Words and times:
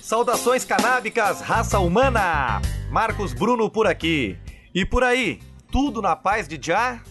Saudações 0.00 0.64
canábicas, 0.64 1.40
raça 1.40 1.78
humana! 1.78 2.62
Marcos 2.90 3.34
Bruno 3.34 3.68
por 3.68 3.86
aqui. 3.86 4.38
E 4.74 4.86
por 4.86 5.04
aí, 5.04 5.40
tudo 5.70 6.00
na 6.00 6.16
paz 6.16 6.48
de 6.48 6.58
Já? 6.60 7.02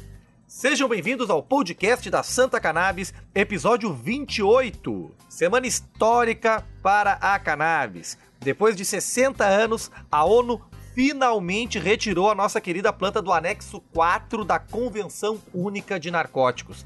Sejam 0.48 0.88
bem-vindos 0.88 1.30
ao 1.30 1.44
podcast 1.44 2.10
da 2.10 2.24
Santa 2.24 2.60
Cannabis, 2.60 3.14
episódio 3.36 3.94
28. 3.94 5.12
Semana 5.28 5.68
histórica 5.68 6.66
para 6.82 7.14
a 7.14 7.38
cannabis. 7.38 8.18
Depois 8.40 8.76
de 8.76 8.86
60 8.86 9.44
anos, 9.46 9.92
a 10.12 10.24
ONU 10.24 10.62
finalmente 10.94 11.78
retirou 11.78 12.30
a 12.30 12.36
nossa 12.36 12.62
querida 12.62 12.94
planta 12.94 13.22
do 13.22 13.34
anexo 13.34 13.82
4 13.94 14.46
da 14.46 14.58
Convenção 14.58 15.40
Única 15.54 16.00
de 16.00 16.10
Narcóticos. 16.10 16.86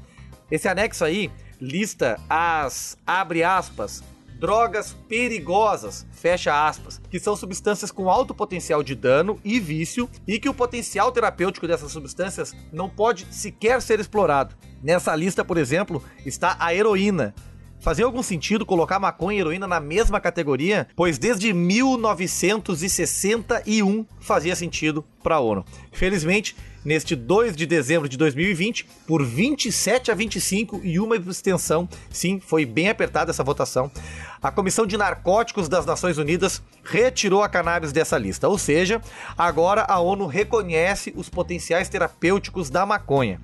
Esse 0.50 0.68
anexo 0.68 1.04
aí 1.04 1.30
lista 1.60 2.18
as, 2.28 2.98
abre 3.06 3.44
aspas, 3.44 4.02
drogas 4.40 4.96
perigosas, 5.06 6.06
fecha 6.10 6.66
aspas, 6.66 7.00
que 7.10 7.20
são 7.20 7.36
substâncias 7.36 7.92
com 7.92 8.10
alto 8.10 8.34
potencial 8.34 8.82
de 8.82 8.94
dano 8.94 9.38
e 9.44 9.60
vício 9.60 10.08
e 10.26 10.40
que 10.40 10.48
o 10.48 10.54
potencial 10.54 11.12
terapêutico 11.12 11.68
dessas 11.68 11.92
substâncias 11.92 12.54
não 12.72 12.88
pode 12.88 13.26
sequer 13.30 13.82
ser 13.82 14.00
explorado. 14.00 14.56
Nessa 14.82 15.14
lista, 15.14 15.44
por 15.44 15.58
exemplo, 15.58 16.02
está 16.24 16.56
a 16.58 16.74
heroína, 16.74 17.34
Fazia 17.80 18.04
algum 18.04 18.22
sentido 18.22 18.66
colocar 18.66 18.98
maconha 18.98 19.38
e 19.38 19.40
heroína 19.40 19.66
na 19.66 19.80
mesma 19.80 20.20
categoria? 20.20 20.86
Pois 20.94 21.16
desde 21.16 21.50
1961 21.50 24.04
fazia 24.20 24.54
sentido 24.54 25.02
para 25.22 25.36
a 25.36 25.40
ONU. 25.40 25.64
Felizmente, 25.90 26.54
neste 26.84 27.16
2 27.16 27.56
de 27.56 27.64
dezembro 27.64 28.06
de 28.06 28.18
2020, 28.18 28.86
por 29.06 29.24
27 29.24 30.10
a 30.10 30.14
25 30.14 30.82
e 30.84 31.00
uma 31.00 31.16
abstenção, 31.16 31.88
sim, 32.10 32.38
foi 32.38 32.66
bem 32.66 32.90
apertada 32.90 33.30
essa 33.30 33.42
votação, 33.42 33.90
a 34.42 34.52
Comissão 34.52 34.86
de 34.86 34.98
Narcóticos 34.98 35.66
das 35.66 35.86
Nações 35.86 36.18
Unidas 36.18 36.62
retirou 36.84 37.42
a 37.42 37.48
cannabis 37.48 37.92
dessa 37.92 38.18
lista. 38.18 38.46
Ou 38.46 38.58
seja, 38.58 39.00
agora 39.38 39.86
a 39.88 39.98
ONU 39.98 40.26
reconhece 40.26 41.14
os 41.16 41.30
potenciais 41.30 41.88
terapêuticos 41.88 42.68
da 42.68 42.84
maconha. 42.84 43.40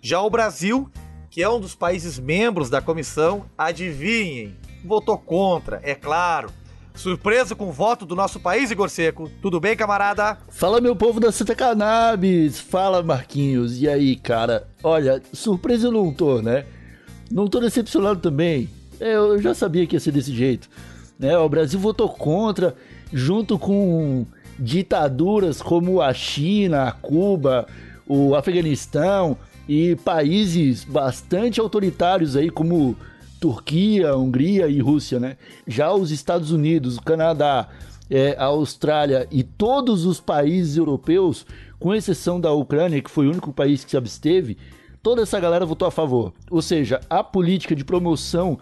Já 0.00 0.20
o 0.20 0.30
Brasil 0.30 0.88
que 1.34 1.42
é 1.42 1.48
um 1.48 1.58
dos 1.58 1.74
países 1.74 2.16
membros 2.16 2.70
da 2.70 2.80
comissão, 2.80 3.46
adivinhem, 3.58 4.54
votou 4.84 5.18
contra, 5.18 5.80
é 5.82 5.92
claro. 5.92 6.48
Surpreso 6.94 7.56
com 7.56 7.70
o 7.70 7.72
voto 7.72 8.06
do 8.06 8.14
nosso 8.14 8.38
país, 8.38 8.70
Igor 8.70 8.88
Seco. 8.88 9.28
Tudo 9.42 9.58
bem, 9.58 9.76
camarada? 9.76 10.38
Fala, 10.48 10.80
meu 10.80 10.94
povo 10.94 11.18
da 11.18 11.32
Santa 11.32 11.52
Cannabis. 11.56 12.60
Fala, 12.60 13.02
Marquinhos. 13.02 13.82
E 13.82 13.88
aí, 13.88 14.14
cara? 14.14 14.68
Olha, 14.80 15.20
surpreso 15.32 15.88
eu 15.88 15.90
não 15.90 16.12
tô, 16.12 16.40
né? 16.40 16.66
Não 17.28 17.48
tô 17.48 17.58
decepcionado 17.58 18.20
também. 18.20 18.70
É, 19.00 19.16
eu 19.16 19.42
já 19.42 19.54
sabia 19.54 19.88
que 19.88 19.96
ia 19.96 20.00
ser 20.00 20.12
desse 20.12 20.32
jeito. 20.32 20.70
Né? 21.18 21.36
O 21.36 21.48
Brasil 21.48 21.80
votou 21.80 22.08
contra, 22.10 22.76
junto 23.12 23.58
com 23.58 24.24
ditaduras 24.56 25.60
como 25.60 26.00
a 26.00 26.14
China, 26.14 26.84
a 26.84 26.92
Cuba, 26.92 27.66
o 28.06 28.36
Afeganistão, 28.36 29.36
e 29.68 29.96
países 29.96 30.84
bastante 30.84 31.60
autoritários 31.60 32.36
aí 32.36 32.50
como 32.50 32.96
Turquia, 33.40 34.16
Hungria 34.16 34.68
e 34.68 34.80
Rússia, 34.80 35.20
né? 35.20 35.36
Já 35.66 35.92
os 35.92 36.10
Estados 36.10 36.50
Unidos, 36.50 36.96
o 36.96 37.02
Canadá, 37.02 37.68
é, 38.10 38.36
a 38.38 38.44
Austrália 38.44 39.26
e 39.30 39.42
todos 39.42 40.04
os 40.04 40.20
países 40.20 40.76
europeus, 40.76 41.46
com 41.78 41.94
exceção 41.94 42.40
da 42.40 42.52
Ucrânia, 42.52 43.02
que 43.02 43.10
foi 43.10 43.26
o 43.26 43.30
único 43.30 43.52
país 43.52 43.84
que 43.84 43.90
se 43.90 43.96
absteve, 43.96 44.56
toda 45.02 45.22
essa 45.22 45.38
galera 45.38 45.66
votou 45.66 45.86
a 45.86 45.90
favor. 45.90 46.32
Ou 46.50 46.62
seja, 46.62 47.00
a 47.08 47.22
política 47.22 47.74
de 47.74 47.84
promoção 47.84 48.58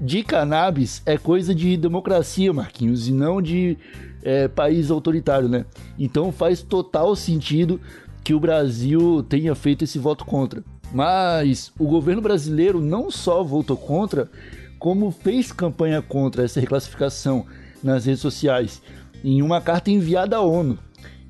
de 0.00 0.22
cannabis 0.22 1.02
é 1.06 1.16
coisa 1.16 1.54
de 1.54 1.76
democracia, 1.76 2.52
Marquinhos, 2.52 3.08
e 3.08 3.12
não 3.12 3.40
de 3.40 3.78
é, 4.22 4.48
país 4.48 4.90
autoritário, 4.90 5.48
né? 5.48 5.64
Então 5.98 6.30
faz 6.30 6.60
total 6.62 7.16
sentido 7.16 7.80
que 8.26 8.34
o 8.34 8.40
Brasil 8.40 9.24
tenha 9.28 9.54
feito 9.54 9.84
esse 9.84 10.00
voto 10.00 10.24
contra. 10.24 10.64
Mas 10.92 11.70
o 11.78 11.86
governo 11.86 12.20
brasileiro 12.20 12.80
não 12.80 13.08
só 13.08 13.44
votou 13.44 13.76
contra, 13.76 14.28
como 14.80 15.12
fez 15.12 15.52
campanha 15.52 16.02
contra 16.02 16.42
essa 16.42 16.58
reclassificação 16.58 17.46
nas 17.80 18.04
redes 18.04 18.20
sociais 18.20 18.82
em 19.22 19.40
uma 19.42 19.60
carta 19.60 19.92
enviada 19.92 20.38
à 20.38 20.40
ONU. 20.40 20.76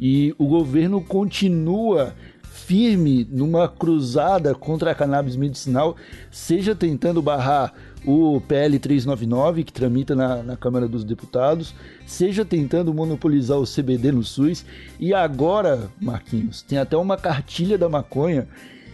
E 0.01 0.35
o 0.39 0.47
governo 0.47 1.03
continua 1.03 2.15
firme 2.41 3.29
numa 3.31 3.69
cruzada 3.69 4.55
contra 4.55 4.93
a 4.93 4.95
cannabis 4.95 5.37
medicinal, 5.37 5.97
seja 6.31 6.75
tentando 6.75 7.21
barrar 7.21 7.75
o 8.07 8.41
PL 8.41 8.79
399, 8.79 9.65
que 9.65 9.73
tramita 9.73 10.15
na, 10.15 10.43
na 10.43 10.57
Câmara 10.57 10.87
dos 10.87 11.03
Deputados, 11.03 11.75
seja 12.07 12.45
tentando 12.45 12.95
monopolizar 12.95 13.59
o 13.59 13.67
CBD 13.67 14.13
no 14.13 14.23
SUS. 14.23 14.65
E 15.01 15.13
agora, 15.13 15.91
Marquinhos, 16.01 16.63
tem 16.63 16.79
até 16.79 16.97
uma 16.97 17.17
cartilha 17.17 17.77
da 17.77 17.89
maconha 17.89 18.49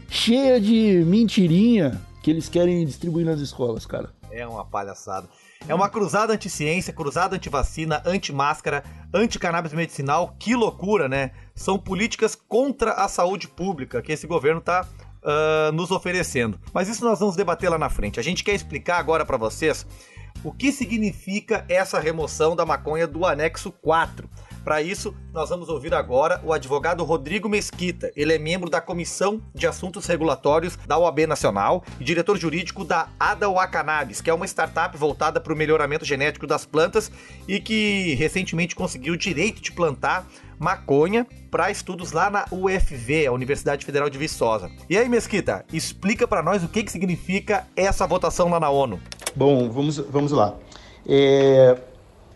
cheia 0.09 0.59
de 0.59 1.05
mentirinha 1.07 2.01
que 2.23 2.31
eles 2.31 2.49
querem 2.49 2.87
distribuir 2.87 3.27
nas 3.27 3.41
escolas, 3.41 3.85
cara. 3.85 4.11
É 4.31 4.47
uma 4.47 4.65
palhaçada. 4.65 5.29
É 5.69 5.75
uma 5.75 5.89
cruzada 5.89 6.33
anti-ciência, 6.33 6.93
cruzada 6.93 7.37
anti-vacina, 7.37 8.03
anti-máscara, 8.05 8.83
anti-cannabis 9.13 9.73
medicinal. 9.73 10.35
Que 10.39 10.57
loucura, 10.57 11.09
né? 11.09 11.33
São 11.55 11.79
políticas 11.79 12.35
contra 12.35 12.93
a 12.93 13.09
saúde 13.09 13.47
pública 13.47 14.01
que 14.01 14.11
esse 14.11 14.27
governo 14.27 14.61
tá 14.61 14.87
uh, 15.23 15.73
nos 15.73 15.91
oferecendo. 15.91 16.59
Mas 16.73 16.89
isso 16.89 17.05
nós 17.05 17.21
vamos 17.21 17.37
debater 17.37 17.71
lá 17.71 17.79
na 17.79 17.89
frente. 17.89 18.21
A 18.21 18.23
gente 18.23 18.45
quer 18.45 18.55
explicar 18.55 18.99
agora 18.99 19.25
para 19.25 19.37
vocês 19.37 19.87
o 20.45 20.53
que 20.53 20.73
significa 20.73 21.65
essa 21.69 22.01
remoção 22.01 22.57
da 22.57 22.67
maconha 22.67 23.07
do 23.07 23.25
anexo 23.25 23.71
4. 23.71 24.29
Para 24.65 24.81
isso, 24.81 25.15
nós 25.33 25.49
vamos 25.49 25.69
ouvir 25.69 25.93
agora 25.93 26.41
o 26.45 26.53
advogado 26.53 27.03
Rodrigo 27.03 27.49
Mesquita. 27.49 28.13
Ele 28.15 28.33
é 28.33 28.39
membro 28.39 28.71
da 28.71 28.81
Comissão 28.81 29.43
de 29.53 29.67
Assuntos 29.67 30.07
Regulatórios 30.07 30.77
da 30.87 30.97
OAB 30.97 31.27
Nacional 31.27 31.83
e 31.99 32.05
diretor 32.05 32.39
jurídico 32.39 32.85
da 32.85 33.09
Adawa 33.19 33.67
Cannabis, 33.67 34.21
que 34.21 34.31
é 34.31 34.35
uma 34.35 34.47
startup 34.47 34.97
voltada 34.97 35.41
para 35.41 35.53
o 35.53 35.57
melhoramento 35.57 36.05
genético 36.05 36.47
das 36.47 36.65
plantas 36.65 37.11
e 37.49 37.59
que 37.59 38.15
recentemente 38.15 38.77
conseguiu 38.77 39.15
o 39.15 39.19
direito 39.19 39.61
de 39.61 39.73
plantar 39.73 40.27
maconha 40.59 41.27
para 41.51 41.71
estudos 41.71 42.13
lá 42.13 42.31
na 42.31 42.45
UFV, 42.53 43.27
a 43.27 43.33
Universidade 43.33 43.85
Federal 43.85 44.09
de 44.09 44.17
Viçosa. 44.17 44.71
E 44.89 44.97
aí, 44.97 45.09
Mesquita, 45.09 45.65
explica 45.73 46.27
para 46.27 46.41
nós 46.41 46.63
o 46.63 46.69
que, 46.69 46.85
que 46.85 46.93
significa 46.93 47.67
essa 47.75 48.07
votação 48.07 48.49
lá 48.49 48.61
na 48.61 48.71
ONU. 48.71 49.01
Bom, 49.35 49.69
vamos, 49.69 49.99
vamos 49.99 50.31
lá. 50.31 50.55
É, 51.07 51.77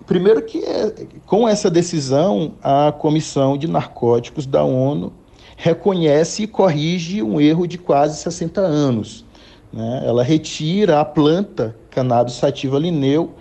primeiro 0.06 0.42
que 0.42 0.64
é, 0.64 0.92
com 1.26 1.48
essa 1.48 1.70
decisão, 1.70 2.54
a 2.62 2.92
Comissão 2.92 3.58
de 3.58 3.66
Narcóticos 3.66 4.46
da 4.46 4.62
ONU 4.62 5.12
reconhece 5.56 6.44
e 6.44 6.46
corrige 6.46 7.22
um 7.22 7.40
erro 7.40 7.66
de 7.66 7.78
quase 7.78 8.18
60 8.18 8.60
anos. 8.60 9.24
Né? 9.72 10.02
Ela 10.06 10.22
retira 10.22 11.00
a 11.00 11.04
planta 11.04 11.74
cannabis 11.90 12.34
sativa 12.34 12.78
lineu 12.78 13.34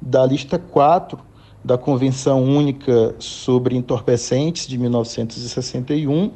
da 0.00 0.24
lista 0.24 0.58
4 0.58 1.18
da 1.64 1.78
Convenção 1.78 2.42
Única 2.42 3.14
sobre 3.18 3.76
Entorpecentes 3.76 4.66
de 4.66 4.76
1961, 4.76 6.30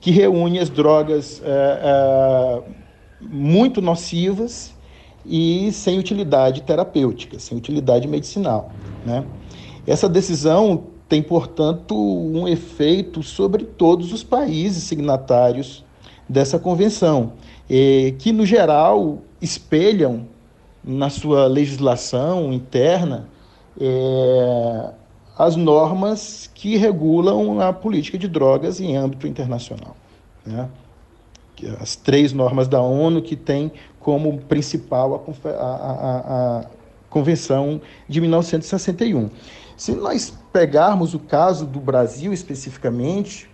que 0.00 0.10
reúne 0.10 0.58
as 0.58 0.70
drogas 0.70 1.42
é, 1.44 1.80
é, 1.82 2.62
muito 3.20 3.80
nocivas 3.80 4.73
e 5.24 5.70
sem 5.72 5.98
utilidade 5.98 6.62
terapêutica, 6.62 7.38
sem 7.38 7.56
utilidade 7.56 8.06
medicinal. 8.06 8.70
Né? 9.04 9.24
Essa 9.86 10.08
decisão 10.08 10.84
tem, 11.08 11.22
portanto, 11.22 11.94
um 11.96 12.48
efeito 12.48 13.22
sobre 13.22 13.64
todos 13.64 14.12
os 14.12 14.22
países 14.22 14.84
signatários 14.84 15.84
dessa 16.28 16.58
convenção, 16.58 17.32
eh, 17.68 18.14
que, 18.18 18.32
no 18.32 18.46
geral, 18.46 19.18
espelham 19.40 20.26
na 20.82 21.08
sua 21.08 21.46
legislação 21.46 22.52
interna 22.52 23.28
é, 23.80 24.90
as 25.36 25.56
normas 25.56 26.50
que 26.54 26.76
regulam 26.76 27.60
a 27.60 27.72
política 27.72 28.18
de 28.18 28.28
drogas 28.28 28.80
em 28.80 28.96
âmbito 28.96 29.26
internacional. 29.26 29.96
Né? 30.46 30.68
As 31.80 31.96
três 31.96 32.32
normas 32.32 32.68
da 32.68 32.80
ONU 32.80 33.22
que 33.22 33.34
têm 33.34 33.72
como 34.04 34.38
principal 34.42 35.24
a, 35.46 35.50
a, 35.50 36.58
a, 36.60 36.64
Convenção 37.08 37.80
de 38.08 38.20
1961. 38.20 39.30
Se 39.76 39.92
nós 39.92 40.34
pegarmos 40.52 41.14
o 41.14 41.18
caso 41.18 41.64
do 41.64 41.80
Brasil 41.80 42.32
especificamente, 42.32 43.48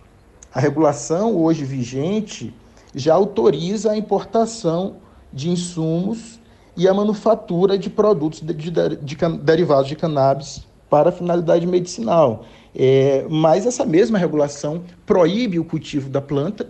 a 0.53 0.59
regulação 0.59 1.37
hoje 1.37 1.63
vigente 1.63 2.53
já 2.93 3.13
autoriza 3.13 3.91
a 3.91 3.97
importação 3.97 4.97
de 5.31 5.49
insumos 5.49 6.39
e 6.75 6.87
a 6.87 6.93
manufatura 6.93 7.77
de 7.77 7.89
produtos 7.89 8.41
de, 8.41 8.53
de, 8.53 8.71
de 8.71 9.17
derivados 9.43 9.87
de 9.87 9.95
cannabis 9.95 10.67
para 10.89 11.11
finalidade 11.11 11.65
medicinal. 11.65 12.45
É, 12.75 13.25
mas 13.29 13.65
essa 13.65 13.85
mesma 13.85 14.17
regulação 14.17 14.81
proíbe 15.05 15.59
o 15.59 15.63
cultivo 15.63 16.09
da 16.09 16.19
planta 16.19 16.67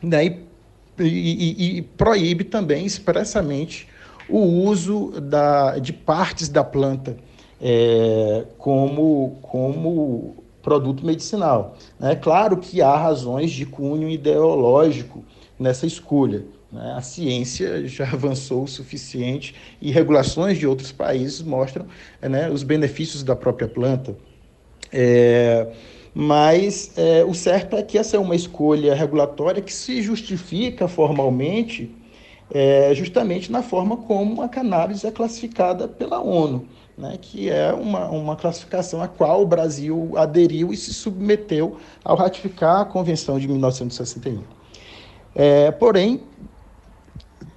né, 0.00 0.24
e, 0.24 0.51
e, 0.98 1.78
e 1.78 1.82
proíbe 1.82 2.44
também 2.44 2.84
expressamente 2.84 3.88
o 4.28 4.38
uso 4.38 5.20
da, 5.20 5.78
de 5.78 5.92
partes 5.92 6.48
da 6.48 6.62
planta 6.64 7.16
é, 7.60 8.44
como, 8.58 9.38
como 9.42 10.36
produto 10.62 11.04
medicinal. 11.04 11.76
É 12.00 12.14
claro 12.14 12.56
que 12.56 12.82
há 12.82 12.96
razões 12.96 13.50
de 13.50 13.66
cunho 13.66 14.08
ideológico 14.08 15.24
nessa 15.58 15.86
escolha. 15.86 16.44
Né? 16.70 16.94
A 16.96 17.02
ciência 17.02 17.86
já 17.86 18.04
avançou 18.10 18.64
o 18.64 18.68
suficiente 18.68 19.54
e 19.80 19.90
regulações 19.90 20.58
de 20.58 20.66
outros 20.66 20.90
países 20.90 21.42
mostram 21.42 21.86
né, 22.20 22.50
os 22.50 22.62
benefícios 22.62 23.22
da 23.22 23.36
própria 23.36 23.68
planta. 23.68 24.16
É, 24.92 25.68
mas 26.14 26.92
é, 26.96 27.24
o 27.24 27.34
certo 27.34 27.76
é 27.76 27.82
que 27.82 27.96
essa 27.96 28.16
é 28.16 28.20
uma 28.20 28.36
escolha 28.36 28.94
regulatória 28.94 29.62
que 29.62 29.72
se 29.72 30.02
justifica 30.02 30.86
formalmente 30.86 31.90
é, 32.52 32.94
justamente 32.94 33.50
na 33.50 33.62
forma 33.62 33.96
como 33.96 34.42
a 34.42 34.48
cannabis 34.48 35.04
é 35.04 35.10
classificada 35.10 35.88
pela 35.88 36.20
ONU, 36.20 36.66
né, 36.98 37.16
que 37.20 37.48
é 37.48 37.72
uma, 37.72 38.08
uma 38.10 38.36
classificação 38.36 39.00
a 39.00 39.08
qual 39.08 39.40
o 39.40 39.46
Brasil 39.46 40.12
aderiu 40.16 40.70
e 40.70 40.76
se 40.76 40.92
submeteu 40.92 41.78
ao 42.04 42.14
ratificar 42.14 42.82
a 42.82 42.84
Convenção 42.84 43.38
de 43.38 43.48
1961. 43.48 44.42
É, 45.34 45.70
porém, 45.70 46.20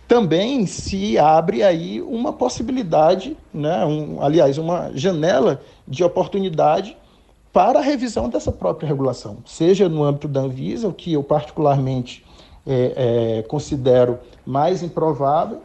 também 0.08 0.66
se 0.66 1.18
abre 1.18 1.62
aí 1.62 2.02
uma 2.02 2.32
possibilidade, 2.32 3.36
né, 3.54 3.84
um, 3.86 4.22
aliás, 4.22 4.58
uma 4.58 4.92
janela 4.94 5.62
de 5.86 6.06
oportunidade 6.06 6.96
para 7.56 7.80
a 7.80 7.82
revisão 7.82 8.28
dessa 8.28 8.52
própria 8.52 8.86
regulação, 8.86 9.38
seja 9.46 9.88
no 9.88 10.04
âmbito 10.04 10.28
da 10.28 10.42
Anvisa, 10.42 10.90
o 10.90 10.94
que 10.94 11.14
eu 11.14 11.24
particularmente 11.24 12.22
é, 12.68 13.38
é, 13.38 13.44
considero 13.44 14.20
mais 14.46 14.84
improvável, 14.84 15.62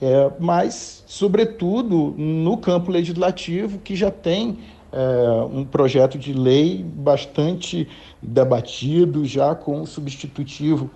é, 0.00 0.30
mas, 0.38 1.02
sobretudo, 1.08 2.14
no 2.16 2.56
campo 2.58 2.88
legislativo, 2.88 3.80
que 3.80 3.96
já 3.96 4.12
tem 4.12 4.60
é, 4.92 5.42
um 5.52 5.64
projeto 5.64 6.16
de 6.16 6.32
lei 6.32 6.84
bastante 6.84 7.88
debatido, 8.22 9.24
já 9.24 9.56
com 9.56 9.80
um 9.80 9.86
substitutivo 9.86 10.88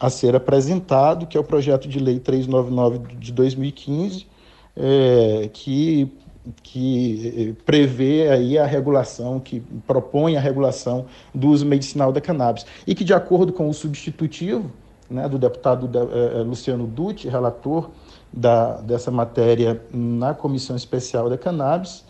a 0.00 0.10
ser 0.10 0.34
apresentado, 0.34 1.28
que 1.28 1.36
é 1.36 1.40
o 1.40 1.44
projeto 1.44 1.86
de 1.86 2.00
lei 2.00 2.18
399 2.18 3.14
de 3.20 3.30
2015, 3.30 4.26
é, 4.76 5.48
que 5.52 6.10
que 6.62 7.54
eh, 7.58 7.62
prevê 7.64 8.28
aí 8.28 8.58
a 8.58 8.66
regulação, 8.66 9.38
que 9.38 9.60
propõe 9.86 10.36
a 10.36 10.40
regulação 10.40 11.06
do 11.34 11.48
uso 11.48 11.66
medicinal 11.66 12.12
da 12.12 12.20
cannabis. 12.20 12.64
E 12.86 12.94
que, 12.94 13.04
de 13.04 13.12
acordo 13.12 13.52
com 13.52 13.68
o 13.68 13.74
substitutivo 13.74 14.70
né, 15.08 15.28
do 15.28 15.38
deputado 15.38 15.90
eh, 15.92 16.38
eh, 16.38 16.42
Luciano 16.42 16.86
Dutti, 16.86 17.28
relator 17.28 17.90
da, 18.32 18.80
dessa 18.80 19.10
matéria 19.10 19.82
na 19.92 20.34
Comissão 20.34 20.76
Especial 20.76 21.28
da 21.28 21.36
Cannabis, 21.36 22.04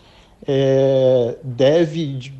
deve, 1.43 2.17
de, 2.17 2.33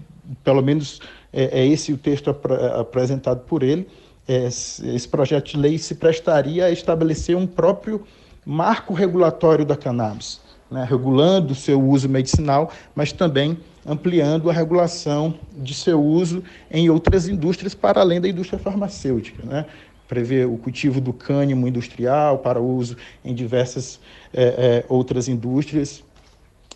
pelo 0.43 0.63
menos 0.63 0.99
é, 1.31 1.67
esse 1.67 1.93
o 1.93 1.97
texto 1.97 2.31
ap 2.31 2.45
apresentado 2.79 3.41
por 3.41 3.61
ele, 3.61 3.87
esse 4.27 5.07
projeto 5.07 5.51
de 5.51 5.57
lei 5.57 5.77
se 5.77 5.93
prestaria 5.93 6.65
a 6.65 6.71
estabelecer 6.71 7.35
um 7.35 7.45
próprio 7.45 8.03
marco 8.43 8.93
regulatório 8.93 9.63
da 9.63 9.75
cannabis 9.75 10.39
né, 10.71 10.87
regulando 10.89 11.53
seu 11.53 11.81
uso 11.81 12.07
medicinal, 12.07 12.71
mas 12.95 13.11
também 13.11 13.57
ampliando 13.85 14.49
a 14.49 14.53
regulação 14.53 15.37
de 15.57 15.73
seu 15.73 16.01
uso 16.01 16.43
em 16.71 16.89
outras 16.89 17.27
indústrias 17.27 17.75
para 17.75 17.99
além 17.99 18.21
da 18.21 18.29
indústria 18.29 18.57
farmacêutica. 18.57 19.43
Né? 19.45 19.65
O 20.45 20.57
cultivo 20.57 20.99
do 20.99 21.13
cânimo 21.13 21.67
industrial 21.67 22.39
para 22.39 22.59
uso 22.59 22.97
em 23.23 23.33
diversas 23.33 23.99
é, 24.33 24.43
é, 24.43 24.85
outras 24.89 25.27
indústrias, 25.27 26.03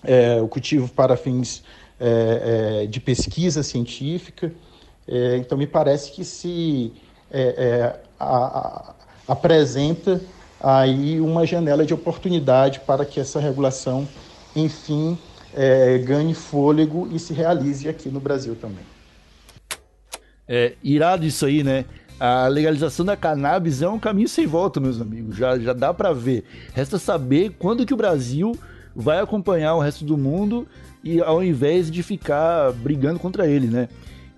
é, 0.03 0.41
o 0.41 0.48
cultivo 0.48 0.88
para 0.89 1.15
fins 1.15 1.63
de 2.89 3.00
pesquisa 3.00 3.63
científica. 3.63 4.51
Então, 5.39 5.57
me 5.57 5.65
parece 5.65 6.12
que 6.12 6.25
se 6.25 6.91
a, 8.19 8.25
a, 8.25 8.95
apresenta 9.30 10.19
aí 10.65 11.21
uma 11.21 11.45
janela 11.45 11.85
de 11.85 11.94
oportunidade 11.94 12.79
para 12.79 13.06
que 13.06 13.19
essa 13.19 13.39
regulação, 13.39 14.07
enfim, 14.56 15.15
é, 15.53 16.00
ganhe 16.00 16.33
fôlego 16.33 17.07
e 17.12 17.19
se 17.19 17.33
realize 17.33 17.88
aqui 17.88 18.09
no 18.09 18.19
Brasil 18.19 18.56
também. 18.56 18.83
É 20.47 20.73
irado 20.83 21.23
isso 21.23 21.45
aí, 21.45 21.63
né? 21.63 21.85
A 22.19 22.47
legalização 22.47 23.06
da 23.06 23.15
cannabis 23.15 23.83
é 23.83 23.88
um 23.88 24.00
caminho 24.00 24.27
sem 24.27 24.47
volta, 24.47 24.79
meus 24.79 25.00
amigos. 25.00 25.35
Já, 25.35 25.59
já 25.59 25.73
dá 25.73 25.94
para 25.94 26.13
ver. 26.13 26.44
Resta 26.73 26.97
saber 26.97 27.56
quando 27.59 27.85
que 27.85 27.94
o 27.94 27.97
Brasil 27.97 28.57
vai 28.95 29.19
acompanhar 29.19 29.75
o 29.75 29.79
resto 29.79 30.03
do 30.03 30.17
mundo 30.17 30.67
e 31.03 31.21
ao 31.21 31.44
invés 31.44 31.91
de 31.91 32.01
ficar 32.01 32.71
brigando 32.71 33.19
contra 33.19 33.47
ele, 33.47 33.67
né? 33.67 33.88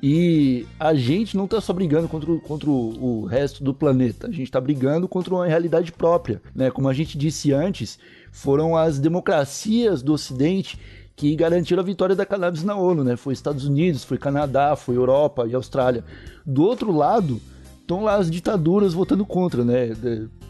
E 0.02 0.66
a 0.80 0.94
gente 0.94 1.36
não 1.36 1.46
está 1.46 1.60
só 1.60 1.74
brigando 1.74 2.08
contra, 2.08 2.32
o, 2.32 2.40
contra 2.40 2.70
o, 2.70 3.26
resto 3.26 3.64
do 3.64 3.74
planeta, 3.74 4.28
a 4.28 4.32
gente 4.32 4.44
está 4.44 4.62
brigando 4.62 5.08
contra 5.08 5.34
uma 5.34 5.48
realidade 5.48 5.92
própria. 5.92 6.42
Né? 6.56 6.70
Como 6.70 6.88
a 6.88 6.94
gente 6.94 7.18
disse 7.18 7.52
antes, 7.52 7.98
foram 8.32 8.78
as 8.78 9.00
democracias 9.00 10.04
do 10.04 10.14
Ocidente 10.14 10.80
que 11.16 11.36
garantiram 11.36 11.82
a 11.82 11.86
vitória 11.86 12.16
da 12.16 12.28
cannabis 12.28 12.64
na 12.64 12.76
ONU. 12.76 13.04
Né? 13.04 13.16
Foi 13.16 13.34
Estados 13.34 13.66
Unidos, 13.66 14.04
foi 14.04 14.20
Canadá, 14.20 14.76
foi 14.76 14.96
Europa 14.96 15.48
e 15.48 15.56
Austrália. 15.56 16.04
Do 16.46 16.62
outro 16.62 16.92
lado, 16.92 17.42
estão 17.82 18.04
lá 18.04 18.18
as 18.18 18.30
ditaduras 18.30 18.94
votando 18.94 19.26
contra. 19.26 19.66
Né? 19.66 19.96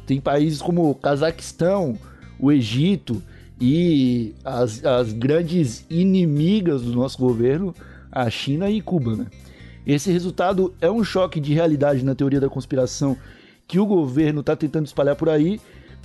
Tem 0.05 0.19
países 0.19 0.61
como 0.61 0.89
o 0.89 0.95
Cazaquistão, 0.95 1.97
o 2.37 2.51
Egito 2.51 3.23
e 3.61 4.35
as, 4.43 4.83
as 4.85 5.13
grandes 5.13 5.85
inimigas 5.89 6.81
do 6.81 6.93
nosso 6.93 7.17
governo 7.17 7.73
a 8.11 8.29
China 8.29 8.69
e 8.69 8.81
Cuba. 8.81 9.15
Né? 9.15 9.25
Esse 9.85 10.11
resultado 10.11 10.73
é 10.81 10.89
um 10.89 11.03
choque 11.03 11.39
de 11.39 11.53
realidade 11.53 12.03
na 12.03 12.15
teoria 12.15 12.39
da 12.39 12.49
conspiração 12.49 13.17
que 13.67 13.79
o 13.79 13.85
governo 13.85 14.41
está 14.41 14.55
tentando 14.55 14.85
espalhar 14.85 15.15
por 15.15 15.29
aí 15.29 15.59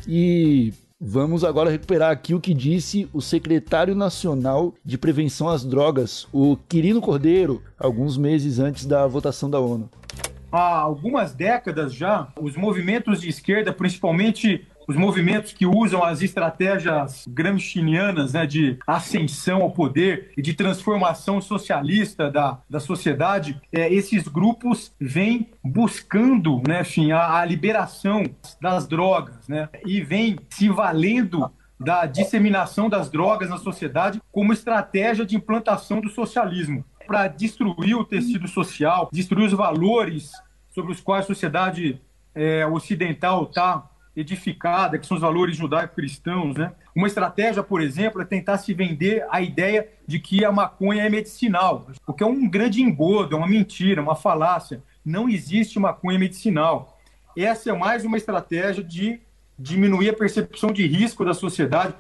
e 0.07 0.73
Vamos 1.05 1.43
agora 1.43 1.69
recuperar 1.69 2.13
aqui 2.13 2.33
o 2.33 2.41
que 2.41 2.55
disse 2.55 3.11
o 3.13 3.21
secretário 3.21 3.93
nacional 3.93 4.73
de 4.85 4.97
prevenção 4.97 5.49
às 5.49 5.65
drogas, 5.65 6.29
o 6.33 6.57
Quirino 6.69 7.01
Cordeiro, 7.01 7.61
alguns 7.77 8.17
meses 8.17 8.61
antes 8.61 8.87
da 8.87 9.05
votação 9.09 9.51
da 9.51 9.59
ONU. 9.59 9.91
Há 10.53 10.79
algumas 10.79 11.35
décadas 11.35 11.93
já, 11.93 12.29
os 12.41 12.57
movimentos 12.57 13.21
de 13.21 13.29
esquerda, 13.29 13.73
principalmente 13.73 14.65
os 14.93 14.97
movimentos 14.97 15.53
que 15.53 15.65
usam 15.65 16.05
as 16.05 16.21
estratégias 16.21 17.25
gramscianas 17.27 18.35
né, 18.35 18.47
de 18.47 18.79
ascensão 18.87 19.63
ao 19.63 19.71
poder 19.71 20.33
e 20.37 20.43
de 20.43 20.53
transformação 20.53 21.41
socialista 21.41 22.31
da, 22.31 22.59
da 22.69 22.79
sociedade, 22.79 23.61
é, 23.73 23.93
esses 23.93 24.29
grupos 24.29 24.93
vêm 25.01 25.49
buscando 25.65 26.63
né, 26.69 26.83
enfim, 26.83 27.11
a, 27.11 27.39
a 27.39 27.45
liberação 27.45 28.25
das 28.61 28.87
drogas 28.87 29.49
né, 29.49 29.69
e 29.87 30.03
vêm 30.03 30.39
se 30.51 30.69
valendo 30.69 31.51
da 31.81 32.05
disseminação 32.05 32.89
das 32.89 33.11
drogas 33.11 33.49
na 33.49 33.57
sociedade 33.57 34.21
como 34.31 34.53
estratégia 34.53 35.25
de 35.25 35.37
implantação 35.37 36.01
do 36.01 36.11
socialismo. 36.11 36.85
Para 37.07 37.29
destruir 37.29 37.97
o 37.97 38.05
tecido 38.05 38.47
social, 38.47 39.09
destruir 39.11 39.47
os 39.47 39.53
valores 39.53 40.31
sobre 40.71 40.93
os 40.93 41.01
quais 41.01 41.25
a 41.25 41.27
sociedade 41.27 42.01
é, 42.35 42.67
ocidental 42.67 43.45
está 43.45 43.89
edificada, 44.17 44.99
que 44.99 45.07
são 45.07 45.17
os 45.17 45.23
valores 45.23 45.57
judaico-cristãos. 45.57 46.57
Né? 46.57 46.73
Uma 46.95 47.07
estratégia, 47.07 47.63
por 47.63 47.81
exemplo, 47.81 48.21
é 48.21 48.25
tentar 48.25 48.59
se 48.59 48.75
vender 48.75 49.27
a 49.31 49.41
ideia 49.41 49.89
de 50.07 50.19
que 50.19 50.45
a 50.45 50.53
maconha 50.53 51.05
é 51.05 51.09
medicinal, 51.09 51.87
o 52.07 52.13
que 52.13 52.23
é 52.23 52.27
um 52.27 52.49
grande 52.49 52.83
engodo, 52.83 53.35
é 53.35 53.39
uma 53.39 53.49
mentira, 53.49 54.03
uma 54.03 54.15
falácia. 54.15 54.83
Não 55.05 55.29
existe 55.29 55.79
maconha 55.79 56.19
medicinal. 56.19 57.01
Essa 57.37 57.71
é 57.71 57.73
mais 57.73 58.05
uma 58.05 58.17
estratégia 58.17 58.85
de 58.85 59.21
diminuir 59.59 60.11
a 60.11 60.15
percepção 60.15 60.71
de 60.73 60.87
risco 60.87 61.25
da 61.25 61.33
sociedade. 61.33 61.95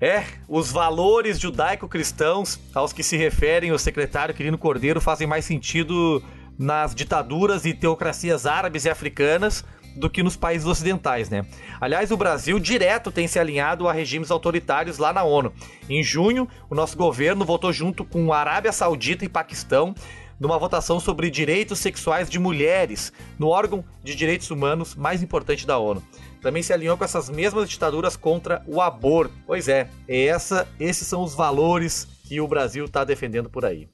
É, 0.00 0.24
os 0.48 0.70
valores 0.70 1.38
judaico-cristãos 1.38 2.60
aos 2.74 2.92
que 2.92 3.02
se 3.02 3.16
referem 3.16 3.72
o 3.72 3.78
secretário 3.78 4.34
Quirino 4.34 4.58
Cordeiro 4.58 5.00
fazem 5.00 5.26
mais 5.26 5.44
sentido 5.44 6.22
nas 6.58 6.94
ditaduras 6.94 7.64
e 7.64 7.72
teocracias 7.72 8.46
árabes 8.46 8.84
e 8.84 8.90
africanas 8.90 9.64
do 9.94 10.10
que 10.10 10.22
nos 10.22 10.36
países 10.36 10.66
ocidentais, 10.66 11.30
né? 11.30 11.46
Aliás, 11.80 12.10
o 12.10 12.16
Brasil 12.16 12.58
direto 12.58 13.10
tem 13.10 13.28
se 13.28 13.38
alinhado 13.38 13.88
a 13.88 13.92
regimes 13.92 14.30
autoritários 14.30 14.98
lá 14.98 15.12
na 15.12 15.22
ONU. 15.22 15.52
Em 15.88 16.02
junho, 16.02 16.48
o 16.68 16.74
nosso 16.74 16.96
governo 16.96 17.44
votou 17.44 17.72
junto 17.72 18.04
com 18.04 18.32
a 18.32 18.38
Arábia 18.38 18.72
Saudita 18.72 19.24
e 19.24 19.28
Paquistão 19.28 19.94
numa 20.38 20.58
votação 20.58 20.98
sobre 20.98 21.30
direitos 21.30 21.78
sexuais 21.78 22.28
de 22.28 22.38
mulheres 22.38 23.12
no 23.38 23.48
órgão 23.48 23.84
de 24.02 24.14
direitos 24.14 24.50
humanos 24.50 24.94
mais 24.94 25.22
importante 25.22 25.66
da 25.66 25.78
ONU. 25.78 26.02
também 26.42 26.62
se 26.62 26.74
alinhou 26.74 26.98
com 26.98 27.04
essas 27.04 27.30
mesmas 27.30 27.70
ditaduras 27.70 28.16
contra 28.16 28.62
o 28.66 28.78
aborto. 28.78 29.32
Pois 29.46 29.66
é, 29.66 29.88
essa, 30.06 30.68
esses 30.78 31.08
são 31.08 31.22
os 31.22 31.34
valores 31.34 32.06
que 32.24 32.38
o 32.38 32.46
Brasil 32.46 32.84
está 32.84 33.02
defendendo 33.02 33.48
por 33.48 33.64
aí. 33.64 33.88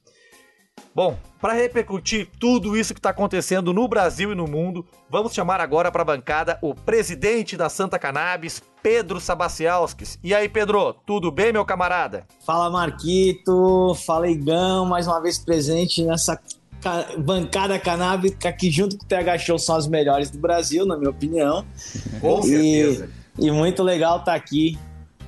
Bom, 0.93 1.17
para 1.39 1.53
repercutir 1.53 2.27
tudo 2.37 2.75
isso 2.75 2.93
que 2.93 2.99
está 2.99 3.11
acontecendo 3.11 3.71
no 3.71 3.87
Brasil 3.87 4.33
e 4.33 4.35
no 4.35 4.45
mundo, 4.45 4.85
vamos 5.09 5.33
chamar 5.33 5.61
agora 5.61 5.89
para 5.89 6.01
a 6.01 6.05
bancada 6.05 6.59
o 6.61 6.75
presidente 6.75 7.55
da 7.55 7.69
Santa 7.69 7.97
Cannabis, 7.97 8.61
Pedro 8.83 9.19
Sabacialskis. 9.19 10.19
E 10.21 10.35
aí, 10.35 10.49
Pedro, 10.49 10.93
tudo 11.05 11.31
bem, 11.31 11.53
meu 11.53 11.63
camarada? 11.63 12.25
Fala, 12.45 12.69
Marquito. 12.69 13.95
Fala, 14.05 14.29
Igão, 14.29 14.85
mais 14.85 15.07
uma 15.07 15.21
vez 15.21 15.39
presente 15.39 16.03
nessa 16.03 16.37
bancada 17.17 17.79
canábica 17.79 18.51
que 18.51 18.69
junto 18.69 18.97
com 18.97 19.05
o 19.05 19.07
TH 19.07 19.37
Show 19.37 19.59
são 19.59 19.75
as 19.75 19.87
melhores 19.87 20.29
do 20.29 20.39
Brasil, 20.39 20.85
na 20.85 20.97
minha 20.97 21.11
opinião. 21.11 21.65
Com 22.19 22.41
certeza. 22.41 23.09
E, 23.39 23.47
e 23.47 23.51
muito 23.51 23.81
legal 23.81 24.17
estar 24.19 24.31
tá 24.31 24.37
aqui 24.37 24.77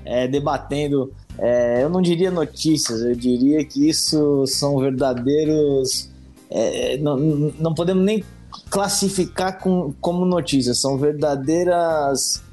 é, 0.03 0.27
debatendo 0.27 1.13
é, 1.37 1.83
eu 1.83 1.89
não 1.89 2.01
diria 2.01 2.31
notícias, 2.31 3.01
eu 3.01 3.15
diria 3.15 3.63
que 3.65 3.89
isso 3.89 4.45
são 4.47 4.77
verdadeiros. 4.77 6.09
É, 6.49 6.97
não, 6.97 7.17
não 7.17 7.73
podemos 7.73 8.03
nem 8.03 8.23
classificar 8.69 9.59
com, 9.59 9.93
como 9.99 10.25
notícias, 10.25 10.79
são 10.79 10.97
verdadeiras 10.97 12.43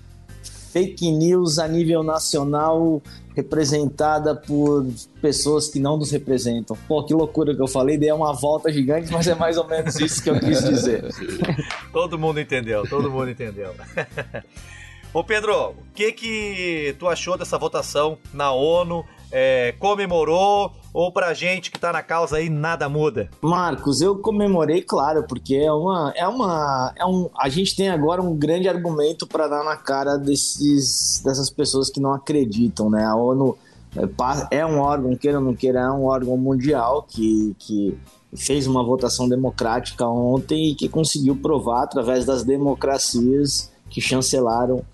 fake 0.72 1.10
news 1.10 1.58
a 1.58 1.66
nível 1.66 2.02
nacional 2.02 3.02
representada 3.34 4.34
por 4.34 4.86
pessoas 5.20 5.68
que 5.68 5.78
não 5.78 5.96
nos 5.96 6.10
representam. 6.10 6.76
Pô, 6.88 7.04
que 7.04 7.14
loucura 7.14 7.54
que 7.54 7.62
eu 7.62 7.66
falei, 7.68 7.96
dei 7.96 8.10
uma 8.12 8.32
volta 8.32 8.72
gigante, 8.72 9.10
mas 9.12 9.26
é 9.26 9.34
mais 9.34 9.56
ou 9.56 9.66
menos 9.66 9.98
isso 10.00 10.22
que 10.22 10.30
eu 10.30 10.38
quis 10.38 10.62
dizer. 10.62 11.04
todo 11.92 12.18
mundo 12.18 12.40
entendeu, 12.40 12.84
todo 12.88 13.10
mundo 13.10 13.30
entendeu. 13.30 13.74
Ô 15.12 15.24
Pedro, 15.24 15.70
o 15.70 15.74
que 15.92 16.12
que 16.12 16.94
tu 16.96 17.08
achou 17.08 17.36
dessa 17.36 17.58
votação 17.58 18.16
na 18.32 18.52
ONU? 18.52 19.04
É, 19.32 19.74
comemorou 19.80 20.72
ou 20.94 21.12
pra 21.12 21.34
gente 21.34 21.68
que 21.68 21.80
tá 21.80 21.92
na 21.92 22.00
causa 22.00 22.36
aí 22.36 22.48
nada 22.48 22.88
muda? 22.88 23.28
Marcos, 23.42 24.00
eu 24.00 24.18
comemorei, 24.18 24.82
claro, 24.82 25.24
porque 25.24 25.56
é 25.56 25.72
uma 25.72 26.12
é 26.14 26.28
uma 26.28 26.92
é 26.96 27.04
um 27.04 27.28
a 27.36 27.48
gente 27.48 27.74
tem 27.74 27.88
agora 27.88 28.22
um 28.22 28.36
grande 28.36 28.68
argumento 28.68 29.26
para 29.26 29.48
dar 29.48 29.64
na 29.64 29.76
cara 29.76 30.16
desses 30.16 31.20
dessas 31.24 31.50
pessoas 31.50 31.90
que 31.90 31.98
não 31.98 32.14
acreditam, 32.14 32.88
né? 32.88 33.04
A 33.04 33.16
ONU 33.16 33.58
é, 33.96 34.58
é 34.58 34.66
um 34.66 34.78
órgão, 34.78 35.16
queira 35.16 35.38
ou 35.38 35.44
não 35.44 35.56
queira, 35.56 35.80
é 35.80 35.90
um 35.90 36.04
órgão 36.04 36.36
mundial 36.36 37.02
que, 37.02 37.56
que 37.58 37.98
fez 38.36 38.64
uma 38.68 38.84
votação 38.84 39.28
democrática 39.28 40.06
ontem 40.06 40.70
e 40.70 40.74
que 40.76 40.88
conseguiu 40.88 41.34
provar 41.34 41.82
através 41.82 42.24
das 42.24 42.44
democracias 42.44 43.72
que 43.88 44.00
chancelaram 44.00 44.84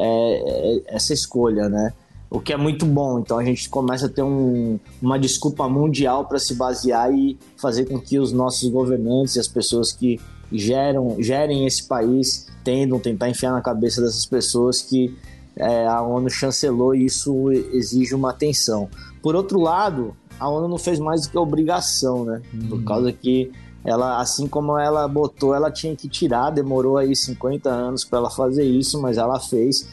é, 0.00 0.76
é, 0.76 0.82
essa 0.86 1.12
escolha, 1.12 1.68
né? 1.68 1.92
O 2.30 2.40
que 2.40 2.52
é 2.52 2.56
muito 2.56 2.86
bom. 2.86 3.18
Então 3.18 3.38
a 3.38 3.44
gente 3.44 3.68
começa 3.68 4.06
a 4.06 4.08
ter 4.08 4.22
um, 4.22 4.78
uma 5.02 5.18
desculpa 5.18 5.68
mundial 5.68 6.24
para 6.24 6.38
se 6.38 6.54
basear 6.54 7.12
e 7.12 7.38
fazer 7.56 7.86
com 7.86 8.00
que 8.00 8.18
os 8.18 8.32
nossos 8.32 8.68
governantes 8.70 9.36
e 9.36 9.40
as 9.40 9.48
pessoas 9.48 9.92
que 9.92 10.18
geram, 10.52 11.16
gerem 11.18 11.66
esse 11.66 11.86
país 11.86 12.46
tendam 12.64 12.98
tentar 12.98 13.28
enfiar 13.28 13.52
na 13.52 13.60
cabeça 13.60 14.00
dessas 14.00 14.24
pessoas 14.24 14.80
que 14.80 15.14
é, 15.56 15.86
a 15.86 16.00
ONU 16.00 16.30
chancelou 16.30 16.94
e 16.94 17.04
isso 17.04 17.50
exige 17.50 18.14
uma 18.14 18.30
atenção. 18.30 18.88
Por 19.22 19.34
outro 19.34 19.60
lado, 19.60 20.16
a 20.38 20.48
ONU 20.48 20.68
não 20.68 20.78
fez 20.78 20.98
mais 20.98 21.22
do 21.22 21.30
que 21.30 21.38
obrigação, 21.38 22.24
né? 22.24 22.40
Uhum. 22.54 22.68
Por 22.68 22.84
causa 22.84 23.12
que 23.12 23.50
ela, 23.84 24.20
assim 24.20 24.46
como 24.46 24.78
ela 24.78 25.08
botou, 25.08 25.54
ela 25.54 25.70
tinha 25.70 25.96
que 25.96 26.08
tirar, 26.08 26.50
demorou 26.50 26.98
aí 26.98 27.16
50 27.16 27.70
anos 27.70 28.04
para 28.04 28.18
ela 28.18 28.30
fazer 28.30 28.64
isso, 28.64 29.00
mas 29.00 29.16
ela 29.16 29.40
fez. 29.40 29.88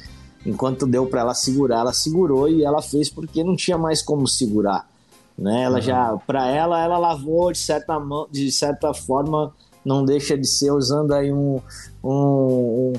Enquanto 0.46 0.86
deu 0.86 1.06
para 1.08 1.22
ela 1.22 1.34
segurar, 1.34 1.80
ela 1.80 1.94
segurou 1.94 2.50
e 2.50 2.64
ela 2.64 2.82
fez 2.82 3.10
porque 3.10 3.44
não 3.44 3.56
tinha 3.56 3.78
mais 3.78 4.02
como 4.02 4.28
segurar, 4.28 4.88
né? 5.38 5.64
Ela 5.64 5.78
uhum. 5.78 5.82
já, 5.82 6.18
para 6.26 6.48
ela, 6.48 6.82
ela 6.82 6.98
lavou 6.98 7.52
de 7.52 7.58
certa 7.58 7.98
de 8.30 8.52
certa 8.52 8.94
forma, 8.94 9.54
não 9.84 10.04
deixa 10.06 10.38
de 10.38 10.48
ser 10.48 10.72
usando 10.72 11.14
aí 11.14 11.32
um, 11.32 11.62
um, 12.04 12.94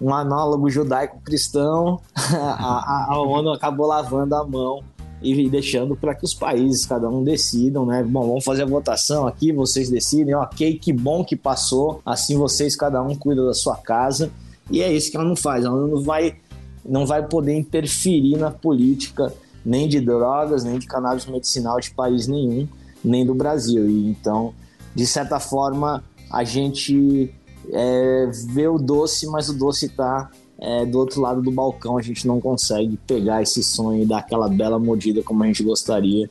um 0.00 0.14
análogo 0.14 0.70
judaico-cristão, 0.70 2.00
a, 2.14 3.06
a, 3.08 3.14
a 3.14 3.20
ONU 3.20 3.52
acabou 3.52 3.86
lavando 3.86 4.34
a 4.34 4.44
mão 4.44 4.82
e 5.20 5.48
deixando 5.48 5.96
para 5.96 6.14
que 6.14 6.24
os 6.24 6.32
países, 6.32 6.86
cada 6.86 7.08
um 7.08 7.24
decidam, 7.24 7.84
né? 7.84 8.02
Bom, 8.02 8.26
vamos 8.26 8.44
fazer 8.44 8.62
a 8.62 8.66
votação 8.66 9.26
aqui, 9.26 9.52
vocês 9.52 9.90
decidem, 9.90 10.34
ok, 10.34 10.78
que 10.78 10.92
bom 10.92 11.24
que 11.24 11.34
passou, 11.34 12.00
assim 12.06 12.36
vocês, 12.36 12.76
cada 12.76 13.02
um 13.02 13.14
cuida 13.14 13.44
da 13.44 13.54
sua 13.54 13.76
casa, 13.76 14.30
e 14.70 14.80
é 14.80 14.92
isso 14.92 15.10
que 15.10 15.16
ela 15.16 15.26
não 15.26 15.36
faz, 15.36 15.64
ela 15.64 15.86
não 15.86 16.02
vai, 16.02 16.36
não 16.84 17.06
vai 17.06 17.26
poder 17.26 17.54
interferir 17.56 18.36
na 18.36 18.50
política 18.50 19.32
nem 19.64 19.88
de 19.88 20.00
drogas, 20.00 20.62
nem 20.62 20.78
de 20.78 20.86
cannabis 20.86 21.26
medicinal 21.26 21.80
de 21.80 21.90
país 21.90 22.26
nenhum, 22.28 22.68
nem 23.04 23.26
do 23.26 23.34
Brasil, 23.34 23.88
e 23.88 24.08
então, 24.08 24.54
de 24.94 25.06
certa 25.06 25.40
forma, 25.40 26.04
a 26.30 26.44
gente 26.44 27.34
é, 27.72 28.30
vê 28.50 28.68
o 28.68 28.78
doce, 28.78 29.26
mas 29.26 29.48
o 29.48 29.54
doce 29.54 29.86
está 29.86 30.30
é, 30.60 30.84
do 30.84 30.98
outro 30.98 31.20
lado 31.20 31.40
do 31.40 31.50
balcão 31.50 31.96
a 31.96 32.02
gente 32.02 32.26
não 32.26 32.40
consegue 32.40 32.98
pegar 33.06 33.42
esse 33.42 33.62
sonho 33.62 34.02
e 34.02 34.06
dar 34.06 34.18
aquela 34.18 34.48
bela 34.48 34.78
mordida 34.78 35.22
como 35.22 35.42
a 35.44 35.46
gente 35.46 35.62
gostaria, 35.62 36.28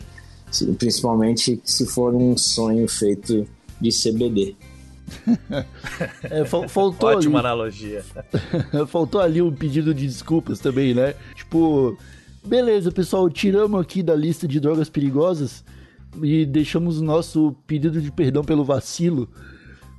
principalmente 0.77 1.59
se 1.63 1.85
for 1.85 2.13
um 2.13 2.37
sonho 2.37 2.87
feito 2.87 3.47
de 3.79 3.89
CBD. 3.89 4.55
é, 6.23 6.43
faltou 6.45 7.09
Ótima 7.09 7.39
ali, 7.39 7.47
analogia. 7.47 8.03
faltou 8.87 9.21
ali 9.21 9.41
um 9.41 9.53
pedido 9.53 9.93
de 9.93 10.05
desculpas 10.05 10.59
também, 10.59 10.93
né? 10.93 11.15
Tipo, 11.33 11.97
beleza, 12.43 12.91
pessoal, 12.91 13.29
tiramos 13.29 13.79
aqui 13.79 14.03
da 14.03 14.15
lista 14.15 14.45
de 14.45 14.59
drogas 14.59 14.89
perigosas 14.89 15.63
e 16.21 16.45
deixamos 16.45 16.99
o 16.99 17.03
nosso 17.03 17.55
pedido 17.65 18.01
de 18.01 18.11
perdão 18.11 18.43
pelo 18.43 18.65
vacilo 18.65 19.29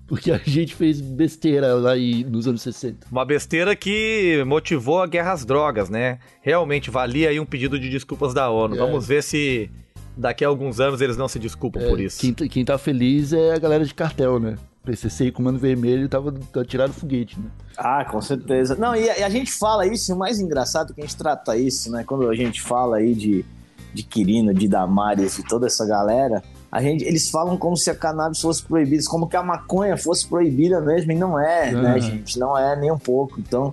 porque 0.08 0.32
a 0.32 0.38
gente 0.38 0.74
fez 0.74 1.00
besteira 1.00 1.74
lá 1.74 1.92
aí 1.92 2.24
nos 2.24 2.48
anos 2.48 2.62
60. 2.62 3.06
Uma 3.12 3.26
besteira 3.26 3.76
que 3.76 4.42
motivou 4.46 5.02
a 5.02 5.06
guerra 5.06 5.32
às 5.32 5.44
drogas, 5.44 5.90
né? 5.90 6.18
Realmente 6.40 6.90
valia 6.90 7.28
aí 7.28 7.38
um 7.38 7.44
pedido 7.44 7.78
de 7.78 7.90
desculpas 7.90 8.32
da 8.32 8.50
ONU. 8.50 8.74
É. 8.74 8.78
Vamos 8.78 9.06
ver 9.06 9.22
se 9.22 9.70
daqui 10.16 10.44
a 10.44 10.48
alguns 10.48 10.80
anos 10.80 11.02
eles 11.02 11.18
não 11.18 11.28
se 11.28 11.38
desculpam 11.38 11.82
é, 11.82 11.88
por 11.88 12.00
isso. 12.00 12.20
Quem, 12.20 12.32
quem 12.48 12.64
tá 12.64 12.78
feliz 12.78 13.34
é 13.34 13.54
a 13.54 13.58
galera 13.58 13.84
de 13.84 13.92
cartel, 13.92 14.40
né? 14.40 14.56
PCC 14.82 15.26
e 15.26 15.32
Comando 15.32 15.58
Vermelho 15.58 16.08
tava 16.08 16.34
tirado 16.64 16.94
foguete, 16.94 17.38
né? 17.38 17.50
Ah, 17.76 18.02
com 18.06 18.20
certeza. 18.22 18.74
Não, 18.74 18.96
e 18.96 19.10
a, 19.10 19.18
e 19.18 19.22
a 19.22 19.28
gente 19.28 19.52
fala 19.52 19.86
isso, 19.86 20.10
e 20.10 20.14
o 20.14 20.18
mais 20.18 20.40
engraçado 20.40 20.92
é 20.92 20.94
que 20.94 21.00
a 21.02 21.04
gente 21.04 21.16
trata 21.16 21.54
isso, 21.54 21.92
né? 21.92 22.02
Quando 22.02 22.26
a 22.30 22.34
gente 22.34 22.62
fala 22.62 22.96
aí 22.96 23.14
de, 23.14 23.44
de 23.92 24.02
Quirino, 24.02 24.54
de 24.54 24.66
Damares 24.66 25.38
e 25.38 25.42
toda 25.42 25.66
essa 25.66 25.86
galera, 25.86 26.42
a 26.70 26.82
gente, 26.82 27.04
eles 27.04 27.30
falam 27.30 27.56
como 27.56 27.76
se 27.76 27.90
a 27.90 27.94
cannabis 27.94 28.40
fosse 28.40 28.62
proibida, 28.62 29.02
como 29.08 29.28
que 29.28 29.36
a 29.36 29.42
maconha 29.42 29.96
fosse 29.96 30.26
proibida 30.26 30.80
mesmo, 30.80 31.12
e 31.12 31.14
não 31.14 31.40
é, 31.40 31.72
uhum. 31.72 31.82
né, 31.82 32.00
gente? 32.00 32.38
Não 32.38 32.56
é 32.56 32.76
nem 32.76 32.90
um 32.92 32.98
pouco. 32.98 33.40
Então, 33.40 33.72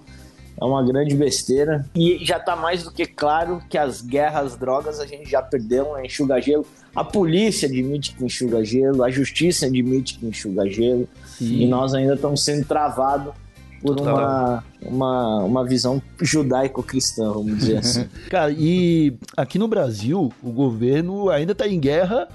é 0.60 0.64
uma 0.64 0.82
grande 0.84 1.14
besteira. 1.16 1.86
E 1.94 2.24
já 2.26 2.40
tá 2.40 2.56
mais 2.56 2.84
do 2.84 2.92
que 2.92 3.06
claro 3.06 3.62
que 3.70 3.78
as 3.78 4.02
guerras 4.02 4.54
às 4.54 4.56
drogas 4.56 5.00
a 5.00 5.06
gente 5.06 5.30
já 5.30 5.42
perdeu, 5.42 5.94
né? 5.94 6.06
enxuga 6.06 6.40
gelo. 6.40 6.66
A 6.96 7.04
polícia 7.04 7.68
admite 7.68 8.16
que 8.16 8.24
enxuga 8.24 8.64
gelo, 8.64 9.04
a 9.04 9.12
justiça 9.12 9.66
admite 9.66 10.18
que 10.18 10.26
enxuga 10.26 10.66
gelo. 10.70 11.08
Sim. 11.38 11.62
E 11.62 11.68
nós 11.68 11.94
ainda 11.94 12.14
estamos 12.14 12.46
sendo 12.46 12.66
travados 12.66 13.34
por 13.82 14.00
uma, 14.00 14.64
uma, 14.82 15.44
uma 15.44 15.66
visão 15.66 16.02
judaico-cristã, 16.22 17.34
vamos 17.34 17.58
dizer 17.58 17.78
assim. 17.78 18.08
Cara, 18.32 18.52
e 18.52 19.14
aqui 19.36 19.60
no 19.60 19.68
Brasil, 19.68 20.32
o 20.42 20.52
governo 20.52 21.30
ainda 21.30 21.52
está 21.52 21.68
em 21.68 21.80
guerra 21.80 22.30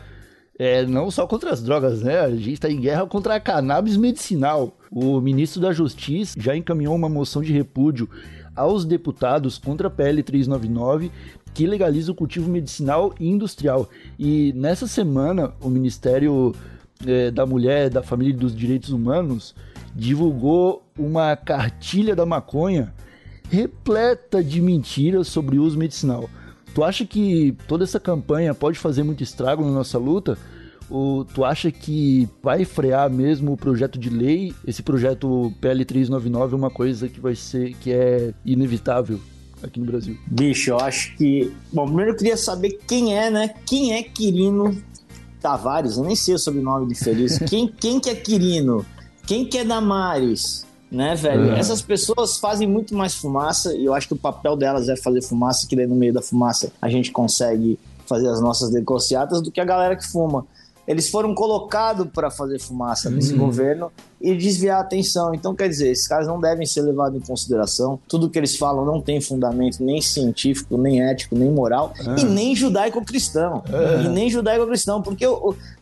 é, 0.60 0.84
não 0.84 1.10
só 1.10 1.26
contra 1.26 1.52
as 1.52 1.62
drogas, 1.62 2.02
né? 2.02 2.20
A 2.20 2.28
gente 2.28 2.52
está 2.52 2.70
em 2.70 2.78
guerra 2.78 3.06
contra 3.06 3.34
a 3.34 3.40
cannabis 3.40 3.96
medicinal. 3.96 4.76
O 4.92 5.18
ministro 5.18 5.58
da 5.58 5.72
Justiça 5.72 6.38
já 6.38 6.54
encaminhou 6.54 6.94
uma 6.94 7.08
moção 7.08 7.40
de 7.40 7.50
repúdio 7.50 8.06
aos 8.54 8.84
deputados 8.84 9.56
contra 9.56 9.88
a 9.88 9.90
PL 9.90 10.22
399 10.22 11.10
que 11.54 11.66
legaliza 11.66 12.12
o 12.12 12.14
cultivo 12.14 12.50
medicinal 12.50 13.14
e 13.18 13.26
industrial. 13.26 13.88
E 14.18 14.52
nessa 14.54 14.86
semana, 14.86 15.54
o 15.62 15.70
Ministério 15.70 16.54
é, 17.06 17.30
da 17.30 17.46
Mulher, 17.46 17.88
da 17.88 18.02
Família 18.02 18.34
e 18.34 18.36
dos 18.36 18.54
Direitos 18.54 18.90
Humanos 18.90 19.54
divulgou 19.96 20.82
uma 20.98 21.34
cartilha 21.36 22.14
da 22.14 22.26
maconha 22.26 22.92
repleta 23.48 24.44
de 24.44 24.60
mentiras 24.60 25.26
sobre 25.26 25.58
o 25.58 25.62
uso 25.62 25.78
medicinal. 25.78 26.28
Tu 26.74 26.84
acha 26.84 27.04
que 27.04 27.56
toda 27.66 27.84
essa 27.84 27.98
campanha 27.98 28.54
pode 28.54 28.78
fazer 28.78 29.02
muito 29.02 29.22
estrago 29.22 29.64
na 29.64 29.70
nossa 29.70 29.98
luta? 29.98 30.38
Ou 30.88 31.24
tu 31.24 31.44
acha 31.44 31.70
que 31.70 32.28
vai 32.42 32.64
frear 32.64 33.08
mesmo 33.08 33.52
o 33.52 33.56
projeto 33.56 33.98
de 33.98 34.10
lei? 34.10 34.52
Esse 34.66 34.82
projeto 34.82 35.52
PL 35.60 35.84
399 35.84 36.54
é 36.54 36.56
uma 36.56 36.70
coisa 36.70 37.08
que 37.08 37.20
vai 37.20 37.36
ser 37.36 37.74
que 37.74 37.92
é 37.92 38.34
inevitável 38.44 39.20
aqui 39.62 39.78
no 39.78 39.86
Brasil. 39.86 40.16
Bicho, 40.26 40.70
eu 40.70 40.80
acho 40.80 41.16
que. 41.16 41.52
Bom, 41.72 41.86
primeiro 41.86 42.12
eu 42.12 42.16
queria 42.16 42.36
saber 42.36 42.78
quem 42.88 43.16
é, 43.16 43.30
né? 43.30 43.54
Quem 43.66 43.92
é 43.92 44.02
Quirino 44.02 44.76
Tavares? 45.40 45.96
Eu 45.96 46.04
nem 46.04 46.16
sei 46.16 46.34
o 46.34 46.38
sobrenome 46.38 46.88
de 46.88 46.96
Feliz. 46.96 47.38
quem, 47.48 47.68
quem 47.68 48.00
que 48.00 48.10
é 48.10 48.14
Quirino? 48.14 48.84
Quem 49.26 49.44
que 49.44 49.58
é 49.58 49.64
Damares? 49.64 50.66
Né, 50.90 51.14
velho? 51.14 51.52
Essas 51.52 51.80
pessoas 51.80 52.38
fazem 52.38 52.66
muito 52.66 52.94
mais 52.94 53.14
fumaça 53.14 53.74
e 53.74 53.84
eu 53.84 53.94
acho 53.94 54.08
que 54.08 54.14
o 54.14 54.18
papel 54.18 54.56
delas 54.56 54.88
é 54.88 54.96
fazer 54.96 55.22
fumaça, 55.22 55.66
que 55.66 55.76
daí 55.76 55.86
no 55.86 55.94
meio 55.94 56.12
da 56.12 56.20
fumaça 56.20 56.72
a 56.82 56.88
gente 56.88 57.12
consegue 57.12 57.78
fazer 58.06 58.28
as 58.28 58.40
nossas 58.40 58.72
negociatas 58.72 59.40
do 59.40 59.52
que 59.52 59.60
a 59.60 59.64
galera 59.64 59.94
que 59.94 60.06
fuma. 60.06 60.44
Eles 60.90 61.08
foram 61.08 61.32
colocados 61.36 62.08
para 62.12 62.32
fazer 62.32 62.58
fumaça 62.58 63.08
nesse 63.08 63.32
governo 63.32 63.92
e 64.20 64.34
desviar 64.34 64.78
a 64.78 64.80
atenção. 64.80 65.32
Então, 65.32 65.54
quer 65.54 65.68
dizer, 65.68 65.92
esses 65.92 66.08
caras 66.08 66.26
não 66.26 66.40
devem 66.40 66.66
ser 66.66 66.82
levados 66.82 67.16
em 67.16 67.24
consideração. 67.24 67.96
Tudo 68.08 68.28
que 68.28 68.36
eles 68.36 68.56
falam 68.56 68.84
não 68.84 69.00
tem 69.00 69.20
fundamento 69.20 69.84
nem 69.84 70.02
científico, 70.02 70.76
nem 70.76 71.00
ético, 71.00 71.36
nem 71.36 71.48
moral, 71.48 71.94
e 72.18 72.24
nem 72.24 72.56
judaico-cristão. 72.56 73.62
E 74.04 74.08
nem 74.08 74.28
judaico-cristão, 74.28 75.00
porque 75.00 75.24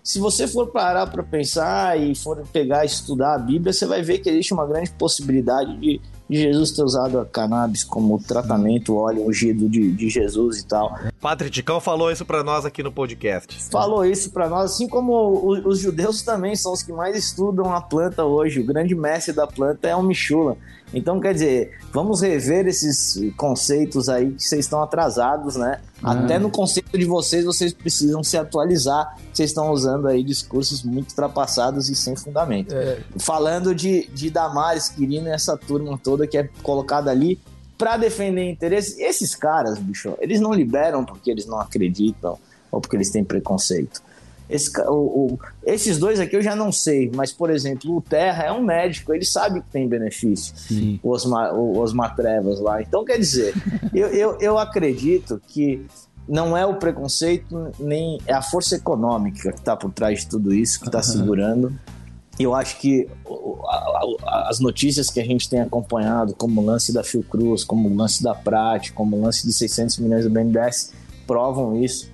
se 0.04 0.18
você 0.18 0.46
for 0.46 0.66
parar 0.66 1.06
para 1.06 1.22
pensar 1.22 1.98
e 1.98 2.14
for 2.14 2.44
pegar 2.52 2.84
e 2.84 2.86
estudar 2.88 3.34
a 3.34 3.38
Bíblia, 3.38 3.72
você 3.72 3.86
vai 3.86 4.02
ver 4.02 4.18
que 4.18 4.28
existe 4.28 4.52
uma 4.52 4.66
grande 4.66 4.90
possibilidade 4.90 5.74
de, 5.78 6.02
de 6.28 6.36
Jesus 6.42 6.72
ter 6.72 6.82
usado 6.82 7.18
a 7.18 7.24
cannabis 7.24 7.82
como 7.84 8.18
tratamento, 8.22 8.96
óleo 8.96 9.26
ungido 9.26 9.68
de, 9.68 9.90
de 9.92 10.08
Jesus 10.10 10.58
e 10.60 10.66
tal. 10.66 10.94
Padre 11.20 11.48
Ticão 11.50 11.80
falou 11.80 12.10
isso 12.12 12.24
pra 12.24 12.44
nós 12.44 12.64
aqui 12.66 12.82
no 12.82 12.92
podcast. 12.92 13.70
Falou 13.70 14.04
isso 14.04 14.30
para 14.30 14.48
nós, 14.48 14.72
assim 14.72 14.86
como 14.88 15.12
o- 15.12 15.68
os 15.68 15.78
judeus 15.80 16.22
também 16.22 16.54
são 16.54 16.72
os 16.72 16.82
que 16.82 16.92
mais 16.92 17.16
estudam 17.16 17.72
a 17.72 17.80
planta 17.80 18.24
hoje. 18.24 18.60
O 18.60 18.64
grande 18.64 18.94
mestre 18.94 19.32
da 19.32 19.46
planta 19.46 19.88
é 19.88 19.96
o 19.96 20.02
Michula. 20.02 20.56
Então, 20.92 21.20
quer 21.20 21.34
dizer, 21.34 21.78
vamos 21.92 22.22
rever 22.22 22.66
esses 22.66 23.20
conceitos 23.36 24.08
aí 24.08 24.32
que 24.32 24.42
vocês 24.42 24.64
estão 24.64 24.82
atrasados, 24.82 25.56
né? 25.56 25.80
Até 26.02 26.38
no 26.38 26.50
conceito 26.50 26.96
de 26.96 27.04
vocês, 27.04 27.44
vocês 27.44 27.72
precisam 27.72 28.22
se 28.22 28.36
atualizar. 28.36 29.16
Vocês 29.32 29.50
estão 29.50 29.70
usando 29.70 30.08
aí 30.08 30.22
discursos 30.22 30.82
muito 30.82 31.10
ultrapassados 31.10 31.88
e 31.88 31.94
sem 31.94 32.16
fundamento. 32.16 32.74
Falando 33.18 33.74
de, 33.74 34.08
de 34.14 34.30
Damares, 34.30 34.88
Quirino 34.88 35.28
e 35.28 35.30
essa 35.30 35.56
turma 35.56 35.98
toda 36.02 36.26
que 36.26 36.38
é 36.38 36.48
colocada 36.62 37.10
ali 37.10 37.38
para 37.76 37.96
defender 37.96 38.50
interesses. 38.50 38.98
Esses 38.98 39.34
caras, 39.34 39.78
bicho, 39.78 40.14
eles 40.20 40.40
não 40.40 40.52
liberam 40.52 41.04
porque 41.04 41.30
eles 41.30 41.46
não 41.46 41.60
acreditam 41.60 42.38
ou 42.70 42.80
porque 42.80 42.96
eles 42.96 43.10
têm 43.10 43.24
preconceito. 43.24 44.02
Esse 44.48 44.70
o- 44.82 45.34
o- 45.34 45.38
esses 45.66 45.98
dois 45.98 46.18
aqui 46.18 46.34
eu 46.36 46.42
já 46.42 46.56
não 46.56 46.72
sei, 46.72 47.10
mas, 47.14 47.32
por 47.32 47.50
exemplo, 47.50 47.96
o 47.96 48.00
Terra 48.00 48.44
é 48.44 48.52
um 48.52 48.62
médico, 48.62 49.12
ele 49.12 49.24
sabe 49.24 49.60
que 49.60 49.68
tem 49.70 49.86
benefício 49.86 50.54
Sim. 50.56 50.98
o 51.02 51.10
Osmar, 51.10 51.54
o 51.54 51.78
Osmar 51.78 52.16
Trevas 52.16 52.58
lá. 52.60 52.80
Então, 52.80 53.04
quer 53.04 53.18
dizer, 53.18 53.52
eu, 53.94 54.08
eu, 54.08 54.38
eu 54.40 54.58
acredito 54.58 55.40
que 55.48 55.84
não 56.26 56.56
é 56.56 56.64
o 56.66 56.74
preconceito, 56.76 57.70
nem 57.78 58.18
é 58.26 58.32
a 58.34 58.42
força 58.42 58.76
econômica 58.76 59.50
que 59.52 59.58
está 59.58 59.76
por 59.76 59.90
trás 59.92 60.20
de 60.20 60.28
tudo 60.28 60.54
isso, 60.54 60.78
que 60.80 60.86
está 60.86 61.02
segurando. 61.02 61.72
Eu 62.38 62.54
acho 62.54 62.78
que 62.78 63.08
as 64.46 64.60
notícias 64.60 65.10
que 65.10 65.18
a 65.20 65.24
gente 65.24 65.48
tem 65.48 65.60
acompanhado, 65.60 66.34
como 66.34 66.60
o 66.60 66.64
lance 66.64 66.92
da 66.92 67.02
Fiocruz, 67.02 67.64
como 67.64 67.88
o 67.88 67.96
lance 67.96 68.22
da 68.22 68.34
Prat, 68.34 68.92
como 68.92 69.16
o 69.16 69.20
lance 69.20 69.46
de 69.46 69.52
600 69.52 69.98
milhões 69.98 70.24
do 70.24 70.30
BNDES, 70.30 70.92
provam 71.26 71.82
isso. 71.82 72.10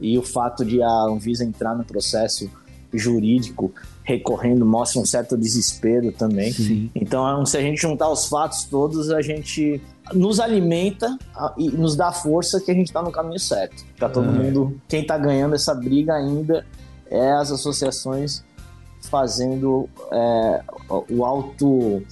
E 0.00 0.18
o 0.18 0.22
fato 0.22 0.64
de 0.64 0.82
a 0.82 1.02
Anvisa 1.04 1.44
entrar 1.44 1.74
no 1.74 1.84
processo 1.84 2.50
jurídico 2.92 3.72
recorrendo 4.02 4.66
mostra 4.66 5.00
um 5.00 5.06
certo 5.06 5.36
desespero 5.36 6.10
também. 6.10 6.52
Sim. 6.52 6.90
Então, 6.94 7.46
se 7.46 7.56
a 7.56 7.60
gente 7.60 7.80
juntar 7.80 8.10
os 8.10 8.26
fatos 8.26 8.64
todos, 8.64 9.10
a 9.10 9.22
gente 9.22 9.80
nos 10.12 10.40
alimenta 10.40 11.16
e 11.56 11.68
nos 11.68 11.94
dá 11.94 12.10
força 12.10 12.60
que 12.60 12.70
a 12.70 12.74
gente 12.74 12.88
está 12.88 13.02
no 13.02 13.12
caminho 13.12 13.38
certo. 13.38 13.84
Tá 13.98 14.08
todo 14.08 14.30
mundo. 14.30 14.80
Quem 14.88 15.02
está 15.02 15.16
ganhando 15.16 15.54
essa 15.54 15.74
briga 15.74 16.14
ainda 16.14 16.66
é 17.08 17.32
as 17.32 17.52
associações 17.52 18.44
fazendo 19.02 19.88
é, 20.12 20.62
o 21.08 21.24
auto. 21.24 22.02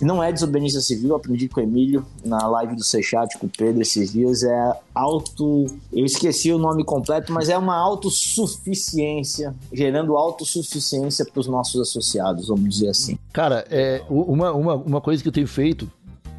Que 0.00 0.04
não 0.06 0.22
é 0.22 0.32
desobediência 0.32 0.80
civil, 0.80 1.14
aprendi 1.14 1.46
com 1.46 1.60
o 1.60 1.62
Emílio 1.62 2.06
na 2.24 2.46
live 2.46 2.74
do 2.74 2.82
Sechat 2.82 3.38
com 3.38 3.44
o 3.44 3.50
Pedro 3.50 3.82
esses 3.82 4.10
dias. 4.10 4.42
É 4.42 4.72
auto. 4.94 5.66
Eu 5.92 6.06
esqueci 6.06 6.50
o 6.50 6.56
nome 6.56 6.82
completo, 6.84 7.30
mas 7.34 7.50
é 7.50 7.58
uma 7.58 7.76
autossuficiência, 7.76 9.54
gerando 9.70 10.16
autossuficiência 10.16 11.26
para 11.26 11.38
os 11.38 11.46
nossos 11.46 11.78
associados, 11.82 12.48
vamos 12.48 12.70
dizer 12.70 12.88
assim. 12.88 13.18
Cara, 13.30 13.66
é, 13.68 14.02
uma, 14.08 14.50
uma, 14.52 14.74
uma 14.74 15.00
coisa 15.02 15.22
que 15.22 15.28
eu 15.28 15.32
tenho 15.32 15.46
feito 15.46 15.86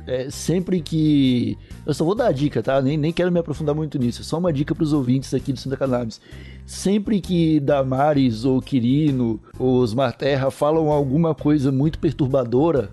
é 0.08 0.32
sempre 0.32 0.82
que. 0.82 1.56
Eu 1.86 1.94
só 1.94 2.04
vou 2.04 2.16
dar 2.16 2.30
a 2.30 2.32
dica, 2.32 2.64
tá? 2.64 2.82
Nem, 2.82 2.98
nem 2.98 3.14
quero 3.14 3.32
me 3.32 3.40
aprofundar 3.40 3.76
muito 3.76 4.00
nisso. 4.00 4.24
Só 4.24 4.40
uma 4.40 4.52
dica 4.52 4.74
pros 4.74 4.92
ouvintes 4.92 5.36
aqui 5.36 5.54
do 5.54 5.60
Santa 5.60 5.78
Cannabis. 5.78 6.20
Sempre 6.66 7.22
que 7.22 7.60
Damares 7.60 8.44
ou 8.44 8.60
Quirino 8.60 9.40
ou 9.60 9.76
Osmar 9.76 10.18
Terra 10.18 10.50
falam 10.50 10.90
alguma 10.90 11.36
coisa 11.36 11.72
muito 11.72 12.00
perturbadora, 12.00 12.90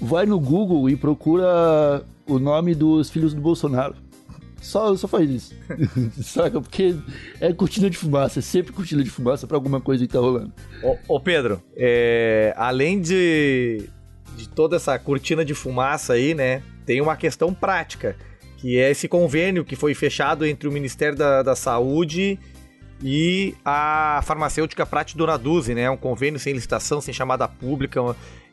vai 0.00 0.26
no 0.26 0.40
Google 0.40 0.88
e 0.88 0.96
procura 0.96 2.02
o 2.26 2.38
nome 2.38 2.74
dos 2.74 3.10
filhos 3.10 3.34
do 3.34 3.40
Bolsonaro. 3.40 3.94
Só, 4.60 4.94
só 4.94 5.08
faz 5.08 5.30
isso. 5.30 5.54
Saca? 6.22 6.60
Porque 6.60 6.94
é 7.40 7.52
cortina 7.52 7.88
de 7.88 7.96
fumaça, 7.96 8.40
é 8.40 8.42
sempre 8.42 8.72
cortina 8.72 9.02
de 9.02 9.10
fumaça 9.10 9.46
pra 9.46 9.56
alguma 9.56 9.80
coisa 9.80 10.06
que 10.06 10.12
tá 10.12 10.18
rolando. 10.18 10.52
Ô, 10.82 10.96
ô, 11.16 11.20
Pedro, 11.20 11.62
é, 11.76 12.52
além 12.56 13.00
de, 13.00 13.88
de 14.36 14.48
toda 14.48 14.76
essa 14.76 14.98
cortina 14.98 15.44
de 15.44 15.54
fumaça 15.54 16.12
aí, 16.12 16.34
né? 16.34 16.62
Tem 16.84 17.00
uma 17.00 17.16
questão 17.16 17.54
prática, 17.54 18.16
que 18.58 18.78
é 18.78 18.90
esse 18.90 19.08
convênio 19.08 19.64
que 19.64 19.76
foi 19.76 19.94
fechado 19.94 20.44
entre 20.44 20.68
o 20.68 20.72
Ministério 20.72 21.16
da, 21.16 21.42
da 21.42 21.56
Saúde 21.56 22.38
e 23.02 23.54
a 23.64 24.20
farmacêutica 24.24 24.84
Prat 24.84 25.14
Donaduzi, 25.14 25.74
né? 25.74 25.88
Um 25.88 25.96
convênio 25.96 26.38
sem 26.38 26.52
licitação, 26.52 27.00
sem 27.00 27.14
chamada 27.14 27.48
pública, 27.48 28.00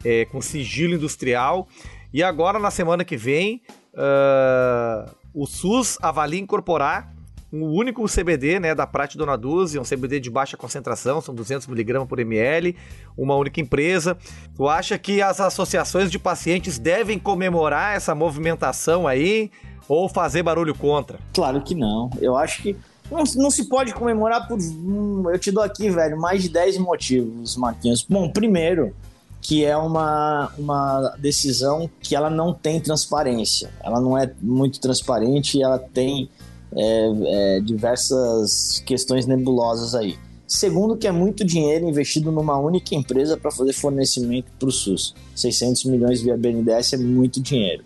é, 0.03 0.25
com 0.25 0.41
sigilo 0.41 0.95
industrial. 0.95 1.67
E 2.13 2.23
agora, 2.23 2.57
na 2.59 2.71
semana 2.71 3.03
que 3.03 3.17
vem, 3.17 3.61
ah, 3.95 5.09
o 5.33 5.45
SUS 5.45 5.97
avalia 6.01 6.39
incorporar 6.39 7.13
um 7.51 7.63
único 7.63 8.05
CBD, 8.07 8.59
né, 8.59 8.75
da 8.75 8.85
Prat 8.85 9.15
Dona 9.15 9.37
Dulce, 9.37 9.79
um 9.79 9.83
CBD 9.83 10.19
de 10.19 10.29
baixa 10.29 10.57
concentração, 10.57 11.21
são 11.21 11.33
200mg 11.33 12.05
por 12.05 12.19
ml, 12.19 12.75
uma 13.17 13.35
única 13.35 13.61
empresa. 13.61 14.17
Tu 14.55 14.67
acha 14.67 14.97
que 14.97 15.21
as 15.21 15.39
associações 15.39 16.11
de 16.11 16.19
pacientes 16.19 16.77
devem 16.77 17.17
comemorar 17.17 17.95
essa 17.95 18.13
movimentação 18.13 19.07
aí 19.07 19.49
ou 19.87 20.09
fazer 20.09 20.43
barulho 20.43 20.75
contra? 20.75 21.19
Claro 21.33 21.61
que 21.61 21.73
não. 21.73 22.09
Eu 22.19 22.35
acho 22.35 22.61
que 22.61 22.75
não, 23.09 23.23
não 23.37 23.49
se 23.49 23.69
pode 23.69 23.93
comemorar 23.93 24.45
por. 24.45 24.59
hum, 24.59 25.23
eu 25.31 25.39
te 25.39 25.49
dou 25.49 25.63
aqui, 25.63 25.89
velho, 25.89 26.19
mais 26.19 26.43
de 26.43 26.49
10 26.49 26.77
motivos, 26.79 27.55
Marquinhos. 27.55 28.05
Bom, 28.07 28.29
primeiro, 28.29 28.93
que 29.41 29.63
é 29.63 29.77
uma, 29.77 30.51
uma 30.57 31.15
decisão 31.19 31.89
que 32.01 32.15
ela 32.15 32.29
não 32.29 32.53
tem 32.53 32.79
transparência. 32.79 33.69
Ela 33.83 34.01
não 34.01 34.17
é 34.17 34.31
muito 34.41 34.79
transparente 34.79 35.57
e 35.57 35.63
ela 35.63 35.79
tem 35.79 36.29
é, 36.75 37.57
é, 37.57 37.59
diversas 37.61 38.83
questões 38.85 39.25
nebulosas 39.25 39.95
aí. 39.95 40.17
Segundo, 40.47 40.95
que 40.95 41.07
é 41.07 41.11
muito 41.11 41.43
dinheiro 41.43 41.87
investido 41.87 42.31
numa 42.31 42.57
única 42.57 42.95
empresa 42.95 43.35
para 43.35 43.51
fazer 43.51 43.73
fornecimento 43.73 44.47
para 44.57 44.69
o 44.69 44.71
SUS. 44.71 45.13
600 45.35 45.83
milhões 45.85 46.21
via 46.21 46.37
BNDES 46.37 46.93
é 46.93 46.97
muito 46.97 47.41
dinheiro. 47.41 47.83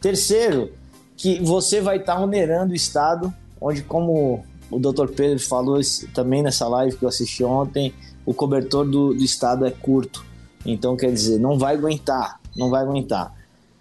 Terceiro, 0.00 0.72
que 1.16 1.38
você 1.40 1.80
vai 1.80 1.98
estar 1.98 2.20
onerando 2.20 2.72
o 2.72 2.76
Estado, 2.76 3.32
onde, 3.60 3.82
como 3.82 4.44
o 4.70 4.78
Dr. 4.78 5.08
Pedro 5.14 5.38
falou 5.38 5.80
também 6.14 6.42
nessa 6.42 6.66
live 6.66 6.96
que 6.96 7.04
eu 7.04 7.08
assisti 7.08 7.44
ontem, 7.44 7.92
o 8.24 8.34
cobertor 8.34 8.84
do, 8.84 9.14
do 9.14 9.22
Estado 9.22 9.66
é 9.66 9.70
curto. 9.70 10.24
Então, 10.64 10.96
quer 10.96 11.12
dizer, 11.12 11.38
não 11.38 11.58
vai 11.58 11.74
aguentar, 11.74 12.40
não 12.56 12.70
vai 12.70 12.82
aguentar. 12.82 13.34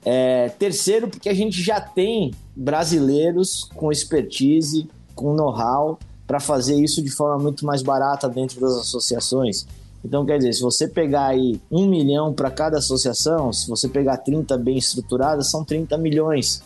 É, 0.04 0.50
terceiro, 0.50 1.08
porque 1.08 1.28
a 1.28 1.34
gente 1.34 1.62
já 1.62 1.82
tem 1.82 2.34
brasileiros 2.56 3.70
com 3.76 3.92
expertise, 3.92 4.90
com 5.14 5.34
know-how, 5.34 6.00
para 6.26 6.40
fazer 6.40 6.76
isso 6.76 7.02
de 7.02 7.10
forma 7.10 7.42
muito 7.42 7.66
mais 7.66 7.82
barata 7.82 8.30
dentro 8.30 8.62
das 8.62 8.74
associações. 8.74 9.66
Então, 10.04 10.26
quer 10.26 10.38
dizer, 10.38 10.54
se 10.54 10.62
você 10.62 10.88
pegar 10.88 11.28
aí 11.28 11.60
um 11.70 11.86
milhão 11.88 12.34
para 12.34 12.50
cada 12.50 12.78
associação, 12.78 13.52
se 13.52 13.68
você 13.68 13.90
pegar 13.90 14.18
30 14.18 14.58
bem 14.58 14.78
estruturadas, 14.78 15.50
são 15.50 15.66
30 15.66 15.98
milhões. 15.98 16.62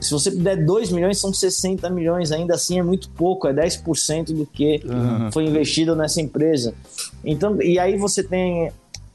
Se 0.00 0.12
você 0.12 0.30
der 0.30 0.64
2 0.64 0.92
milhões, 0.92 1.18
são 1.18 1.32
60 1.32 1.88
milhões. 1.90 2.30
Ainda 2.30 2.54
assim 2.54 2.78
é 2.78 2.82
muito 2.82 3.08
pouco, 3.10 3.48
é 3.48 3.54
10% 3.54 4.34
do 4.34 4.46
que 4.46 4.82
foi 5.32 5.46
investido 5.46 5.96
nessa 5.96 6.20
empresa. 6.20 6.74
Então, 7.24 7.60
e 7.60 7.78
aí 7.78 7.96
você 7.96 8.22
tem 8.22 8.70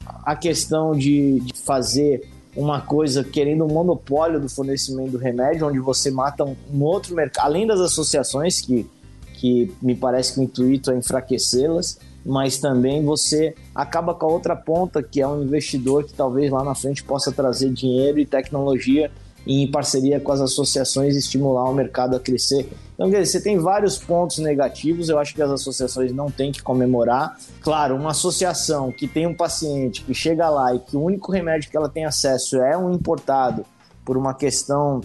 a 0.06 0.36
questão 0.36 0.92
de, 0.92 1.40
de 1.40 1.58
fazer 1.58 2.28
uma 2.56 2.80
coisa 2.80 3.24
querendo 3.24 3.64
um 3.64 3.68
monopólio 3.68 4.40
do 4.40 4.48
fornecimento 4.48 5.12
do 5.12 5.18
remédio, 5.18 5.66
onde 5.66 5.78
você 5.78 6.10
mata 6.10 6.44
um, 6.44 6.54
um 6.72 6.82
outro 6.82 7.14
mercado, 7.14 7.46
além 7.46 7.66
das 7.66 7.80
associações, 7.80 8.60
que, 8.60 8.86
que 9.34 9.72
me 9.80 9.94
parece 9.94 10.34
que 10.34 10.40
o 10.40 10.42
intuito 10.42 10.90
é 10.90 10.96
enfraquecê-las, 10.96 11.98
mas 12.24 12.58
também 12.58 13.04
você 13.04 13.54
acaba 13.74 14.14
com 14.14 14.26
a 14.26 14.28
outra 14.28 14.54
ponta, 14.54 15.02
que 15.02 15.20
é 15.20 15.26
um 15.26 15.42
investidor 15.42 16.04
que 16.04 16.12
talvez 16.12 16.50
lá 16.50 16.62
na 16.62 16.74
frente 16.74 17.02
possa 17.02 17.32
trazer 17.32 17.72
dinheiro 17.72 18.20
e 18.20 18.26
tecnologia 18.26 19.10
e 19.46 19.62
em 19.62 19.70
parceria 19.70 20.20
com 20.20 20.32
as 20.32 20.40
associações 20.40 21.16
estimular 21.16 21.68
o 21.68 21.74
mercado 21.74 22.16
a 22.16 22.20
crescer. 22.20 22.68
Então, 22.94 23.10
quer 23.10 23.22
dizer, 23.22 23.38
você 23.38 23.40
tem 23.42 23.58
vários 23.58 23.98
pontos 23.98 24.38
negativos, 24.38 25.08
eu 25.08 25.18
acho 25.18 25.34
que 25.34 25.42
as 25.42 25.50
associações 25.50 26.12
não 26.12 26.30
têm 26.30 26.52
que 26.52 26.62
comemorar. 26.62 27.36
Claro, 27.60 27.96
uma 27.96 28.10
associação 28.10 28.92
que 28.92 29.08
tem 29.08 29.26
um 29.26 29.34
paciente 29.34 30.04
que 30.04 30.14
chega 30.14 30.48
lá 30.48 30.74
e 30.74 30.78
que 30.78 30.96
o 30.96 31.02
único 31.02 31.32
remédio 31.32 31.70
que 31.70 31.76
ela 31.76 31.88
tem 31.88 32.04
acesso 32.04 32.60
é 32.60 32.76
um 32.76 32.92
importado 32.92 33.64
por 34.04 34.16
uma 34.16 34.34
questão 34.34 35.00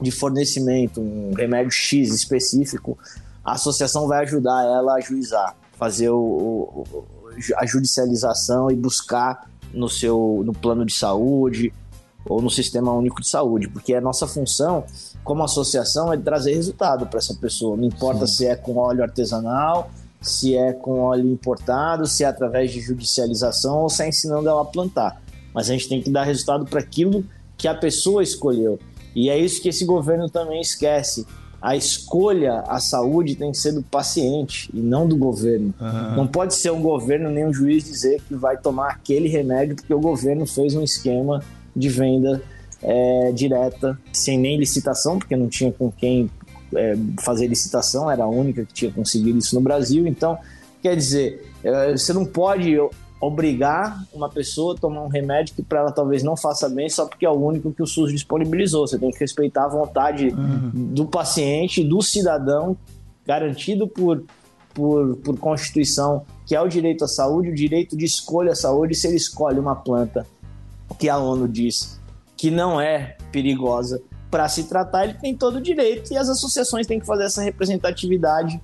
de 0.00 0.10
fornecimento, 0.10 1.00
um 1.00 1.32
remédio 1.34 1.70
X 1.70 2.14
específico, 2.14 2.98
a 3.44 3.52
associação 3.52 4.06
vai 4.06 4.24
ajudar 4.24 4.64
ela 4.64 4.94
a 4.94 5.00
juizar, 5.00 5.56
fazer 5.72 6.10
o, 6.10 6.18
o, 6.18 7.04
a 7.56 7.66
judicialização 7.66 8.70
e 8.70 8.76
buscar 8.76 9.48
no 9.72 9.88
seu 9.88 10.42
no 10.44 10.52
plano 10.52 10.84
de 10.84 10.94
saúde 10.94 11.72
ou 12.28 12.42
no 12.42 12.50
sistema 12.50 12.92
único 12.92 13.20
de 13.20 13.28
saúde, 13.28 13.68
porque 13.68 13.94
a 13.94 14.00
nossa 14.00 14.26
função 14.26 14.84
como 15.24 15.42
associação 15.42 16.12
é 16.12 16.16
trazer 16.16 16.54
resultado 16.54 17.06
para 17.06 17.18
essa 17.18 17.34
pessoa. 17.34 17.76
Não 17.76 17.84
importa 17.84 18.26
Sim. 18.26 18.34
se 18.34 18.46
é 18.46 18.56
com 18.56 18.76
óleo 18.76 19.02
artesanal, 19.02 19.90
se 20.20 20.56
é 20.56 20.72
com 20.72 21.00
óleo 21.00 21.30
importado, 21.30 22.06
se 22.06 22.24
é 22.24 22.26
através 22.26 22.70
de 22.70 22.80
judicialização 22.80 23.82
ou 23.82 23.88
se 23.88 24.02
é 24.02 24.08
ensinando 24.08 24.48
ela 24.48 24.62
a 24.62 24.64
plantar. 24.64 25.22
Mas 25.54 25.70
a 25.70 25.72
gente 25.72 25.88
tem 25.88 26.02
que 26.02 26.10
dar 26.10 26.24
resultado 26.24 26.64
para 26.66 26.80
aquilo 26.80 27.24
que 27.56 27.66
a 27.66 27.74
pessoa 27.74 28.22
escolheu. 28.22 28.78
E 29.14 29.30
é 29.30 29.38
isso 29.38 29.62
que 29.62 29.68
esse 29.68 29.84
governo 29.84 30.28
também 30.28 30.60
esquece 30.60 31.26
a 31.60 31.74
escolha 31.74 32.60
à 32.68 32.78
saúde 32.78 33.34
tem 33.34 33.50
que 33.50 33.58
ser 33.58 33.72
do 33.72 33.82
paciente 33.82 34.70
e 34.72 34.80
não 34.80 35.08
do 35.08 35.16
governo. 35.16 35.74
Uhum. 35.80 36.16
Não 36.16 36.26
pode 36.26 36.54
ser 36.54 36.70
um 36.70 36.80
governo 36.80 37.30
nem 37.30 37.44
um 37.44 37.52
juiz 37.52 37.84
dizer 37.84 38.22
que 38.22 38.34
vai 38.34 38.56
tomar 38.56 38.90
aquele 38.90 39.28
remédio 39.28 39.74
porque 39.74 39.92
o 39.92 40.00
governo 40.00 40.46
fez 40.46 40.74
um 40.74 40.82
esquema 40.82 41.42
de 41.78 41.88
venda 41.88 42.42
é, 42.82 43.32
direta, 43.32 43.98
sem 44.12 44.38
nem 44.38 44.58
licitação, 44.58 45.18
porque 45.18 45.36
não 45.36 45.48
tinha 45.48 45.72
com 45.72 45.90
quem 45.90 46.30
é, 46.74 46.96
fazer 47.20 47.46
licitação, 47.46 48.10
era 48.10 48.24
a 48.24 48.28
única 48.28 48.64
que 48.64 48.72
tinha 48.72 48.90
conseguido 48.90 49.38
isso 49.38 49.54
no 49.54 49.60
Brasil. 49.60 50.06
Então, 50.06 50.38
quer 50.82 50.96
dizer, 50.96 51.50
é, 51.62 51.92
você 51.92 52.12
não 52.12 52.24
pode 52.24 52.76
obrigar 53.20 54.04
uma 54.12 54.28
pessoa 54.28 54.74
a 54.74 54.78
tomar 54.78 55.02
um 55.02 55.08
remédio 55.08 55.54
que 55.54 55.62
para 55.62 55.80
ela 55.80 55.90
talvez 55.90 56.22
não 56.22 56.36
faça 56.36 56.68
bem 56.68 56.88
só 56.88 57.04
porque 57.04 57.26
é 57.26 57.30
o 57.30 57.34
único 57.34 57.72
que 57.72 57.82
o 57.82 57.86
SUS 57.86 58.12
disponibilizou. 58.12 58.86
Você 58.86 58.98
tem 58.98 59.10
que 59.10 59.18
respeitar 59.18 59.64
a 59.64 59.68
vontade 59.68 60.28
uhum. 60.28 60.70
do 60.94 61.06
paciente, 61.06 61.82
do 61.82 62.00
cidadão, 62.00 62.76
garantido 63.26 63.88
por, 63.88 64.22
por, 64.72 65.16
por 65.16 65.36
Constituição, 65.38 66.24
que 66.46 66.54
é 66.54 66.60
o 66.60 66.68
direito 66.68 67.04
à 67.04 67.08
saúde, 67.08 67.50
o 67.50 67.54
direito 67.54 67.96
de 67.96 68.04
escolha 68.04 68.52
à 68.52 68.54
saúde. 68.54 68.94
Se 68.94 69.08
ele 69.08 69.16
escolhe 69.16 69.58
uma 69.58 69.74
planta 69.74 70.24
que 70.94 71.08
a 71.08 71.18
ONU 71.18 71.48
diz 71.48 72.00
que 72.36 72.50
não 72.50 72.80
é 72.80 73.16
perigosa 73.32 74.00
para 74.30 74.48
se 74.48 74.64
tratar, 74.64 75.04
ele 75.04 75.14
tem 75.14 75.34
todo 75.34 75.56
o 75.56 75.60
direito 75.60 76.12
e 76.12 76.16
as 76.16 76.28
associações 76.28 76.86
têm 76.86 77.00
que 77.00 77.06
fazer 77.06 77.24
essa 77.24 77.42
representatividade, 77.42 78.60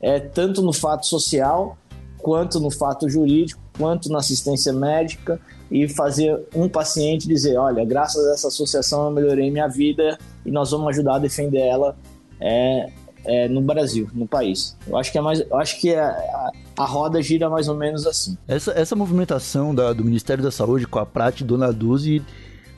é, 0.00 0.20
tanto 0.20 0.62
no 0.62 0.72
fato 0.72 1.06
social 1.06 1.76
quanto 2.18 2.60
no 2.60 2.70
fato 2.70 3.08
jurídico 3.08 3.60
quanto 3.78 4.10
na 4.10 4.18
assistência 4.18 4.72
médica 4.72 5.40
e 5.70 5.88
fazer 5.88 6.46
um 6.54 6.68
paciente 6.68 7.28
dizer, 7.28 7.56
olha, 7.56 7.84
graças 7.84 8.24
a 8.26 8.32
essa 8.32 8.48
associação 8.48 9.06
eu 9.06 9.10
melhorei 9.10 9.50
minha 9.50 9.68
vida 9.68 10.18
e 10.44 10.50
nós 10.50 10.70
vamos 10.70 10.88
ajudar 10.88 11.16
a 11.16 11.18
defender 11.18 11.60
ela 11.60 11.96
é, 12.40 12.90
é, 13.26 13.48
no 13.48 13.60
Brasil, 13.60 14.08
no 14.14 14.26
país. 14.26 14.76
Eu 14.86 14.96
acho 14.96 15.12
que 15.12 15.18
é 15.18 15.20
mais, 15.20 15.40
eu 15.40 15.56
acho 15.56 15.80
que 15.80 15.90
é, 15.90 16.00
a, 16.00 16.50
a, 16.78 16.84
roda 16.84 17.20
gira 17.20 17.50
mais 17.50 17.68
ou 17.68 17.76
menos 17.76 18.06
assim. 18.06 18.36
Essa, 18.48 18.72
essa 18.72 18.96
movimentação 18.96 19.74
da, 19.74 19.92
do 19.92 20.04
Ministério 20.04 20.42
da 20.42 20.50
Saúde 20.50 20.86
com 20.86 20.98
a 20.98 21.06
Prate 21.06 21.44
Dona 21.44 21.72
Duzi 21.72 22.22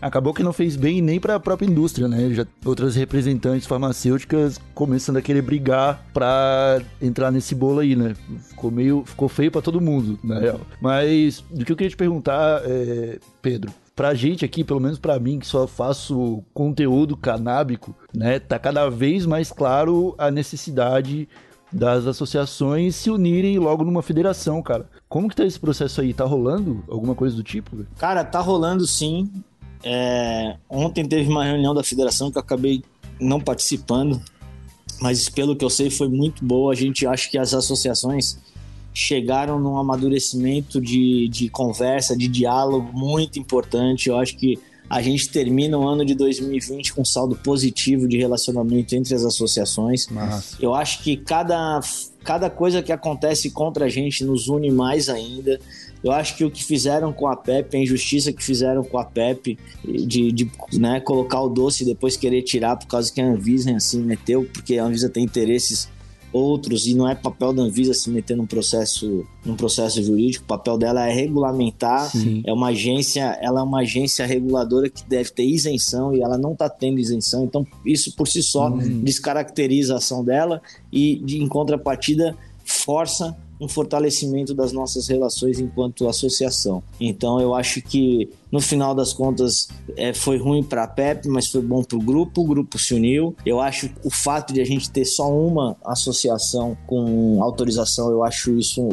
acabou 0.01 0.33
que 0.33 0.43
não 0.43 0.53
fez 0.53 0.77
bem 0.77 1.03
nem 1.03 1.19
para 1.21 1.35
a 1.35 1.41
própria 1.41 1.67
indústria, 1.67 2.09
né? 2.09 2.31
Já 2.31 2.47
outras 2.65 2.95
representantes 2.95 3.67
farmacêuticas 3.67 4.59
começando 4.75 5.17
a 5.17 5.23
querer 5.23 5.43
brigar 5.43 6.05
para 6.13 6.81
entrar 7.03 7.31
nesse 7.31 7.55
bolo 7.55 7.81
aí, 7.81 7.97
né? 7.97 8.15
Ficou 8.49 8.71
meio, 8.71 9.05
ficou 9.05 9.29
feio 9.29 9.51
para 9.51 9.63
todo 9.63 9.81
mundo, 9.81 10.19
na 10.23 10.39
real. 10.39 10.61
Mas 10.81 11.45
do 11.51 11.65
que 11.65 11.73
eu 11.73 11.77
queria 11.77 11.91
te 11.91 11.97
perguntar, 11.97 12.63
é, 12.65 13.19
Pedro, 13.43 13.73
pra 13.99 14.15
gente 14.15 14.45
aqui, 14.45 14.63
pelo 14.63 14.79
menos 14.79 14.97
para 14.97 15.19
mim, 15.19 15.41
que 15.41 15.47
só 15.49 15.67
faço 15.67 16.45
conteúdo 16.55 17.17
canábico, 17.17 17.97
né, 18.15 18.39
tá 18.39 18.57
cada 18.57 18.89
vez 18.89 19.27
mais 19.27 19.51
claro 19.51 20.15
a 20.17 20.31
necessidade 20.31 21.29
das 21.73 22.07
associações 22.07 22.95
se 22.95 23.11
unirem 23.11 23.59
logo 23.59 23.83
numa 23.83 24.01
federação, 24.01 24.63
cara. 24.63 24.89
Como 25.09 25.29
que 25.29 25.35
tá 25.35 25.45
esse 25.45 25.59
processo 25.59 26.01
aí? 26.01 26.15
Tá 26.15 26.25
rolando 26.25 26.85
alguma 26.89 27.13
coisa 27.13 27.35
do 27.35 27.43
tipo? 27.43 27.85
Cara, 27.99 28.23
tá 28.23 28.39
rolando 28.39 28.87
sim. 28.87 29.29
É, 29.83 30.57
ontem 30.71 31.05
teve 31.05 31.29
uma 31.29 31.45
reunião 31.45 31.75
da 31.75 31.83
federação 31.83 32.31
que 32.31 32.39
eu 32.39 32.43
acabei 32.43 32.85
não 33.21 33.41
participando, 33.41 34.23
mas 35.01 35.29
pelo 35.29 35.57
que 35.57 35.65
eu 35.65 35.71
sei 35.71 35.91
foi 35.91 36.09
muito 36.09 36.45
boa. 36.45 36.73
A 36.73 36.77
gente 36.77 37.05
acha 37.05 37.29
que 37.29 37.37
as 37.37 37.53
associações 37.53 38.39
chegaram 38.99 39.61
num 39.61 39.79
amadurecimento 39.79 40.81
de, 40.81 41.29
de 41.29 41.49
conversa, 41.49 42.17
de 42.17 42.27
diálogo 42.27 42.91
muito 42.93 43.39
importante. 43.39 44.09
Eu 44.09 44.17
acho 44.19 44.37
que 44.37 44.59
a 44.91 45.01
gente 45.01 45.29
termina 45.29 45.79
o 45.79 45.87
ano 45.87 46.05
de 46.05 46.17
2020 46.17 46.95
com 46.95 47.05
saldo 47.05 47.37
positivo 47.37 48.09
de 48.09 48.19
relacionamento 48.19 48.97
entre 48.97 49.15
as 49.15 49.25
associações. 49.25 50.09
Nossa. 50.09 50.57
Eu 50.61 50.75
acho 50.75 51.05
que 51.05 51.17
cada, 51.17 51.79
cada 52.25 52.51
coisa 52.51 52.83
que 52.83 52.91
acontece 52.91 53.51
contra 53.51 53.85
a 53.85 53.89
gente 53.89 54.25
nos 54.25 54.49
une 54.49 54.69
mais 54.69 55.09
ainda. 55.09 55.61
Eu 56.03 56.11
acho 56.11 56.37
que 56.37 56.45
o 56.45 56.51
que 56.51 56.65
fizeram 56.65 57.13
com 57.13 57.29
a 57.29 57.37
PEP, 57.37 57.77
a 57.77 57.81
injustiça 57.81 58.33
que 58.33 58.43
fizeram 58.43 58.83
com 58.83 58.99
a 58.99 59.05
PEP, 59.05 59.57
de, 59.85 60.33
de 60.33 60.51
né, 60.73 60.99
colocar 60.99 61.41
o 61.41 61.49
doce 61.49 61.85
e 61.85 61.87
depois 61.87 62.17
querer 62.17 62.43
tirar 62.43 62.75
por 62.75 62.89
causa 62.89 63.13
que 63.13 63.21
a 63.21 63.25
Anvisa 63.25 63.71
assim 63.77 64.03
meteu, 64.03 64.49
porque 64.53 64.77
a 64.77 64.85
Anvisa 64.85 65.09
tem 65.09 65.23
interesses 65.23 65.89
outros 66.33 66.87
e 66.87 66.95
não 66.95 67.09
é 67.09 67.15
papel 67.15 67.53
da 67.53 67.63
Anvisa 67.63 67.95
se 67.95 68.11
meter 68.11 68.37
num 68.37 68.47
processo, 68.47 69.27
num 69.45 69.57
processo 69.57 70.03
jurídico. 70.03 70.45
O 70.45 70.49
papel 70.49 70.77
dela 70.77 71.07
é 71.09 71.13
regulamentar. 71.13 72.11
Sim. 72.11 72.43
É 72.47 72.53
uma 72.53 72.69
agência, 72.69 73.39
ela 73.41 73.61
é 73.61 73.63
uma 73.63 73.81
agência 73.81 74.27
reguladora 74.27 74.89
que 74.89 75.05
deve 75.09 75.31
ter 75.31 75.45
isenção 75.45 76.15
e 76.15 76.23
ela 76.23 76.37
não 76.37 76.53
está 76.53 76.69
tendo 76.69 76.99
isenção. 76.99 77.45
Então 77.45 77.67
isso 77.85 78.15
por 78.15 78.29
si 78.29 78.43
só 78.43 78.69
hum. 78.69 79.01
descaracteriza 79.03 79.95
a 79.95 79.99
ação 79.99 80.25
dela 80.25 80.61
e 80.93 81.17
de, 81.17 81.43
em 81.43 81.49
contrapartida 81.49 82.37
força 82.65 83.37
um 83.61 83.69
fortalecimento 83.69 84.55
das 84.55 84.73
nossas 84.73 85.09
relações 85.09 85.59
enquanto 85.59 86.09
associação. 86.09 86.83
Então 87.01 87.41
eu 87.41 87.55
acho 87.55 87.83
que 87.83 88.29
no 88.51 88.61
final 88.61 88.95
das 88.95 89.13
contas 89.13 89.69
é, 89.97 90.13
foi 90.13 90.39
ruim 90.39 90.63
para 90.63 90.85
a 90.85 90.89
PEP, 90.89 91.29
mas 91.29 91.49
foi 91.49 91.61
bom 91.61 91.83
para 91.83 91.99
o 91.99 92.01
grupo. 92.01 92.41
O 92.43 92.47
grupo 92.47 92.79
se 92.79 92.95
uniu. 92.95 93.35
Eu 93.45 93.61
acho 93.61 93.91
o 94.03 94.11
fato 94.11 94.53
de 94.53 94.61
a 94.61 94.65
gente 94.65 94.91
ter 94.91 95.05
só 95.05 95.31
uma 95.31 95.77
associação 95.85 96.77
com 96.87 97.43
autorização, 97.43 98.11
eu 98.11 98.25
acho 98.25 98.59
isso 98.59 98.89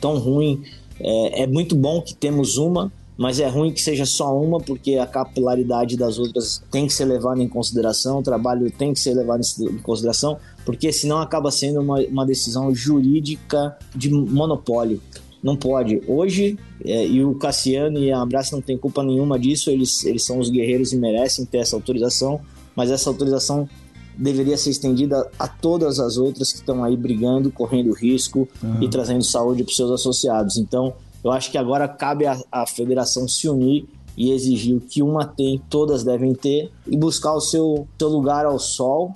tão 0.00 0.18
ruim. 0.18 0.62
É, 1.00 1.42
é 1.42 1.46
muito 1.46 1.74
bom 1.74 2.00
que 2.00 2.14
temos 2.14 2.56
uma, 2.56 2.92
mas 3.20 3.40
é 3.40 3.48
ruim 3.48 3.72
que 3.72 3.82
seja 3.82 4.06
só 4.06 4.34
uma, 4.34 4.58
porque 4.58 4.96
a 4.96 5.06
capilaridade 5.06 5.96
das 5.96 6.18
outras 6.18 6.62
tem 6.70 6.86
que 6.86 6.92
ser 6.92 7.04
levada 7.04 7.42
em 7.42 7.48
consideração, 7.48 8.20
o 8.20 8.22
trabalho 8.22 8.70
tem 8.70 8.94
que 8.94 9.00
ser 9.00 9.14
levado 9.14 9.42
em 9.60 9.78
consideração, 9.78 10.38
porque 10.64 10.92
senão 10.92 11.18
acaba 11.18 11.50
sendo 11.50 11.80
uma, 11.80 12.00
uma 12.00 12.24
decisão 12.24 12.74
jurídica 12.74 13.76
de 13.94 14.08
monopólio. 14.10 15.02
Não 15.42 15.56
pode. 15.56 16.02
Hoje, 16.06 16.58
é, 16.84 17.06
e 17.06 17.24
o 17.24 17.34
Cassiano 17.34 17.98
e 17.98 18.12
a 18.12 18.20
Abraço 18.20 18.54
não 18.54 18.60
tem 18.60 18.76
culpa 18.76 19.02
nenhuma 19.02 19.38
disso, 19.38 19.70
eles, 19.70 20.04
eles 20.04 20.22
são 20.22 20.38
os 20.38 20.50
guerreiros 20.50 20.92
e 20.92 20.96
merecem 20.96 21.44
ter 21.44 21.58
essa 21.58 21.76
autorização, 21.76 22.40
mas 22.76 22.90
essa 22.90 23.08
autorização 23.08 23.68
deveria 24.16 24.56
ser 24.56 24.70
estendida 24.70 25.30
a 25.38 25.48
todas 25.48 25.98
as 25.98 26.18
outras 26.18 26.52
que 26.52 26.58
estão 26.58 26.84
aí 26.84 26.96
brigando, 26.96 27.50
correndo 27.50 27.92
risco 27.92 28.46
uhum. 28.62 28.82
e 28.82 28.88
trazendo 28.88 29.24
saúde 29.24 29.64
para 29.64 29.70
os 29.70 29.76
seus 29.76 29.90
associados. 29.90 30.58
Então, 30.58 30.92
eu 31.24 31.30
acho 31.32 31.50
que 31.50 31.56
agora 31.56 31.88
cabe 31.88 32.26
a, 32.26 32.38
a 32.52 32.66
federação 32.66 33.26
se 33.26 33.48
unir 33.48 33.88
e 34.16 34.30
exigir 34.32 34.76
o 34.76 34.80
que 34.80 35.02
uma 35.02 35.24
tem, 35.24 35.62
todas 35.70 36.04
devem 36.04 36.34
ter, 36.34 36.70
e 36.86 36.96
buscar 36.96 37.32
o 37.32 37.40
seu, 37.40 37.88
seu 37.98 38.08
lugar 38.08 38.44
ao 38.44 38.58
sol 38.58 39.14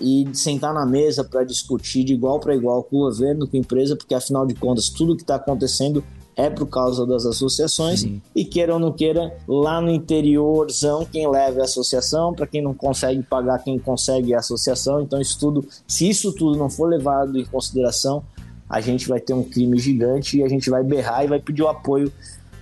e 0.00 0.28
sentar 0.32 0.74
na 0.74 0.84
mesa 0.84 1.22
para 1.22 1.44
discutir 1.44 2.04
de 2.04 2.14
igual 2.14 2.40
para 2.40 2.54
igual 2.54 2.82
com 2.82 2.96
o 2.96 3.00
governo, 3.00 3.46
com 3.46 3.56
a 3.56 3.60
empresa, 3.60 3.96
porque 3.96 4.14
afinal 4.14 4.46
de 4.46 4.54
contas 4.54 4.88
tudo 4.88 5.16
que 5.16 5.22
está 5.22 5.36
acontecendo 5.36 6.02
é 6.36 6.50
por 6.50 6.66
causa 6.66 7.06
das 7.06 7.24
associações 7.24 8.00
Sim. 8.00 8.20
e 8.34 8.44
queira 8.44 8.74
ou 8.74 8.80
não 8.80 8.92
queira, 8.92 9.36
lá 9.46 9.80
no 9.80 9.90
interiorzão 9.90 11.06
quem 11.06 11.30
leva 11.30 11.58
é 11.58 11.60
a 11.62 11.64
associação, 11.64 12.34
para 12.34 12.46
quem 12.46 12.60
não 12.60 12.74
consegue 12.74 13.22
pagar, 13.22 13.62
quem 13.62 13.78
consegue 13.78 14.32
é 14.32 14.36
a 14.36 14.40
associação. 14.40 15.00
Então 15.00 15.20
isso 15.20 15.38
tudo, 15.38 15.64
se 15.86 16.08
isso 16.08 16.32
tudo 16.32 16.58
não 16.58 16.68
for 16.68 16.88
levado 16.88 17.38
em 17.38 17.44
consideração, 17.44 18.24
a 18.68 18.80
gente 18.80 19.06
vai 19.06 19.20
ter 19.20 19.34
um 19.34 19.44
crime 19.44 19.78
gigante 19.78 20.38
e 20.38 20.42
a 20.42 20.48
gente 20.48 20.68
vai 20.70 20.82
berrar 20.82 21.24
e 21.24 21.28
vai 21.28 21.38
pedir 21.38 21.62
o 21.62 21.68
apoio 21.68 22.12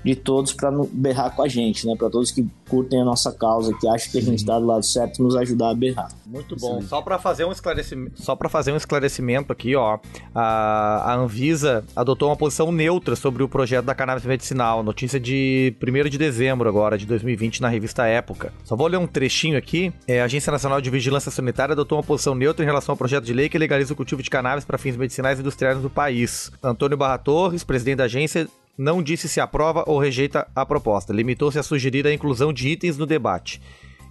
de 0.04 0.14
todos 0.16 0.52
para 0.52 0.70
berrar 0.92 1.34
com 1.34 1.42
a 1.42 1.48
gente, 1.48 1.86
né? 1.86 1.94
Para 1.96 2.10
todos 2.10 2.30
que 2.30 2.46
curtem 2.68 3.02
a 3.02 3.04
nossa 3.04 3.32
causa, 3.32 3.72
que 3.74 3.86
acham 3.86 4.10
que 4.10 4.18
a 4.18 4.22
gente 4.22 4.38
está 4.38 4.58
do 4.58 4.66
lado 4.66 4.84
certo, 4.84 5.22
nos 5.22 5.36
ajudar 5.36 5.70
a 5.70 5.74
berrar. 5.74 6.08
Muito 6.26 6.56
bom. 6.56 6.80
Sim. 6.80 6.86
Só 6.88 7.02
para 7.02 7.18
fazer 7.18 7.44
um 7.44 7.52
esclarecimento, 7.52 8.22
só 8.22 8.34
para 8.34 8.48
fazer 8.48 8.72
um 8.72 8.76
esclarecimento 8.76 9.52
aqui, 9.52 9.76
ó, 9.76 9.98
a, 10.34 11.12
a 11.12 11.14
Anvisa 11.14 11.84
adotou 11.94 12.30
uma 12.30 12.36
posição 12.36 12.72
neutra 12.72 13.14
sobre 13.14 13.42
o 13.42 13.48
projeto 13.48 13.84
da 13.84 13.94
cannabis 13.94 14.24
medicinal. 14.24 14.82
Notícia 14.82 15.20
de 15.20 15.74
1 15.82 16.08
de 16.08 16.18
dezembro 16.18 16.68
agora 16.68 16.96
de 16.96 17.06
2020 17.06 17.60
na 17.60 17.68
revista 17.68 18.06
Época. 18.06 18.52
Só 18.64 18.74
vou 18.74 18.86
ler 18.86 18.96
um 18.96 19.06
trechinho 19.06 19.58
aqui. 19.58 19.92
É, 20.06 20.22
a 20.22 20.24
Agência 20.24 20.50
Nacional 20.50 20.80
de 20.80 20.90
Vigilância 20.90 21.30
Sanitária 21.30 21.74
adotou 21.74 21.98
uma 21.98 22.04
posição 22.04 22.34
neutra 22.34 22.64
em 22.64 22.66
relação 22.66 22.94
ao 22.94 22.96
projeto 22.96 23.24
de 23.24 23.32
lei 23.32 23.48
que 23.48 23.58
legaliza 23.58 23.92
o 23.92 23.96
cultivo 23.96 24.22
de 24.22 24.30
cannabis 24.30 24.64
para 24.64 24.78
fins 24.78 24.96
medicinais 24.96 25.38
e 25.38 25.42
industriais 25.42 25.78
do 25.80 25.90
país. 25.90 26.50
Antônio 26.62 26.96
Barra 26.96 27.18
Torres, 27.18 27.62
presidente 27.62 27.98
da 27.98 28.04
agência, 28.04 28.48
não 28.76 29.02
disse 29.02 29.28
se 29.28 29.40
aprova 29.40 29.84
ou 29.86 29.98
rejeita 29.98 30.46
a 30.54 30.64
proposta. 30.64 31.12
Limitou-se 31.12 31.58
a 31.58 31.62
sugerir 31.62 32.06
a 32.06 32.12
inclusão 32.12 32.52
de 32.52 32.68
itens 32.68 32.96
no 32.96 33.06
debate. 33.06 33.60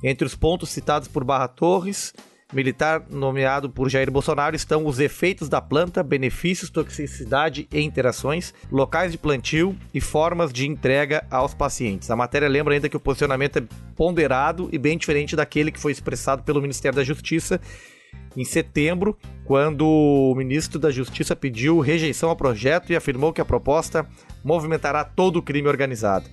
Entre 0.04 0.26
os 0.26 0.36
pontos 0.36 0.70
citados 0.70 1.08
por 1.08 1.24
Barra 1.24 1.48
Torres, 1.48 2.14
militar 2.54 3.04
nomeado 3.10 3.70
por 3.70 3.90
Jair 3.90 4.12
Bolsonaro, 4.12 4.56
estão 4.56 4.86
os 4.86 5.00
efeitos 5.00 5.48
da 5.48 5.62
planta, 5.62 6.04
benefícios, 6.04 6.70
toxicidade 6.70 7.68
e 7.72 7.82
interações, 7.82 8.54
locais 8.72 9.12
de 9.12 9.18
plantio 9.18 9.76
e 9.94 10.02
formas 10.02 10.52
de 10.52 10.68
entrega 10.68 11.26
aos 11.30 11.54
pacientes. 11.54 12.10
A 12.10 12.16
matéria 12.16 12.48
lembra 12.48 12.74
ainda 12.74 12.90
que 12.90 12.98
o 12.98 13.00
posicionamento 13.00 13.58
é 13.58 13.64
ponderado 13.96 14.70
e 14.72 14.78
bem 14.78 14.98
diferente 14.98 15.36
daquele 15.36 15.72
que 15.72 15.80
foi 15.80 15.92
expressado 15.92 16.44
pelo 16.44 16.62
Ministério 16.62 16.96
da 16.96 17.04
Justiça 17.04 17.60
em 18.36 18.46
setembro, 18.46 19.18
quando 19.46 19.86
o 19.86 20.34
ministro 20.36 20.80
da 20.80 20.90
Justiça 20.90 21.36
pediu 21.36 21.80
rejeição 21.80 22.30
ao 22.30 22.36
projeto 22.36 22.92
e 22.92 22.96
afirmou 22.96 23.34
que 23.34 23.42
a 23.42 23.46
proposta 23.46 24.06
movimentará 24.44 25.04
todo 25.04 25.38
o 25.38 25.42
crime 25.42 25.68
organizado. 25.68 26.26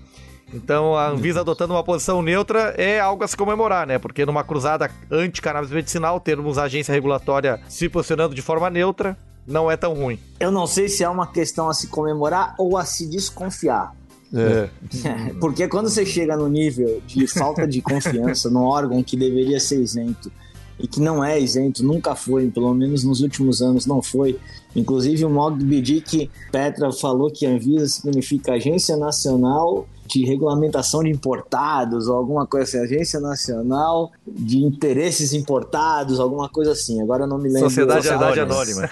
Então 0.52 0.96
a 0.96 1.08
Anvisa 1.08 1.40
adotando 1.40 1.74
uma 1.74 1.84
posição 1.84 2.22
neutra 2.22 2.74
é 2.78 2.98
algo 2.98 3.22
a 3.22 3.28
se 3.28 3.36
comemorar, 3.36 3.86
né? 3.86 3.98
Porque 3.98 4.24
numa 4.24 4.42
cruzada 4.42 4.90
anti-cannabis 5.10 5.70
medicinal, 5.70 6.18
termos 6.20 6.56
a 6.56 6.64
agência 6.64 6.92
regulatória 6.92 7.60
se 7.68 7.88
posicionando 7.88 8.34
de 8.34 8.40
forma 8.40 8.70
neutra 8.70 9.16
não 9.46 9.70
é 9.70 9.76
tão 9.76 9.94
ruim. 9.94 10.18
Eu 10.40 10.50
não 10.50 10.66
sei 10.66 10.88
se 10.88 11.02
é 11.02 11.08
uma 11.08 11.26
questão 11.26 11.68
a 11.68 11.74
se 11.74 11.88
comemorar 11.88 12.54
ou 12.58 12.76
a 12.76 12.84
se 12.84 13.06
desconfiar. 13.06 13.94
É. 14.34 14.68
Porque 15.40 15.66
quando 15.68 15.88
você 15.88 16.04
chega 16.04 16.36
no 16.36 16.48
nível 16.48 17.02
de 17.06 17.26
falta 17.26 17.66
de 17.66 17.80
confiança 17.80 18.50
no 18.50 18.62
órgão 18.62 19.02
que 19.02 19.16
deveria 19.16 19.58
ser 19.58 19.80
isento 19.80 20.30
e 20.78 20.86
que 20.86 21.00
não 21.00 21.24
é 21.24 21.38
isento, 21.40 21.84
nunca 21.84 22.14
foi, 22.14 22.48
pelo 22.50 22.72
menos 22.72 23.04
nos 23.04 23.20
últimos 23.20 23.60
anos 23.60 23.86
não 23.86 24.02
foi. 24.02 24.38
Inclusive 24.76 25.24
o 25.24 25.30
Mog 25.30 25.62
Bidic 25.62 26.30
Petra 26.52 26.92
falou 26.92 27.30
que 27.30 27.46
a 27.46 27.50
Anvisa 27.50 27.88
significa 27.88 28.52
Agência 28.52 28.96
Nacional 28.96 29.86
de 30.06 30.24
Regulamentação 30.24 31.02
de 31.02 31.10
Importados, 31.10 32.08
ou 32.08 32.16
alguma 32.16 32.46
coisa 32.46 32.64
assim, 32.64 32.78
Agência 32.78 33.20
Nacional 33.20 34.10
de 34.26 34.58
Interesses 34.58 35.32
Importados, 35.32 36.18
alguma 36.18 36.48
coisa 36.48 36.72
assim. 36.72 37.02
Agora 37.02 37.24
eu 37.24 37.28
não 37.28 37.38
me 37.38 37.48
lembro. 37.48 37.68
Sociedade, 37.68 38.02
Sociedade 38.02 38.40
Anônima. 38.40 38.88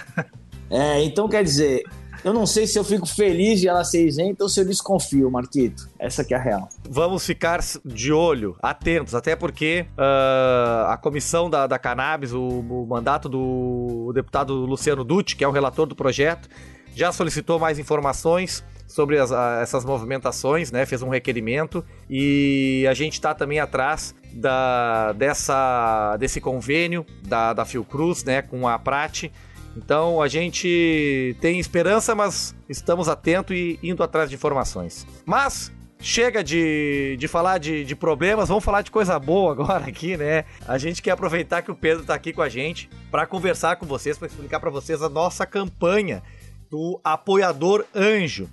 É, 0.69 1.01
então 1.01 1.29
quer 1.29 1.45
dizer, 1.45 1.83
eu 2.27 2.33
não 2.33 2.45
sei 2.45 2.67
se 2.67 2.77
eu 2.77 2.83
fico 2.83 3.07
feliz 3.07 3.61
de 3.61 3.69
ela 3.69 3.85
ser 3.85 4.05
isenta 4.05 4.43
ou 4.43 4.49
se 4.49 4.59
eu 4.59 4.65
desconfio, 4.65 5.31
Marquito. 5.31 5.89
Essa 5.97 6.25
que 6.25 6.33
é 6.33 6.37
a 6.37 6.41
real. 6.41 6.67
Vamos 6.89 7.25
ficar 7.25 7.61
de 7.85 8.11
olho, 8.11 8.57
atentos, 8.61 9.15
até 9.15 9.33
porque 9.33 9.85
uh, 9.97 10.91
a 10.91 10.99
comissão 11.01 11.49
da, 11.49 11.65
da 11.65 11.79
cannabis, 11.79 12.33
o, 12.33 12.41
o 12.45 12.85
mandato 12.85 13.29
do 13.29 14.11
deputado 14.13 14.53
Luciano 14.53 15.05
Dutti, 15.05 15.37
que 15.37 15.43
é 15.43 15.47
o 15.47 15.51
relator 15.51 15.85
do 15.87 15.95
projeto, 15.95 16.49
já 16.93 17.13
solicitou 17.13 17.59
mais 17.59 17.79
informações 17.79 18.61
sobre 18.85 19.17
as, 19.19 19.31
a, 19.31 19.59
essas 19.61 19.85
movimentações, 19.85 20.69
né? 20.69 20.85
Fez 20.85 21.01
um 21.01 21.09
requerimento 21.09 21.83
e 22.09 22.85
a 22.89 22.93
gente 22.93 23.13
está 23.13 23.33
também 23.33 23.61
atrás 23.61 24.13
da, 24.33 25.13
dessa, 25.13 26.17
desse 26.17 26.41
convênio 26.41 27.05
da, 27.25 27.53
da 27.53 27.63
Fiocruz, 27.63 28.25
né? 28.25 28.41
Com 28.41 28.67
a 28.67 28.77
Prate 28.77 29.31
então 29.77 30.21
a 30.21 30.27
gente 30.27 31.37
tem 31.39 31.59
esperança, 31.59 32.15
mas 32.15 32.55
estamos 32.67 33.07
atentos 33.07 33.55
e 33.55 33.79
indo 33.83 34.01
atrás 34.01 34.27
de 34.29 34.35
informações. 34.35 35.05
Mas 35.23 35.71
chega 35.99 36.43
de, 36.43 37.15
de 37.19 37.27
falar 37.27 37.59
de, 37.59 37.85
de, 37.85 37.95
problemas, 37.95 38.49
vamos 38.49 38.63
falar 38.63 38.81
de 38.81 38.89
coisa 38.89 39.17
boa 39.19 39.51
agora 39.51 39.85
aqui, 39.85 40.17
né? 40.17 40.45
A 40.67 40.77
gente 40.77 41.01
quer 41.01 41.11
aproveitar 41.11 41.61
que 41.61 41.71
o 41.71 41.75
Pedro 41.75 42.01
está 42.01 42.15
aqui 42.15 42.33
com 42.33 42.41
a 42.41 42.49
gente 42.49 42.89
para 43.11 43.27
conversar 43.27 43.75
com 43.75 43.85
vocês, 43.85 44.17
para 44.17 44.27
explicar 44.27 44.59
para 44.59 44.71
vocês 44.71 45.01
a 45.01 45.09
nossa 45.09 45.45
campanha 45.45 46.23
do 46.69 46.99
apoiador 47.03 47.85
anjo. 47.95 48.49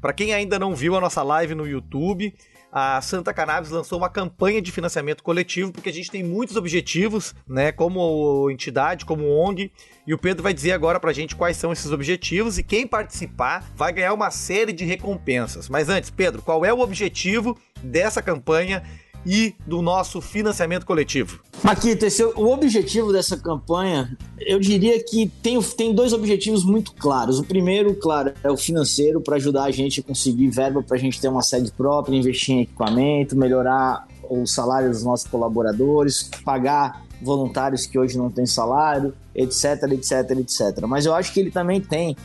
Para 0.00 0.12
quem 0.12 0.34
ainda 0.34 0.58
não 0.58 0.74
viu 0.74 0.96
a 0.96 1.00
nossa 1.00 1.22
live 1.22 1.54
no 1.54 1.66
YouTube, 1.66 2.34
a 2.78 3.00
Santa 3.00 3.32
Cannabis 3.32 3.70
lançou 3.70 3.96
uma 3.96 4.10
campanha 4.10 4.60
de 4.60 4.70
financiamento 4.70 5.22
coletivo, 5.22 5.72
porque 5.72 5.88
a 5.88 5.92
gente 5.92 6.10
tem 6.10 6.22
muitos 6.22 6.56
objetivos, 6.56 7.34
né, 7.48 7.72
como 7.72 8.50
entidade, 8.50 9.06
como 9.06 9.26
ONG, 9.30 9.72
e 10.06 10.12
o 10.12 10.18
Pedro 10.18 10.42
vai 10.42 10.52
dizer 10.52 10.72
agora 10.72 11.00
pra 11.00 11.10
gente 11.10 11.34
quais 11.34 11.56
são 11.56 11.72
esses 11.72 11.90
objetivos 11.90 12.58
e 12.58 12.62
quem 12.62 12.86
participar 12.86 13.64
vai 13.74 13.94
ganhar 13.94 14.12
uma 14.12 14.30
série 14.30 14.74
de 14.74 14.84
recompensas. 14.84 15.70
Mas 15.70 15.88
antes, 15.88 16.10
Pedro, 16.10 16.42
qual 16.42 16.66
é 16.66 16.72
o 16.72 16.80
objetivo 16.80 17.58
dessa 17.82 18.20
campanha 18.20 18.82
e 19.26 19.56
do 19.66 19.82
nosso 19.82 20.20
financiamento 20.20 20.86
coletivo. 20.86 21.40
Maquito, 21.62 22.06
esse, 22.06 22.22
o 22.22 22.46
objetivo 22.52 23.12
dessa 23.12 23.36
campanha, 23.36 24.16
eu 24.38 24.60
diria 24.60 25.02
que 25.02 25.26
tem, 25.42 25.60
tem 25.60 25.92
dois 25.92 26.12
objetivos 26.12 26.64
muito 26.64 26.94
claros. 26.94 27.40
O 27.40 27.44
primeiro, 27.44 27.92
claro, 27.96 28.32
é 28.44 28.50
o 28.50 28.56
financeiro, 28.56 29.20
para 29.20 29.34
ajudar 29.34 29.64
a 29.64 29.70
gente 29.72 29.98
a 29.98 30.02
conseguir 30.02 30.48
verba 30.48 30.80
para 30.80 30.96
a 30.96 31.00
gente 31.00 31.20
ter 31.20 31.28
uma 31.28 31.42
sede 31.42 31.72
própria, 31.72 32.16
investir 32.16 32.54
em 32.54 32.60
equipamento, 32.60 33.36
melhorar 33.36 34.06
o 34.30 34.46
salário 34.46 34.90
dos 34.90 35.02
nossos 35.02 35.26
colaboradores, 35.26 36.30
pagar 36.44 37.04
voluntários 37.20 37.84
que 37.86 37.98
hoje 37.98 38.16
não 38.16 38.30
têm 38.30 38.46
salário, 38.46 39.12
etc, 39.34 39.82
etc, 39.90 40.30
etc. 40.38 40.86
Mas 40.86 41.04
eu 41.04 41.14
acho 41.14 41.32
que 41.32 41.40
ele 41.40 41.50
também 41.50 41.80
tem 41.80 42.16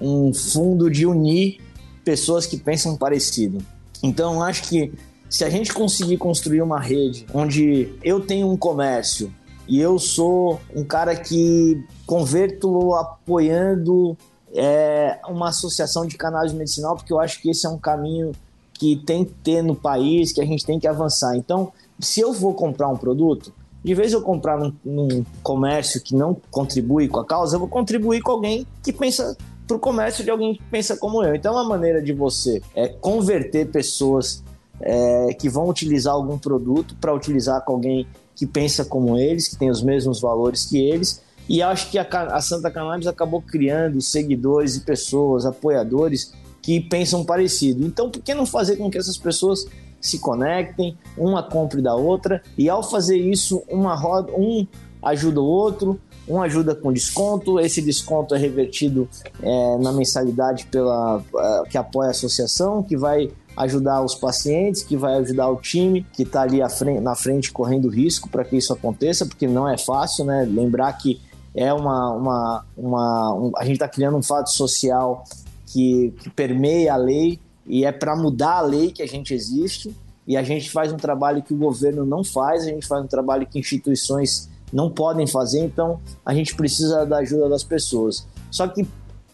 um 0.00 0.32
fundo 0.32 0.88
de 0.90 1.04
unir 1.06 1.60
pessoas 2.04 2.46
que 2.46 2.56
pensam 2.56 2.96
parecido. 2.96 3.58
Então, 4.02 4.42
acho 4.42 4.68
que 4.68 4.92
se 5.34 5.44
a 5.44 5.50
gente 5.50 5.74
conseguir 5.74 6.16
construir 6.16 6.62
uma 6.62 6.78
rede 6.78 7.26
onde 7.34 7.92
eu 8.04 8.20
tenho 8.20 8.48
um 8.48 8.56
comércio 8.56 9.34
e 9.66 9.80
eu 9.80 9.98
sou 9.98 10.60
um 10.72 10.84
cara 10.84 11.16
que 11.16 11.84
converto 12.06 12.94
apoiando 12.94 14.16
é, 14.54 15.18
uma 15.28 15.48
associação 15.48 16.06
de 16.06 16.16
canais 16.16 16.52
medicinal, 16.52 16.94
porque 16.94 17.12
eu 17.12 17.18
acho 17.18 17.42
que 17.42 17.50
esse 17.50 17.66
é 17.66 17.68
um 17.68 17.78
caminho 17.78 18.30
que 18.74 18.94
tem 18.94 19.24
que 19.24 19.32
ter 19.42 19.60
no 19.60 19.74
país, 19.74 20.32
que 20.32 20.40
a 20.40 20.46
gente 20.46 20.64
tem 20.64 20.78
que 20.78 20.86
avançar. 20.86 21.36
Então, 21.36 21.72
se 21.98 22.20
eu 22.20 22.32
vou 22.32 22.54
comprar 22.54 22.86
um 22.86 22.96
produto, 22.96 23.52
de 23.82 23.92
vez 23.92 24.12
eu 24.12 24.22
comprar 24.22 24.56
num, 24.56 24.72
num 24.84 25.24
comércio 25.42 26.00
que 26.00 26.14
não 26.14 26.36
contribui 26.48 27.08
com 27.08 27.18
a 27.18 27.26
causa, 27.26 27.56
eu 27.56 27.60
vou 27.60 27.68
contribuir 27.68 28.20
com 28.20 28.30
alguém 28.30 28.64
que 28.84 28.92
pensa 28.92 29.36
para 29.66 29.76
o 29.76 29.80
comércio 29.80 30.22
de 30.22 30.30
alguém 30.30 30.54
que 30.54 30.62
pensa 30.70 30.96
como 30.96 31.24
eu. 31.24 31.34
Então, 31.34 31.58
é 31.58 31.60
uma 31.60 31.68
maneira 31.68 32.00
de 32.00 32.12
você 32.12 32.62
é 32.72 32.86
converter 32.86 33.72
pessoas 33.72 34.44
é, 34.80 35.34
que 35.34 35.48
vão 35.48 35.68
utilizar 35.68 36.14
algum 36.14 36.38
produto 36.38 36.96
para 37.00 37.14
utilizar 37.14 37.64
com 37.64 37.74
alguém 37.74 38.06
que 38.34 38.46
pensa 38.46 38.84
como 38.84 39.16
eles, 39.16 39.48
que 39.48 39.56
tem 39.56 39.70
os 39.70 39.82
mesmos 39.82 40.20
valores 40.20 40.66
que 40.66 40.78
eles. 40.78 41.22
E 41.48 41.62
acho 41.62 41.90
que 41.90 41.98
a, 41.98 42.06
a 42.10 42.40
Santa 42.40 42.70
Cannabis 42.70 43.06
acabou 43.06 43.40
criando 43.42 44.00
seguidores 44.00 44.76
e 44.76 44.80
pessoas, 44.80 45.44
apoiadores 45.44 46.32
que 46.62 46.80
pensam 46.80 47.24
parecido. 47.24 47.86
Então, 47.86 48.10
por 48.10 48.22
que 48.22 48.34
não 48.34 48.46
fazer 48.46 48.76
com 48.76 48.90
que 48.90 48.96
essas 48.96 49.18
pessoas 49.18 49.66
se 50.00 50.18
conectem, 50.18 50.96
uma 51.16 51.42
compre 51.42 51.80
da 51.80 51.94
outra, 51.94 52.42
e 52.58 52.68
ao 52.68 52.82
fazer 52.82 53.16
isso, 53.16 53.62
uma 53.68 53.94
roda, 53.94 54.32
um 54.32 54.66
ajuda 55.02 55.40
o 55.40 55.44
outro, 55.44 56.00
um 56.28 56.40
ajuda 56.42 56.74
com 56.74 56.92
desconto, 56.92 57.60
esse 57.60 57.82
desconto 57.82 58.34
é 58.34 58.38
revertido 58.38 59.08
é, 59.42 59.78
na 59.78 59.92
mensalidade 59.92 60.66
pela, 60.66 61.22
que 61.70 61.76
apoia 61.76 62.08
a 62.08 62.10
associação, 62.10 62.82
que 62.82 62.96
vai 62.96 63.30
ajudar 63.56 64.02
os 64.02 64.14
pacientes, 64.14 64.82
que 64.82 64.96
vai 64.96 65.14
ajudar 65.14 65.48
o 65.48 65.56
time 65.56 66.04
que 66.12 66.22
está 66.22 66.42
ali 66.42 66.60
na 67.00 67.14
frente 67.14 67.52
correndo 67.52 67.88
risco 67.88 68.28
para 68.28 68.44
que 68.44 68.56
isso 68.56 68.72
aconteça, 68.72 69.26
porque 69.26 69.46
não 69.46 69.68
é 69.68 69.78
fácil, 69.78 70.24
né? 70.24 70.44
Lembrar 70.44 70.92
que 70.94 71.20
é 71.54 71.72
uma, 71.72 72.10
uma, 72.10 72.64
uma 72.76 73.34
um, 73.34 73.52
a 73.56 73.64
gente 73.64 73.74
está 73.74 73.88
criando 73.88 74.16
um 74.16 74.22
fato 74.22 74.50
social 74.50 75.24
que, 75.66 76.12
que 76.20 76.30
permeia 76.30 76.94
a 76.94 76.96
lei 76.96 77.38
e 77.66 77.84
é 77.84 77.92
para 77.92 78.16
mudar 78.16 78.58
a 78.58 78.60
lei 78.62 78.90
que 78.90 79.02
a 79.02 79.06
gente 79.06 79.32
existe 79.32 79.94
e 80.26 80.36
a 80.36 80.42
gente 80.42 80.70
faz 80.70 80.92
um 80.92 80.96
trabalho 80.96 81.42
que 81.42 81.54
o 81.54 81.56
governo 81.56 82.04
não 82.04 82.24
faz, 82.24 82.64
a 82.64 82.68
gente 82.68 82.86
faz 82.86 83.04
um 83.04 83.06
trabalho 83.06 83.46
que 83.46 83.58
instituições 83.58 84.48
não 84.72 84.90
podem 84.90 85.26
fazer, 85.26 85.60
então 85.60 86.00
a 86.24 86.34
gente 86.34 86.54
precisa 86.56 87.04
da 87.06 87.18
ajuda 87.18 87.48
das 87.48 87.62
pessoas. 87.62 88.26
Só 88.50 88.66
que 88.66 88.86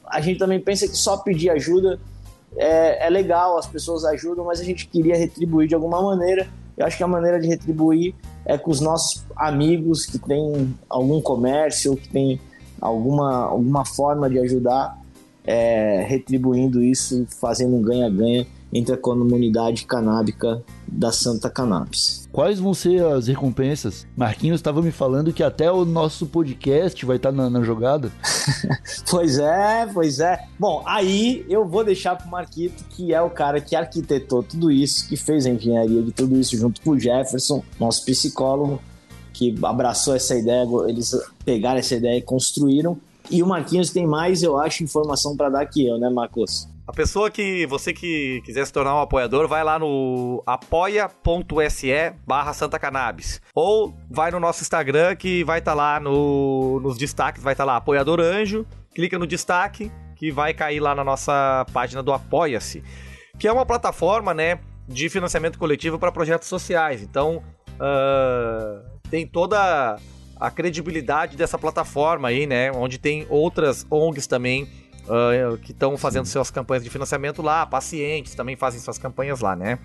a 0.04 0.20
gente 0.20 0.38
também 0.38 0.60
pensa 0.60 0.86
que 0.86 0.96
só 0.96 1.16
pedir 1.16 1.50
ajuda 1.50 1.98
é, 2.56 3.06
é 3.06 3.10
legal, 3.10 3.58
as 3.58 3.66
pessoas 3.66 4.04
ajudam, 4.04 4.44
mas 4.44 4.60
a 4.60 4.64
gente 4.64 4.86
queria 4.86 5.16
retribuir 5.16 5.68
de 5.68 5.74
alguma 5.74 6.02
maneira. 6.02 6.48
Eu 6.76 6.86
acho 6.86 6.96
que 6.96 7.04
a 7.04 7.08
maneira 7.08 7.38
de 7.38 7.46
retribuir 7.46 8.14
é 8.44 8.56
com 8.56 8.70
os 8.70 8.80
nossos 8.80 9.24
amigos 9.36 10.06
que 10.06 10.18
têm 10.18 10.74
algum 10.88 11.20
comércio, 11.20 11.96
que 11.96 12.08
tem 12.08 12.40
alguma, 12.80 13.44
alguma 13.44 13.84
forma 13.84 14.28
de 14.28 14.38
ajudar, 14.38 14.98
é, 15.44 16.02
retribuindo 16.08 16.82
isso, 16.82 17.26
fazendo 17.28 17.76
um 17.76 17.82
ganha-ganha 17.82 18.46
entre 18.72 18.94
a 18.94 18.96
comunidade 18.96 19.84
canábica 19.84 20.62
da 20.86 21.12
Santa 21.12 21.50
Cannabis. 21.50 22.19
Quais 22.32 22.60
vão 22.60 22.72
ser 22.72 23.04
as 23.04 23.26
recompensas? 23.26 24.06
Marquinhos 24.16 24.60
estava 24.60 24.80
me 24.80 24.92
falando 24.92 25.32
que 25.32 25.42
até 25.42 25.70
o 25.70 25.84
nosso 25.84 26.26
podcast 26.26 27.04
vai 27.04 27.16
estar 27.16 27.32
na, 27.32 27.50
na 27.50 27.62
jogada. 27.62 28.12
pois 29.10 29.38
é, 29.38 29.88
pois 29.92 30.20
é. 30.20 30.46
Bom, 30.56 30.82
aí 30.86 31.44
eu 31.48 31.66
vou 31.66 31.84
deixar 31.84 32.14
pro 32.14 32.28
Marquito, 32.28 32.84
que 32.90 33.12
é 33.12 33.20
o 33.20 33.30
cara 33.30 33.60
que 33.60 33.74
arquitetou 33.74 34.44
tudo 34.44 34.70
isso, 34.70 35.08
que 35.08 35.16
fez 35.16 35.44
a 35.44 35.50
engenharia 35.50 36.02
de 36.02 36.12
tudo 36.12 36.38
isso 36.38 36.56
junto 36.56 36.80
com 36.82 36.90
o 36.90 36.98
Jefferson, 36.98 37.64
nosso 37.80 38.04
psicólogo, 38.04 38.80
que 39.32 39.52
abraçou 39.62 40.14
essa 40.14 40.36
ideia, 40.36 40.64
eles 40.86 41.12
pegaram 41.44 41.80
essa 41.80 41.96
ideia 41.96 42.18
e 42.18 42.22
construíram. 42.22 42.96
E 43.28 43.42
o 43.42 43.46
Marquinhos 43.46 43.90
tem 43.90 44.06
mais, 44.06 44.42
eu 44.42 44.56
acho, 44.56 44.84
informação 44.84 45.36
para 45.36 45.48
dar 45.48 45.66
que 45.66 45.84
eu, 45.84 45.98
né, 45.98 46.08
Marcos? 46.08 46.68
A 46.90 46.92
pessoa 46.92 47.30
que, 47.30 47.64
você 47.66 47.92
que 47.92 48.42
quiser 48.44 48.66
se 48.66 48.72
tornar 48.72 48.96
um 48.96 49.00
apoiador, 49.00 49.46
vai 49.46 49.62
lá 49.62 49.78
no 49.78 50.42
apoia.se 50.44 52.12
barra 52.26 52.52
Santa 52.52 52.80
Cannabis. 52.80 53.40
Ou 53.54 53.94
vai 54.10 54.32
no 54.32 54.40
nosso 54.40 54.60
Instagram 54.60 55.14
que 55.14 55.44
vai 55.44 55.60
estar 55.60 55.70
tá 55.70 55.76
lá 55.76 56.00
no, 56.00 56.80
nos 56.80 56.98
destaques, 56.98 57.44
vai 57.44 57.52
estar 57.52 57.64
tá 57.64 57.70
lá 57.70 57.76
apoiador 57.76 58.18
anjo, 58.18 58.66
clica 58.92 59.16
no 59.20 59.24
destaque 59.24 59.88
que 60.16 60.32
vai 60.32 60.52
cair 60.52 60.80
lá 60.80 60.92
na 60.92 61.04
nossa 61.04 61.64
página 61.72 62.02
do 62.02 62.12
Apoia-se, 62.12 62.82
que 63.38 63.46
é 63.46 63.52
uma 63.52 63.64
plataforma, 63.64 64.34
né, 64.34 64.58
de 64.88 65.08
financiamento 65.08 65.60
coletivo 65.60 65.96
para 65.96 66.10
projetos 66.10 66.48
sociais. 66.48 67.02
Então, 67.02 67.40
uh, 67.76 68.98
tem 69.08 69.28
toda 69.28 69.96
a 70.40 70.50
credibilidade 70.50 71.36
dessa 71.36 71.56
plataforma 71.56 72.26
aí, 72.26 72.48
né, 72.48 72.72
onde 72.72 72.98
tem 72.98 73.28
outras 73.30 73.86
ONGs 73.88 74.26
também 74.26 74.68
uh, 75.10 75.58
que 75.58 75.72
estão 75.72 75.96
fazendo 75.98 76.26
suas 76.26 76.50
campanhas 76.50 76.84
de 76.84 76.90
financiamento 76.90 77.42
lá, 77.42 77.66
pacientes 77.66 78.34
também 78.34 78.56
fazem 78.56 78.80
suas 78.80 78.98
campanhas 78.98 79.40
lá, 79.40 79.56
né? 79.56 79.78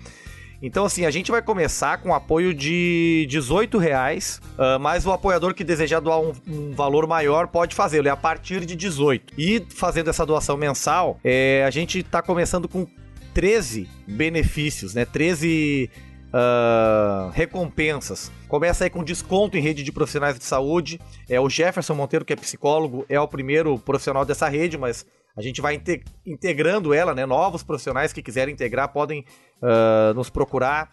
Então, 0.62 0.86
assim, 0.86 1.04
a 1.04 1.10
gente 1.10 1.30
vai 1.30 1.42
começar 1.42 1.98
com 1.98 2.14
apoio 2.14 2.54
de 2.54 3.26
18 3.28 3.76
reais, 3.76 4.40
uh, 4.54 4.80
mas 4.80 5.04
o 5.04 5.12
apoiador 5.12 5.52
que 5.52 5.62
desejar 5.62 6.00
doar 6.00 6.20
um, 6.20 6.32
um 6.48 6.72
valor 6.72 7.06
maior 7.06 7.48
pode 7.48 7.74
fazê-lo, 7.74 8.08
é 8.08 8.10
a 8.10 8.16
partir 8.16 8.64
de 8.64 8.74
18. 8.74 9.34
E 9.36 9.62
fazendo 9.68 10.08
essa 10.08 10.24
doação 10.24 10.56
mensal, 10.56 11.20
é, 11.22 11.62
a 11.66 11.70
gente 11.70 11.98
está 11.98 12.22
começando 12.22 12.68
com 12.68 12.86
13 13.34 13.86
benefícios, 14.06 14.94
né? 14.94 15.04
13 15.04 15.90
Uh, 16.36 17.30
recompensas. 17.30 18.30
Começa 18.46 18.84
aí 18.84 18.90
com 18.90 19.02
desconto 19.02 19.56
em 19.56 19.60
rede 19.62 19.82
de 19.82 19.90
profissionais 19.90 20.38
de 20.38 20.44
saúde. 20.44 21.00
É 21.30 21.40
o 21.40 21.48
Jefferson 21.48 21.94
Monteiro, 21.94 22.26
que 22.26 22.32
é 22.34 22.36
psicólogo, 22.36 23.06
é 23.08 23.18
o 23.18 23.26
primeiro 23.26 23.78
profissional 23.78 24.22
dessa 24.22 24.46
rede, 24.46 24.76
mas 24.76 25.06
a 25.34 25.40
gente 25.40 25.62
vai 25.62 25.80
integrando 26.26 26.92
ela, 26.92 27.14
né? 27.14 27.24
Novos 27.24 27.62
profissionais 27.62 28.12
que 28.12 28.22
quiserem 28.22 28.52
integrar 28.52 28.92
podem 28.92 29.24
uh, 29.62 30.12
nos 30.12 30.28
procurar. 30.28 30.90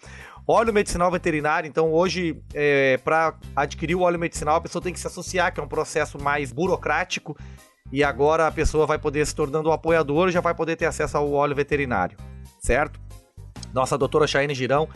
Óleo 0.47 0.71
medicinal 0.71 1.11
veterinário, 1.11 1.67
então 1.67 1.91
hoje, 1.91 2.41
é, 2.53 2.97
para 2.97 3.35
adquirir 3.53 3.95
o 3.95 4.01
óleo 4.01 4.19
medicinal, 4.19 4.55
a 4.55 4.61
pessoa 4.61 4.81
tem 4.81 4.93
que 4.93 4.99
se 4.99 5.07
associar, 5.07 5.53
que 5.53 5.59
é 5.59 5.63
um 5.63 5.67
processo 5.67 6.21
mais 6.21 6.53
burocrático, 6.53 7.37
e 7.91 8.01
agora 8.03 8.47
a 8.47 8.51
pessoa 8.51 8.85
vai 8.85 8.97
poder 8.97 9.25
se 9.25 9.35
tornando 9.35 9.69
um 9.69 9.73
apoiador 9.73 10.29
já 10.31 10.41
vai 10.41 10.53
poder 10.53 10.75
ter 10.75 10.85
acesso 10.85 11.17
ao 11.17 11.31
óleo 11.31 11.55
veterinário, 11.55 12.17
certo? 12.59 12.99
Nossa 13.73 13.97
doutora 13.97 14.27
Chayne 14.27 14.53
Girão 14.53 14.87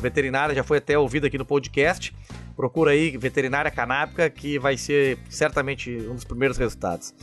veterinária, 0.00 0.54
já 0.54 0.62
foi 0.62 0.78
até 0.78 0.98
ouvida 0.98 1.26
aqui 1.26 1.36
no 1.36 1.44
podcast. 1.44 2.14
Procura 2.56 2.92
aí 2.92 3.16
veterinária 3.16 3.70
canábica, 3.70 4.28
que 4.30 4.58
vai 4.58 4.76
ser 4.76 5.18
certamente 5.28 5.90
um 6.08 6.14
dos 6.14 6.24
primeiros 6.24 6.56
resultados. 6.56 7.14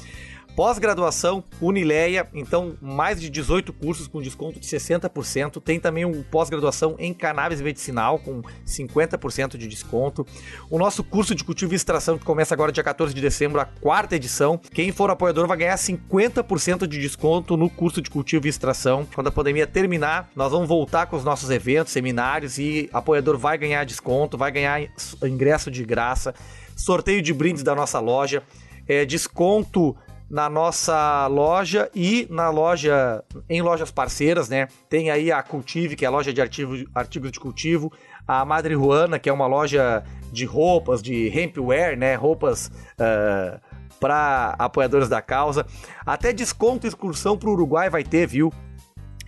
Pós-graduação 0.55 1.43
Unileia, 1.61 2.27
então 2.33 2.77
mais 2.81 3.19
de 3.19 3.29
18 3.29 3.71
cursos 3.73 4.07
com 4.07 4.21
desconto 4.21 4.59
de 4.59 4.67
60%. 4.67 5.61
Tem 5.61 5.79
também 5.79 6.05
um 6.05 6.21
pós-graduação 6.23 6.95
em 6.99 7.13
cannabis 7.13 7.61
medicinal 7.61 8.19
com 8.19 8.41
50% 8.65 9.57
de 9.57 9.67
desconto. 9.67 10.25
O 10.69 10.77
nosso 10.77 11.03
curso 11.03 11.33
de 11.33 11.43
cultivo 11.43 11.73
e 11.73 11.75
extração 11.75 12.17
que 12.17 12.25
começa 12.25 12.53
agora 12.53 12.71
dia 12.71 12.83
14 12.83 13.13
de 13.13 13.21
dezembro, 13.21 13.59
a 13.59 13.65
quarta 13.65 14.15
edição. 14.15 14.59
Quem 14.73 14.91
for 14.91 15.09
apoiador 15.09 15.47
vai 15.47 15.57
ganhar 15.57 15.75
50% 15.75 16.87
de 16.87 16.99
desconto 16.99 17.55
no 17.55 17.69
curso 17.69 18.01
de 18.01 18.09
cultivo 18.09 18.47
e 18.47 18.49
extração. 18.49 19.07
Quando 19.13 19.27
a 19.27 19.31
pandemia 19.31 19.65
terminar, 19.65 20.29
nós 20.35 20.51
vamos 20.51 20.67
voltar 20.67 21.07
com 21.07 21.15
os 21.15 21.23
nossos 21.23 21.49
eventos, 21.49 21.93
seminários 21.93 22.57
e 22.57 22.89
apoiador 22.91 23.37
vai 23.37 23.57
ganhar 23.57 23.83
desconto, 23.85 24.37
vai 24.37 24.51
ganhar 24.51 24.81
ingresso 25.23 25.71
de 25.71 25.83
graça, 25.83 26.33
sorteio 26.75 27.21
de 27.21 27.33
brindes 27.33 27.63
da 27.63 27.75
nossa 27.75 27.99
loja, 27.99 28.43
é, 28.87 29.05
desconto 29.05 29.95
na 30.29 30.49
nossa 30.49 31.25
loja 31.27 31.89
e 31.95 32.27
na 32.29 32.49
loja 32.49 33.23
em 33.49 33.61
lojas 33.61 33.89
parceiras, 33.89 34.47
né? 34.47 34.67
Tem 34.87 35.09
aí 35.09 35.31
a 35.31 35.41
Cultive, 35.41 35.95
que 35.95 36.05
é 36.05 36.07
a 36.07 36.11
loja 36.11 36.31
de 36.31 36.39
artigo, 36.39 36.75
artigos 36.93 37.31
de 37.31 37.39
cultivo, 37.39 37.91
a 38.27 38.45
Madre 38.45 38.75
Juana, 38.75 39.17
que 39.17 39.29
é 39.29 39.33
uma 39.33 39.47
loja 39.47 40.03
de 40.31 40.45
roupas, 40.45 41.01
de 41.01 41.27
hempwear, 41.35 41.97
né? 41.97 42.13
Roupas 42.15 42.67
uh, 42.67 43.59
para 43.99 44.55
apoiadores 44.59 45.09
da 45.09 45.21
causa. 45.21 45.65
Até 46.05 46.31
desconto 46.31 46.85
excursão 46.85 47.37
para 47.37 47.49
o 47.49 47.53
Uruguai 47.53 47.89
vai 47.89 48.03
ter, 48.03 48.27
viu? 48.27 48.53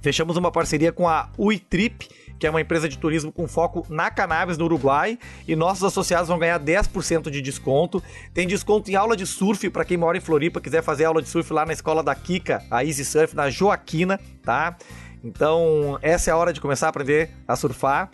Fechamos 0.02 0.38
uma 0.38 0.52
parceria 0.52 0.92
com 0.92 1.08
a 1.08 1.30
Uitrip, 1.38 2.10
que 2.42 2.48
é 2.48 2.50
uma 2.50 2.60
empresa 2.60 2.90
de 2.90 2.98
turismo 2.98 3.32
com 3.32 3.48
foco 3.48 3.86
na 3.88 4.10
cannabis 4.10 4.58
no 4.58 4.66
Uruguai, 4.66 5.20
e 5.48 5.56
nossos 5.56 5.84
associados 5.84 6.28
vão 6.28 6.40
ganhar 6.40 6.60
10% 6.60 7.30
de 7.30 7.40
desconto. 7.40 8.02
Tem 8.34 8.48
desconto 8.48 8.90
em 8.90 8.96
aula 8.96 9.16
de 9.16 9.28
surf 9.28 9.70
para 9.70 9.86
quem 9.86 9.96
mora 9.96 10.18
em 10.18 10.22
Floripa, 10.22 10.60
quiser 10.60 10.82
fazer 10.82 11.06
aula 11.06 11.22
de 11.22 11.30
surf 11.30 11.54
lá 11.54 11.68
na 11.68 11.72
escola 11.72 12.02
da 12.02 12.16
Kika, 12.16 12.64
a 12.72 12.84
Easy 12.84 13.06
Surf, 13.06 13.36
na 13.36 13.52
Joaquina, 13.52 14.20
tá? 14.42 14.76
Então, 15.24 16.00
essa 16.02 16.32
é 16.32 16.34
a 16.34 16.38
hora 16.38 16.52
de 16.52 16.60
começar 16.60 16.88
a 16.88 16.90
aprender 16.90 17.30
a 17.48 17.56
surfar. 17.56 18.10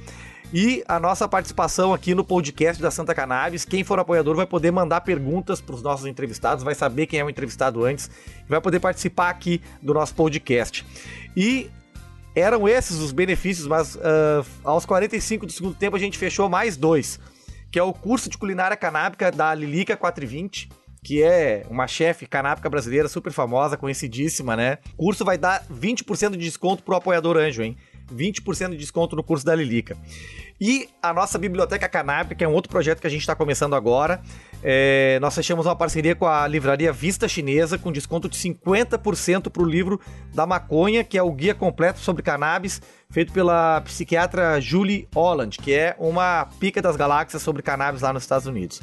E 0.53 0.83
a 0.89 0.99
nossa 0.99 1.25
participação 1.25 1.93
aqui 1.93 2.13
no 2.13 2.23
podcast 2.23 2.81
da 2.81 2.91
Santa 2.91 3.15
Cannabis. 3.15 3.63
Quem 3.63 3.85
for 3.85 3.97
apoiador 3.97 4.35
vai 4.35 4.45
poder 4.45 4.71
mandar 4.71 5.01
perguntas 5.01 5.61
para 5.61 5.75
os 5.75 5.81
nossos 5.81 6.05
entrevistados, 6.05 6.65
vai 6.65 6.75
saber 6.75 7.05
quem 7.05 7.21
é 7.21 7.23
o 7.23 7.29
entrevistado 7.29 7.85
antes, 7.85 8.09
vai 8.47 8.59
poder 8.59 8.81
participar 8.81 9.29
aqui 9.29 9.61
do 9.81 9.93
nosso 9.93 10.13
podcast. 10.15 10.85
E 11.35 11.69
eram 12.39 12.67
esses 12.67 12.97
os 12.97 13.11
benefícios, 13.11 13.67
mas 13.67 13.95
uh, 13.95 14.45
aos 14.63 14.85
45 14.85 15.45
do 15.45 15.51
segundo 15.51 15.73
tempo 15.73 15.95
a 15.95 15.99
gente 15.99 16.17
fechou 16.17 16.47
mais 16.47 16.77
dois, 16.77 17.19
que 17.71 17.79
é 17.79 17.83
o 17.83 17.91
curso 17.91 18.29
de 18.29 18.37
culinária 18.37 18.77
canábica 18.77 19.31
da 19.31 19.53
Lilica 19.55 19.97
420, 19.97 20.69
que 21.03 21.23
é 21.23 21.65
uma 21.69 21.87
chefe 21.87 22.27
canábica 22.27 22.69
brasileira 22.69 23.07
super 23.07 23.31
famosa, 23.31 23.77
conhecidíssima, 23.77 24.55
né? 24.55 24.77
O 24.97 25.05
curso 25.05 25.25
vai 25.25 25.37
dar 25.37 25.65
20% 25.65 26.31
de 26.31 26.37
desconto 26.37 26.83
pro 26.83 26.95
apoiador 26.95 27.37
anjo, 27.37 27.63
hein? 27.63 27.75
20% 28.13 28.71
de 28.71 28.77
desconto 28.77 29.15
no 29.15 29.23
curso 29.23 29.45
da 29.45 29.55
Lilica. 29.55 29.97
E 30.59 30.89
a 31.01 31.13
nossa 31.13 31.37
Biblioteca 31.37 31.87
Canábica, 31.87 32.35
que 32.35 32.43
é 32.43 32.47
um 32.47 32.53
outro 32.53 32.71
projeto 32.71 32.99
que 32.99 33.07
a 33.07 33.09
gente 33.09 33.21
está 33.21 33.35
começando 33.35 33.75
agora. 33.75 34.21
É, 34.63 35.19
nós 35.21 35.35
fechamos 35.35 35.67
uma 35.67 35.75
parceria 35.75 36.15
com 36.15 36.25
a 36.25 36.47
livraria 36.47 36.91
Vista 36.91 37.27
Chinesa, 37.27 37.77
com 37.77 37.91
desconto 37.91 38.27
de 38.27 38.35
50% 38.37 39.51
para 39.51 39.61
o 39.61 39.65
livro 39.65 40.01
da 40.33 40.47
maconha, 40.47 41.03
que 41.03 41.15
é 41.15 41.21
o 41.21 41.31
guia 41.31 41.53
completo 41.53 41.99
sobre 41.99 42.23
cannabis, 42.23 42.81
feito 43.09 43.31
pela 43.31 43.81
psiquiatra 43.81 44.59
Julie 44.59 45.07
Holland, 45.13 45.59
que 45.59 45.73
é 45.73 45.95
uma 45.99 46.47
pica 46.59 46.81
das 46.81 46.95
galáxias 46.95 47.41
sobre 47.43 47.61
cannabis 47.61 48.01
lá 48.01 48.11
nos 48.11 48.23
Estados 48.23 48.47
Unidos. 48.47 48.81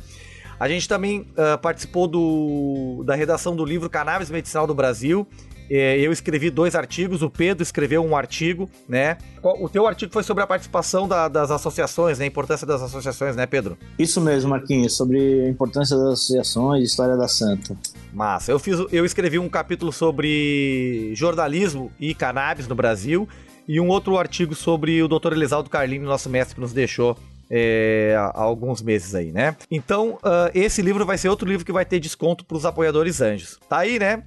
A 0.61 0.69
gente 0.69 0.89
também 0.89 1.23
uh, 1.33 1.59
participou 1.61 2.07
do, 2.07 3.03
da 3.05 3.17
redação 3.17 3.57
do 3.57 3.65
livro 3.65 3.91
Cannabis 3.91 4.31
Medicinal 4.31 4.69
do 4.69 4.75
Brasil, 4.75 5.27
eu 5.71 6.13
escrevi 6.13 6.51
dois 6.51 6.75
artigos, 6.75 7.23
o 7.23 7.31
Pedro 7.31 7.63
escreveu 7.63 8.05
um 8.05 8.17
artigo, 8.17 8.69
né? 8.89 9.17
O 9.43 9.69
teu 9.69 9.87
artigo 9.87 10.13
foi 10.13 10.23
sobre 10.23 10.43
a 10.43 10.47
participação 10.47 11.09
da, 11.09 11.29
das 11.29 11.51
associações, 11.51 12.19
né? 12.19 12.25
A 12.25 12.29
importância 12.29 12.67
das 12.67 12.83
associações, 12.83 13.37
né, 13.37 13.47
Pedro? 13.47 13.77
Isso 13.99 14.21
mesmo, 14.21 14.51
Marquinhos, 14.51 14.97
sobre 14.97 15.45
a 15.45 15.49
importância 15.49 15.97
das 15.97 16.15
associações, 16.15 16.85
história 16.85 17.17
da 17.17 17.29
Santa. 17.29 17.77
Massa. 18.13 18.53
Eu, 18.53 18.59
fiz, 18.59 18.79
eu 18.93 19.05
escrevi 19.05 19.39
um 19.39 19.49
capítulo 19.49 19.93
sobre 19.93 21.13
jornalismo 21.15 21.91
e 21.99 22.15
cannabis 22.15 22.69
no 22.69 22.75
Brasil 22.75 23.29
e 23.67 23.81
um 23.81 23.89
outro 23.89 24.19
artigo 24.19 24.55
sobre 24.55 25.03
o 25.03 25.09
Dr. 25.09 25.33
Elisaldo 25.33 25.71
Carlini, 25.71 26.05
nosso 26.05 26.29
mestre 26.29 26.55
que 26.55 26.61
nos 26.61 26.73
deixou 26.73 27.17
é, 27.51 28.15
há 28.17 28.41
alguns 28.41 28.83
meses 28.83 29.15
aí, 29.15 29.33
né? 29.33 29.57
Então, 29.71 30.15
uh, 30.15 30.51
esse 30.55 30.83
livro 30.83 31.05
vai 31.05 31.19
ser 31.19 31.29
outro 31.29 31.49
livro 31.49 31.65
que 31.65 31.73
vai 31.73 31.85
ter 31.85 32.01
desconto 32.01 32.45
para 32.45 32.57
os 32.57 32.65
apoiadores 32.65 33.21
anjos. 33.21 33.59
Tá 33.69 33.79
aí, 33.79 33.99
né? 33.99 34.25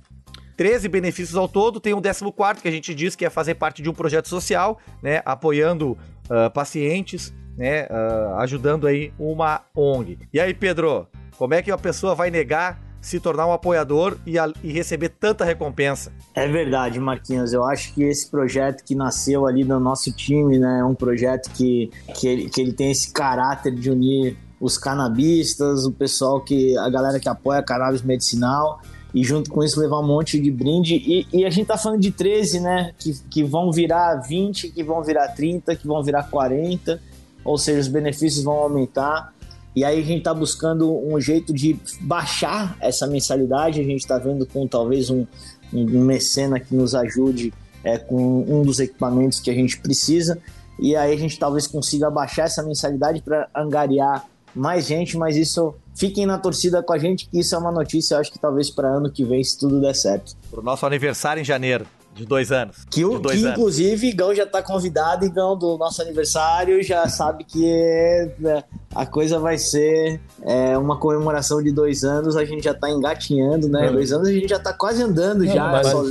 13 0.58 0.90
benefícios 0.90 1.38
ao 1.38 1.48
todo, 1.48 1.80
tem 1.80 1.94
um 1.94 2.02
14 2.02 2.62
que 2.62 2.68
a 2.68 2.72
gente 2.72 2.94
diz 2.96 3.16
que 3.16 3.24
é 3.24 3.30
fazer 3.30 3.56
parte 3.56 3.82
de 3.82 3.90
um 3.90 3.94
projeto 3.94 4.28
social, 4.28 4.80
né, 5.04 5.22
apoiando 5.24 5.92
uh, 5.92 6.52
pacientes, 6.52 7.32
né, 7.56 7.86
uh, 7.86 8.40
ajudando 8.40 8.88
aí 8.88 9.14
uma 9.20 9.62
ONG. 9.76 10.18
E 10.34 10.40
aí, 10.40 10.56
Pedro, 10.56 11.08
como 11.38 11.54
é 11.54 11.62
que 11.62 11.70
a 11.70 11.78
pessoa 11.78 12.16
vai 12.16 12.32
negar 12.32 12.82
se 13.00 13.20
tornar 13.20 13.46
um 13.46 13.54
apoiador 13.54 14.18
e, 14.26 14.38
a, 14.40 14.52
e, 14.64 14.74
receber 14.74 15.10
tanta 15.10 15.46
recompensa. 15.46 16.12
É 16.34 16.48
verdade, 16.48 17.00
Marquinhos. 17.00 17.54
Eu 17.54 17.64
acho 17.64 17.94
que 17.94 18.04
esse 18.04 18.30
projeto 18.30 18.84
que 18.84 18.96
nasceu 18.96 19.46
ali 19.46 19.64
no 19.64 19.80
nosso 19.80 20.12
time, 20.12 20.58
né, 20.58 20.80
é 20.80 20.84
um 20.84 20.96
projeto 20.96 21.50
que, 21.52 21.90
que, 22.16 22.28
ele, 22.28 22.50
que 22.50 22.60
ele 22.60 22.74
tem 22.74 22.92
esse 22.92 23.14
caráter 23.14 23.74
de 23.74 23.90
unir 23.92 24.36
os 24.60 24.78
canabistas, 24.78 25.86
o 25.86 25.92
pessoal 25.92 26.42
que. 26.42 26.76
a 26.78 26.90
galera 26.90 27.20
que 27.20 27.30
apoia 27.30 27.62
cannabis 27.62 28.02
medicinal 28.02 28.82
e 29.18 29.24
junto 29.24 29.50
com 29.50 29.64
isso 29.64 29.80
levar 29.80 30.00
um 30.00 30.06
monte 30.06 30.40
de 30.40 30.52
brinde. 30.52 30.94
E, 30.94 31.28
e, 31.34 31.44
a 31.44 31.50
gente 31.50 31.66
tá 31.66 31.76
falando 31.76 32.00
de 32.00 32.12
13, 32.12 32.60
né? 32.60 32.94
Que, 33.00 33.20
que 33.32 33.44
vão 33.44 33.72
virar 33.72 34.14
20, 34.18 34.70
que 34.70 34.84
vão 34.84 35.04
virar 35.04 35.30
30, 35.30 35.76
que 35.76 35.88
vão 35.88 36.04
virar 36.04 36.30
40, 36.30 37.02
ou 37.44 37.58
seja, 37.58 37.80
os 37.80 37.88
benefícios 37.88 38.44
vão 38.44 38.54
aumentar. 38.54 39.34
E 39.76 39.84
aí 39.84 40.00
a 40.00 40.04
gente 40.04 40.22
tá 40.22 40.36
buscando 40.36 40.96
um 40.96 41.20
jeito 41.20 41.52
de 41.52 41.80
baixar 42.00 42.78
essa 42.80 43.08
mensalidade. 43.08 43.82
A 43.82 43.84
gente 43.84 44.06
tá 44.06 44.20
vendo 44.20 44.46
com 44.46 44.68
talvez 44.68 45.10
um, 45.10 45.26
um, 45.74 45.82
um 45.82 46.06
mecena 46.06 46.60
que 46.60 46.76
nos 46.76 46.94
ajude 46.94 47.52
é, 47.84 47.98
com 47.98 48.46
um 48.48 48.62
dos 48.62 48.80
equipamentos 48.80 49.40
que 49.40 49.50
a 49.50 49.54
gente 49.54 49.80
precisa. 49.80 50.38
E 50.80 50.96
aí 50.96 51.12
a 51.12 51.18
gente 51.18 51.40
talvez 51.40 51.66
consiga 51.66 52.12
baixar 52.12 52.44
essa 52.44 52.62
mensalidade 52.62 53.24
para 53.24 53.50
angariar 53.56 54.28
mais 54.58 54.86
gente, 54.86 55.18
mas 55.18 55.36
isso 55.36 55.74
fiquem 55.96 56.26
na 56.26 56.38
torcida 56.38 56.82
com 56.84 56.94
a 56.94 56.98
gente, 56.98 57.28
que 57.30 57.40
isso 57.40 57.56
é 57.56 57.58
uma 57.58 57.72
notícia, 57.72 58.18
acho 58.18 58.32
que 58.32 58.40
talvez 58.40 58.70
para 58.70 58.88
ano 58.88 59.10
que 59.10 59.24
vem, 59.24 59.44
se 59.44 59.58
tudo 59.58 59.80
der 59.82 59.96
certo. 59.96 60.36
Pro 60.50 60.62
nosso 60.62 60.86
aniversário 60.86 61.42
em 61.42 61.46
janeiro. 61.46 61.86
De 62.18 62.26
dois 62.26 62.52
anos. 62.52 62.78
Que, 62.90 63.06
o, 63.06 63.20
dois 63.20 63.40
que 63.40 63.46
anos. 63.46 63.58
inclusive, 63.60 64.08
Igão 64.08 64.34
já 64.34 64.44
tá 64.44 64.64
convidado, 64.64 65.24
Igão, 65.24 65.56
do 65.56 65.78
nosso 65.78 66.02
aniversário, 66.02 66.82
já 66.82 67.08
sabe 67.08 67.44
que 67.44 67.64
é, 67.64 68.34
é, 68.44 68.64
a 68.96 69.06
coisa 69.06 69.38
vai 69.38 69.60
ser 69.60 70.20
é, 70.42 70.76
uma 70.80 70.98
comemoração 70.98 71.62
de 71.62 71.72
dois 71.72 72.04
anos, 72.04 72.36
a 72.36 72.44
gente 72.44 72.64
já 72.64 72.74
tá 72.74 72.90
engatinhando, 72.90 73.70
né? 73.70 73.88
É. 73.88 73.92
Dois 73.92 74.12
anos 74.12 74.30
a 74.30 74.32
gente 74.32 74.48
já 74.48 74.58
tá 74.58 74.74
quase 74.74 75.04
andando 75.04 75.46
não, 75.46 75.54
já. 75.54 75.84
Só, 75.84 76.04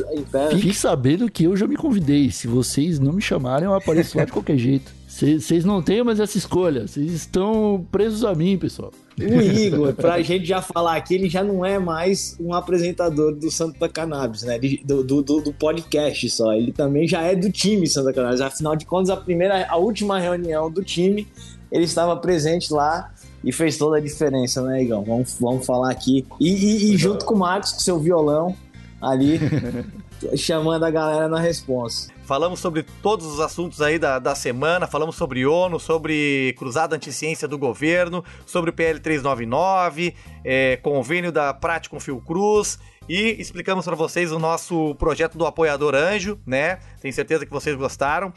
Fique 0.52 0.74
sabendo 0.74 1.28
que 1.28 1.42
eu 1.42 1.56
já 1.56 1.66
me 1.66 1.76
convidei. 1.76 2.30
Se 2.30 2.46
vocês 2.46 3.00
não 3.00 3.12
me 3.12 3.20
chamarem, 3.20 3.66
eu 3.66 3.74
apareço 3.74 4.16
lá 4.16 4.24
de 4.24 4.30
qualquer 4.30 4.56
jeito. 4.56 4.95
Vocês 5.16 5.64
não 5.64 5.80
têm 5.80 6.04
mais 6.04 6.20
essa 6.20 6.36
escolha. 6.36 6.86
Vocês 6.86 7.10
estão 7.10 7.86
presos 7.90 8.22
a 8.22 8.34
mim, 8.34 8.58
pessoal. 8.58 8.92
O 9.18 9.40
Igor, 9.40 9.94
pra 9.94 10.20
gente 10.20 10.44
já 10.44 10.60
falar 10.60 10.94
aqui, 10.96 11.14
ele 11.14 11.30
já 11.30 11.42
não 11.42 11.64
é 11.64 11.78
mais 11.78 12.36
um 12.38 12.52
apresentador 12.52 13.34
do 13.34 13.50
Santa 13.50 13.88
Cannabis, 13.88 14.42
né? 14.42 14.58
Do, 14.84 15.02
do, 15.02 15.22
do, 15.22 15.52
podcast 15.54 16.28
só. 16.28 16.52
Ele 16.52 16.70
também 16.70 17.08
já 17.08 17.22
é 17.22 17.34
do 17.34 17.50
time 17.50 17.86
Santa 17.86 18.12
Cannabis. 18.12 18.42
Afinal 18.42 18.76
de 18.76 18.84
contas, 18.84 19.08
a 19.08 19.16
primeira, 19.16 19.66
a 19.66 19.76
última 19.78 20.18
reunião 20.18 20.70
do 20.70 20.84
time, 20.84 21.26
ele 21.72 21.84
estava 21.84 22.14
presente 22.18 22.70
lá 22.70 23.10
e 23.42 23.50
fez 23.50 23.78
toda 23.78 23.96
a 23.96 24.00
diferença, 24.00 24.60
né, 24.60 24.82
Igor? 24.82 25.02
Vamos, 25.02 25.34
vamos 25.40 25.64
falar 25.64 25.90
aqui. 25.90 26.26
E, 26.38 26.48
e, 26.48 26.92
e 26.92 26.96
junto 26.98 27.24
com 27.24 27.34
o 27.34 27.38
Marcos, 27.38 27.72
com 27.72 27.80
seu 27.80 27.98
violão 27.98 28.54
ali, 29.00 29.40
chamando 30.36 30.84
a 30.84 30.90
galera 30.90 31.26
na 31.26 31.40
resposta. 31.40 32.15
Falamos 32.26 32.58
sobre 32.58 32.82
todos 32.82 33.24
os 33.24 33.38
assuntos 33.38 33.80
aí 33.80 34.00
da, 34.00 34.18
da 34.18 34.34
semana, 34.34 34.88
falamos 34.88 35.14
sobre 35.14 35.46
ONU, 35.46 35.78
sobre 35.78 36.56
cruzada 36.58 36.96
anticiência 36.96 37.46
do 37.46 37.56
governo, 37.56 38.24
sobre 38.44 38.70
o 38.70 38.72
PL 38.72 38.98
399, 38.98 40.12
é, 40.44 40.76
convênio 40.78 41.30
da 41.30 41.54
Prática 41.54 41.94
com 41.94 42.00
Fiocruz 42.00 42.80
e 43.08 43.40
explicamos 43.40 43.84
para 43.84 43.94
vocês 43.94 44.32
o 44.32 44.40
nosso 44.40 44.96
projeto 44.96 45.38
do 45.38 45.46
apoiador 45.46 45.94
Anjo, 45.94 46.36
né? 46.44 46.80
Tenho 47.00 47.14
certeza 47.14 47.46
que 47.46 47.52
vocês 47.52 47.76
gostaram. 47.76 48.32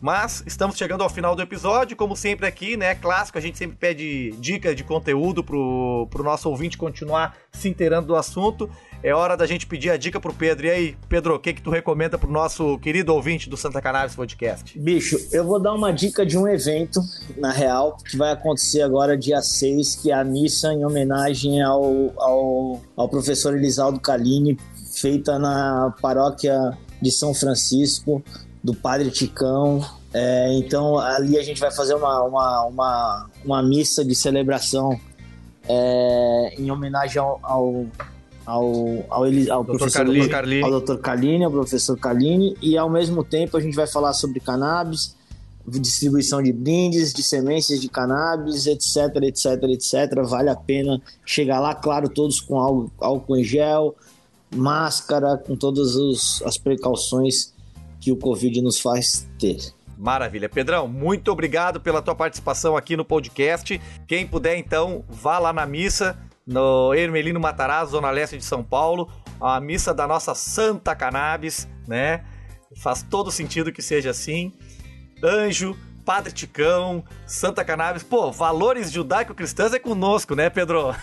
Mas 0.00 0.42
estamos 0.46 0.76
chegando 0.76 1.02
ao 1.02 1.08
final 1.08 1.36
do 1.36 1.42
episódio, 1.42 1.96
como 1.96 2.16
sempre 2.16 2.44
aqui, 2.44 2.76
né? 2.76 2.94
Clássico, 2.94 3.38
a 3.38 3.40
gente 3.40 3.56
sempre 3.56 3.76
pede 3.76 4.32
dica 4.32 4.74
de 4.74 4.82
conteúdo 4.82 5.44
pro, 5.44 6.08
pro 6.10 6.24
nosso 6.24 6.48
ouvinte 6.48 6.76
continuar 6.76 7.36
se 7.52 7.68
inteirando 7.68 8.08
do 8.08 8.16
assunto. 8.16 8.68
É 9.04 9.12
hora 9.12 9.36
da 9.36 9.46
gente 9.46 9.66
pedir 9.66 9.90
a 9.90 9.96
dica 9.96 10.20
pro 10.20 10.32
Pedro. 10.32 10.66
E 10.66 10.70
aí, 10.70 10.96
Pedro, 11.08 11.34
o 11.34 11.38
que 11.38 11.52
que 11.52 11.60
tu 11.60 11.70
recomenda 11.70 12.16
pro 12.16 12.30
nosso 12.30 12.78
querido 12.78 13.12
ouvinte 13.12 13.50
do 13.50 13.56
Santa 13.56 13.82
Cannabis 13.82 14.14
Podcast? 14.14 14.78
Bicho, 14.78 15.18
eu 15.32 15.44
vou 15.44 15.58
dar 15.58 15.74
uma 15.74 15.92
dica 15.92 16.24
de 16.24 16.38
um 16.38 16.46
evento, 16.46 17.00
na 17.36 17.50
real, 17.50 17.96
que 17.96 18.16
vai 18.16 18.30
acontecer 18.30 18.80
agora 18.80 19.18
dia 19.18 19.42
6, 19.42 19.96
que 19.96 20.12
é 20.12 20.14
a 20.14 20.22
missa 20.22 20.72
em 20.72 20.84
homenagem 20.84 21.60
ao, 21.60 22.12
ao, 22.16 22.80
ao 22.94 23.08
professor 23.08 23.56
Elisaldo 23.56 23.98
Calini, 23.98 24.56
feita 24.94 25.36
na 25.36 25.92
paróquia 26.00 26.78
de 27.00 27.10
São 27.10 27.34
Francisco, 27.34 28.22
do 28.62 28.72
Padre 28.72 29.10
Ticão. 29.10 29.84
É, 30.14 30.52
então 30.52 30.96
ali 30.96 31.36
a 31.36 31.42
gente 31.42 31.60
vai 31.60 31.72
fazer 31.72 31.94
uma, 31.94 32.22
uma, 32.22 32.66
uma, 32.66 33.30
uma 33.44 33.62
missa 33.64 34.04
de 34.04 34.14
celebração 34.14 34.96
é, 35.68 36.54
em 36.56 36.70
homenagem 36.70 37.20
ao, 37.20 37.40
ao, 37.42 37.86
ao, 38.44 39.04
ao, 39.08 39.24
ao 39.50 39.64
professor 39.64 40.04
Carlini. 40.28 40.62
ao 40.62 40.80
Dr. 40.80 40.96
Carlini, 40.96 41.44
ao 41.44 41.50
professor 41.50 41.96
Carlini, 41.98 42.56
e 42.60 42.76
ao 42.76 42.90
mesmo 42.90 43.22
tempo 43.22 43.56
a 43.56 43.60
gente 43.60 43.74
vai 43.74 43.86
falar 43.86 44.12
sobre 44.12 44.40
cannabis, 44.40 45.16
distribuição 45.66 46.42
de 46.42 46.52
brindes, 46.52 47.12
de 47.12 47.22
sementes 47.22 47.80
de 47.80 47.88
cannabis, 47.88 48.66
etc, 48.66 49.16
etc, 49.22 49.62
etc. 49.64 50.22
Vale 50.24 50.50
a 50.50 50.56
pena 50.56 51.00
chegar 51.24 51.60
lá, 51.60 51.74
claro, 51.74 52.08
todos 52.08 52.40
com 52.40 52.58
álcool, 52.58 52.90
álcool 52.98 53.36
em 53.36 53.44
gel, 53.44 53.94
máscara, 54.54 55.36
com 55.36 55.56
todas 55.56 55.94
os, 55.94 56.42
as 56.42 56.58
precauções 56.58 57.52
que 58.00 58.10
o 58.10 58.16
Covid 58.16 58.60
nos 58.60 58.80
faz 58.80 59.26
ter. 59.38 59.72
Maravilha. 59.96 60.48
Pedrão, 60.48 60.88
muito 60.88 61.30
obrigado 61.30 61.80
pela 61.80 62.02
tua 62.02 62.16
participação 62.16 62.76
aqui 62.76 62.96
no 62.96 63.04
podcast. 63.04 63.80
Quem 64.08 64.26
puder, 64.26 64.56
então, 64.58 65.04
vá 65.08 65.38
lá 65.38 65.52
na 65.52 65.64
missa, 65.64 66.18
no 66.46 66.94
Hermelino 66.94 67.40
Matarazzo, 67.40 67.92
Zona 67.92 68.10
Leste 68.10 68.36
de 68.36 68.44
São 68.44 68.62
Paulo, 68.62 69.10
a 69.40 69.60
missa 69.60 69.92
da 69.94 70.06
nossa 70.06 70.34
Santa 70.34 70.94
Cannabis, 70.94 71.68
né? 71.86 72.24
Faz 72.76 73.02
todo 73.02 73.30
sentido 73.30 73.72
que 73.72 73.82
seja 73.82 74.10
assim. 74.10 74.52
Anjo, 75.22 75.76
Padre 76.04 76.32
Ticão, 76.32 77.04
Santa 77.26 77.64
Cannabis. 77.64 78.02
Pô, 78.02 78.32
valores 78.32 78.90
judaico-cristãs 78.90 79.72
é 79.72 79.78
conosco, 79.78 80.34
né, 80.34 80.50
Pedro? 80.50 80.94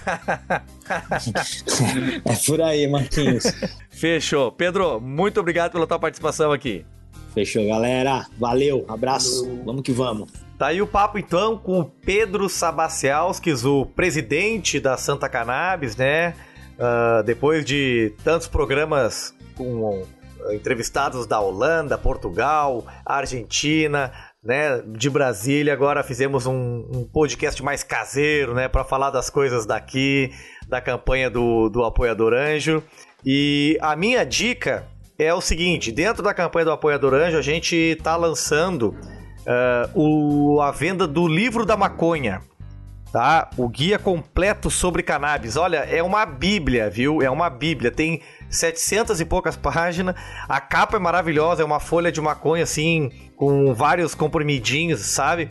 é 2.25 2.35
por 2.45 2.61
aí, 2.61 2.87
Marquinhos. 2.87 3.45
Fechou. 3.89 4.51
Pedro, 4.51 4.99
muito 4.99 5.39
obrigado 5.39 5.71
pela 5.71 5.87
tua 5.87 5.99
participação 5.99 6.51
aqui. 6.51 6.85
Fechou, 7.33 7.67
galera. 7.67 8.25
Valeu, 8.37 8.85
abraço. 8.87 9.47
Vamos 9.65 9.81
que 9.81 9.91
vamos. 9.91 10.29
Tá 10.57 10.67
aí 10.67 10.81
o 10.81 10.87
papo 10.87 11.17
então 11.17 11.57
com 11.57 11.79
o 11.79 11.85
Pedro 11.85 12.49
Sabacialskis, 12.49 13.63
o 13.63 13.85
presidente 13.85 14.79
da 14.79 14.97
Santa 14.97 15.29
Cannabis, 15.29 15.95
né? 15.95 16.35
Uh, 16.77 17.23
depois 17.23 17.63
de 17.63 18.13
tantos 18.23 18.47
programas 18.47 19.33
com 19.55 20.01
uh, 20.01 20.07
entrevistados 20.53 21.25
da 21.25 21.39
Holanda, 21.39 21.97
Portugal, 21.97 22.85
Argentina, 23.05 24.11
né, 24.43 24.81
de 24.85 25.09
Brasília. 25.09 25.73
Agora 25.73 26.03
fizemos 26.03 26.45
um, 26.45 26.85
um 26.93 27.03
podcast 27.03 27.61
mais 27.63 27.83
caseiro, 27.83 28.53
né, 28.53 28.67
para 28.67 28.83
falar 28.83 29.11
das 29.11 29.29
coisas 29.29 29.65
daqui, 29.65 30.31
da 30.67 30.79
campanha 30.81 31.29
do, 31.29 31.69
do 31.69 31.83
Apoiador 31.83 32.33
Anjo. 32.33 32.83
E 33.25 33.77
a 33.81 33.95
minha 33.95 34.25
dica 34.25 34.87
é 35.19 35.33
o 35.33 35.41
seguinte: 35.41 35.91
dentro 35.91 36.23
da 36.23 36.33
campanha 36.33 36.65
do 36.65 36.71
Apoiador 36.71 37.13
Anjo, 37.13 37.37
a 37.37 37.41
gente 37.41 37.75
está 37.75 38.15
lançando 38.15 38.95
uh, 39.41 39.91
o, 39.93 40.61
a 40.61 40.71
venda 40.71 41.05
do 41.05 41.27
livro 41.27 41.65
da 41.65 41.75
maconha. 41.75 42.41
Tá? 43.11 43.49
O 43.57 43.67
guia 43.67 43.97
completo 43.97 44.69
sobre 44.69 45.01
cannabis. 45.01 45.57
Olha, 45.57 45.77
é 45.77 46.01
uma 46.03 46.27
bíblia, 46.27 46.91
viu? 46.91 47.23
É 47.23 47.29
uma 47.29 47.49
bíblia. 47.49 47.89
Tem 47.89 48.21
700 48.51 49.19
e 49.19 49.25
poucas 49.25 49.57
páginas. 49.57 50.13
A 50.47 50.61
capa 50.61 50.97
é 50.97 50.99
maravilhosa, 50.99 51.63
é 51.63 51.65
uma 51.65 51.79
folha 51.79 52.11
de 52.11 52.21
maconha 52.21 52.61
assim, 52.61 53.09
com 53.35 53.73
vários 53.73 54.13
comprimidinhos, 54.13 54.99
sabe? 55.01 55.49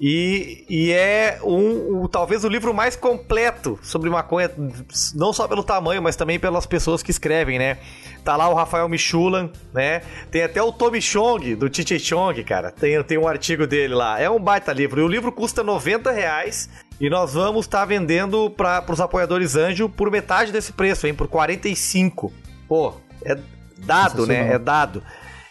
E, 0.00 0.64
e 0.66 0.92
é 0.92 1.38
um, 1.44 2.04
um, 2.04 2.08
talvez 2.08 2.42
o 2.42 2.48
livro 2.48 2.72
mais 2.72 2.96
completo 2.96 3.78
sobre 3.82 4.08
maconha, 4.08 4.50
não 5.14 5.30
só 5.30 5.46
pelo 5.46 5.62
tamanho, 5.62 6.00
mas 6.00 6.16
também 6.16 6.40
pelas 6.40 6.64
pessoas 6.64 7.02
que 7.02 7.10
escrevem, 7.10 7.58
né? 7.58 7.76
Tá 8.24 8.34
lá 8.34 8.48
o 8.48 8.54
Rafael 8.54 8.88
Michulan, 8.88 9.50
né? 9.74 10.00
Tem 10.30 10.42
até 10.42 10.62
o 10.62 10.72
Tommy 10.72 11.02
Chong, 11.02 11.54
do 11.54 11.74
Chiche 11.74 11.98
Chong, 12.00 12.42
cara. 12.44 12.70
Tem, 12.70 13.02
tem 13.04 13.18
um 13.18 13.28
artigo 13.28 13.66
dele 13.66 13.94
lá. 13.94 14.18
É 14.18 14.30
um 14.30 14.40
baita 14.40 14.72
livro. 14.72 15.02
E 15.02 15.04
o 15.04 15.08
livro 15.08 15.30
custa 15.30 15.62
90 15.62 16.10
reais. 16.10 16.70
E 16.98 17.10
nós 17.10 17.34
vamos 17.34 17.66
estar 17.66 17.80
tá 17.80 17.84
vendendo 17.84 18.48
para 18.48 18.82
os 18.88 19.00
apoiadores 19.02 19.54
Anjo 19.54 19.86
por 19.86 20.10
metade 20.10 20.50
desse 20.50 20.72
preço, 20.72 21.06
hein? 21.06 21.14
Por 21.14 21.28
45. 21.28 22.32
Pô, 22.66 22.94
é 23.22 23.38
dado, 23.76 24.26
né? 24.26 24.54
É 24.54 24.58
dado. 24.58 25.02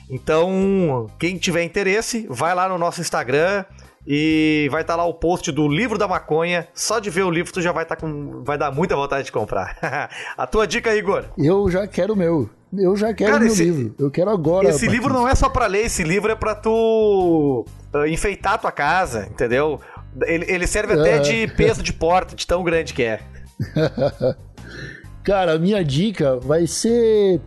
Então, 0.09 1.07
quem 1.19 1.37
tiver 1.37 1.63
interesse, 1.63 2.25
vai 2.27 2.55
lá 2.55 2.67
no 2.67 2.79
nosso 2.79 2.99
Instagram, 2.99 3.63
e 4.05 4.67
vai 4.71 4.81
estar 4.81 4.93
tá 4.93 5.03
lá 5.03 5.05
o 5.05 5.13
post 5.13 5.51
do 5.51 5.67
livro 5.67 5.97
da 5.97 6.07
maconha. 6.07 6.67
Só 6.73 6.99
de 6.99 7.09
ver 7.09 7.23
o 7.23 7.31
livro 7.31 7.53
tu 7.53 7.61
já 7.61 7.71
vai 7.71 7.83
estar 7.83 7.95
tá 7.95 8.01
com. 8.01 8.43
Vai 8.43 8.57
dar 8.57 8.71
muita 8.71 8.95
vontade 8.95 9.25
de 9.25 9.31
comprar. 9.31 9.77
a 10.37 10.47
tua 10.47 10.65
dica, 10.65 10.95
Igor? 10.95 11.25
Eu 11.37 11.69
já 11.69 11.87
quero 11.87 12.13
o 12.13 12.15
meu. 12.15 12.49
Eu 12.71 12.95
já 12.95 13.13
quero 13.13 13.37
o 13.37 13.39
meu 13.39 13.47
esse, 13.47 13.63
livro. 13.63 13.95
Eu 13.97 14.11
quero 14.11 14.29
agora. 14.29 14.69
Esse 14.69 14.87
livro 14.87 15.13
não 15.13 15.27
é 15.27 15.35
só 15.35 15.49
para 15.49 15.67
ler, 15.67 15.85
esse 15.85 16.03
livro 16.03 16.31
é 16.31 16.35
para 16.35 16.55
tu 16.55 17.65
uh, 17.93 18.05
enfeitar 18.05 18.53
a 18.53 18.57
tua 18.57 18.71
casa, 18.71 19.27
entendeu? 19.29 19.79
Ele, 20.23 20.45
ele 20.47 20.67
serve 20.67 20.93
até 20.93 21.17
é. 21.17 21.19
de 21.19 21.47
peso 21.47 21.81
de 21.81 21.93
porta, 21.93 22.35
de 22.35 22.45
tão 22.45 22.63
grande 22.63 22.93
que 22.93 23.03
é. 23.03 23.21
Cara, 25.23 25.53
a 25.53 25.59
minha 25.59 25.83
dica 25.83 26.37
vai 26.37 26.65
ser. 26.65 27.41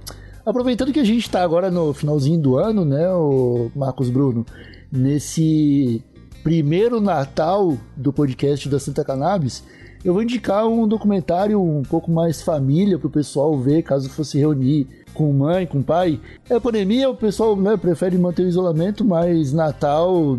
Aproveitando 0.44 0.92
que 0.92 1.00
a 1.00 1.04
gente 1.04 1.30
tá 1.30 1.42
agora 1.42 1.70
no 1.70 1.94
finalzinho 1.94 2.40
do 2.40 2.58
ano, 2.58 2.84
né, 2.84 3.08
o 3.10 3.70
Marcos 3.76 4.10
Bruno, 4.10 4.44
nesse 4.90 6.02
primeiro 6.42 7.00
Natal 7.00 7.76
do 7.96 8.12
podcast 8.12 8.68
da 8.68 8.80
Santa 8.80 9.04
Cannabis, 9.04 9.62
eu 10.04 10.12
vou 10.12 10.22
indicar 10.22 10.66
um 10.66 10.88
documentário 10.88 11.62
um 11.62 11.82
pouco 11.82 12.10
mais 12.10 12.42
família 12.42 12.98
para 12.98 13.06
o 13.06 13.10
pessoal 13.10 13.56
ver, 13.58 13.82
caso 13.82 14.10
fosse 14.10 14.38
reunir 14.38 14.88
com 15.14 15.32
mãe, 15.32 15.66
com 15.66 15.80
pai. 15.80 16.20
É 16.50 16.58
pandemia, 16.58 17.08
o 17.08 17.14
pessoal 17.14 17.54
né, 17.54 17.76
prefere 17.76 18.18
manter 18.18 18.42
o 18.42 18.48
isolamento, 18.48 19.04
mas 19.04 19.52
Natal 19.52 20.38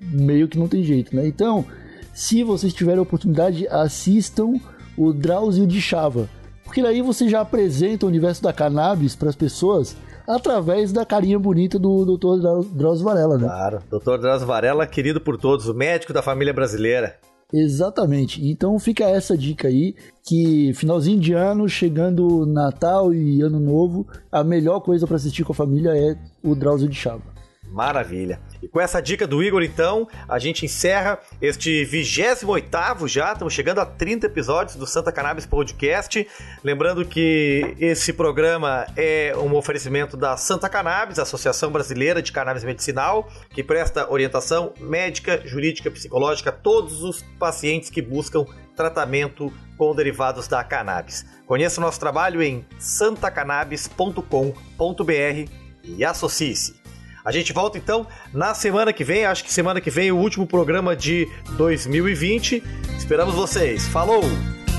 meio 0.00 0.48
que 0.48 0.58
não 0.58 0.66
tem 0.66 0.82
jeito, 0.82 1.14
né? 1.14 1.26
Então, 1.26 1.64
se 2.12 2.42
vocês 2.42 2.72
tiverem 2.72 2.98
a 2.98 3.02
oportunidade, 3.02 3.68
assistam 3.68 4.54
o 4.96 5.12
Drauzio 5.12 5.66
de 5.66 5.80
Chava. 5.80 6.28
Porque 6.64 6.82
daí 6.82 7.00
você 7.00 7.28
já 7.28 7.40
apresenta 7.40 8.06
o 8.06 8.08
universo 8.08 8.42
da 8.42 8.52
cannabis 8.52 9.14
para 9.14 9.28
as 9.28 9.36
pessoas 9.36 9.96
através 10.26 10.92
da 10.92 11.04
carinha 11.04 11.38
bonita 11.38 11.78
do 11.78 12.16
Dr. 12.16 12.66
Drauzio 12.72 13.04
Varela, 13.04 13.38
né? 13.38 13.46
Claro, 13.46 13.82
Dr. 13.90 14.18
Drauzio 14.18 14.46
Varela, 14.46 14.86
querido 14.86 15.20
por 15.20 15.36
todos, 15.36 15.68
o 15.68 15.74
médico 15.74 16.12
da 16.12 16.22
família 16.22 16.52
brasileira. 16.52 17.18
Exatamente. 17.52 18.44
Então 18.44 18.78
fica 18.78 19.04
essa 19.04 19.36
dica 19.36 19.68
aí, 19.68 19.94
que 20.26 20.72
finalzinho 20.74 21.20
de 21.20 21.32
ano, 21.32 21.68
chegando 21.68 22.44
Natal 22.46 23.14
e 23.14 23.42
Ano 23.42 23.60
Novo, 23.60 24.06
a 24.32 24.42
melhor 24.42 24.80
coisa 24.80 25.06
para 25.06 25.16
assistir 25.16 25.44
com 25.44 25.52
a 25.52 25.56
família 25.56 25.90
é 25.96 26.16
o 26.42 26.54
Drauzio 26.54 26.88
de 26.88 26.96
Chava. 26.96 27.22
Maravilha. 27.70 28.40
E 28.64 28.68
com 28.68 28.80
essa 28.80 29.02
dica 29.02 29.26
do 29.26 29.42
Igor, 29.42 29.62
então, 29.62 30.08
a 30.26 30.38
gente 30.38 30.64
encerra 30.64 31.18
este 31.38 31.84
28 31.84 33.06
já. 33.06 33.34
Estamos 33.34 33.52
chegando 33.52 33.78
a 33.78 33.84
30 33.84 34.24
episódios 34.24 34.76
do 34.76 34.86
Santa 34.86 35.12
Cannabis 35.12 35.44
Podcast. 35.44 36.26
Lembrando 36.62 37.04
que 37.04 37.76
esse 37.78 38.14
programa 38.14 38.86
é 38.96 39.34
um 39.36 39.54
oferecimento 39.54 40.16
da 40.16 40.38
Santa 40.38 40.70
Cannabis, 40.70 41.18
Associação 41.18 41.70
Brasileira 41.70 42.22
de 42.22 42.32
Cannabis 42.32 42.64
Medicinal, 42.64 43.30
que 43.50 43.62
presta 43.62 44.10
orientação 44.10 44.72
médica, 44.80 45.42
jurídica, 45.44 45.90
psicológica 45.90 46.48
a 46.48 46.54
todos 46.54 47.02
os 47.02 47.20
pacientes 47.38 47.90
que 47.90 48.00
buscam 48.00 48.46
tratamento 48.74 49.52
com 49.76 49.94
derivados 49.94 50.48
da 50.48 50.64
cannabis. 50.64 51.26
Conheça 51.46 51.82
o 51.82 51.84
nosso 51.84 52.00
trabalho 52.00 52.42
em 52.42 52.64
santacannabis.com.br 52.78 55.50
e 55.84 56.02
associe-se. 56.02 56.83
A 57.24 57.32
gente 57.32 57.52
volta 57.52 57.78
então 57.78 58.06
na 58.32 58.52
semana 58.54 58.92
que 58.92 59.02
vem. 59.02 59.24
Acho 59.24 59.42
que 59.42 59.52
semana 59.52 59.80
que 59.80 59.90
vem 59.90 60.08
é 60.08 60.12
o 60.12 60.16
último 60.16 60.46
programa 60.46 60.94
de 60.94 61.26
2020. 61.56 62.62
Esperamos 62.98 63.34
vocês. 63.34 63.86
Falou! 63.88 64.22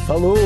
Falou! 0.05 0.37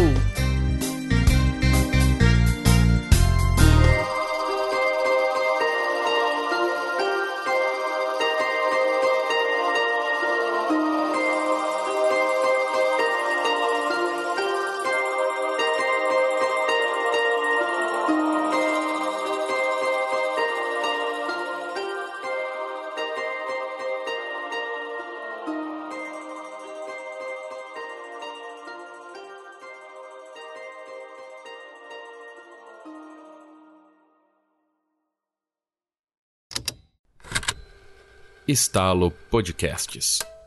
Estalo 38.49 39.11
Podcasts. 39.29 40.38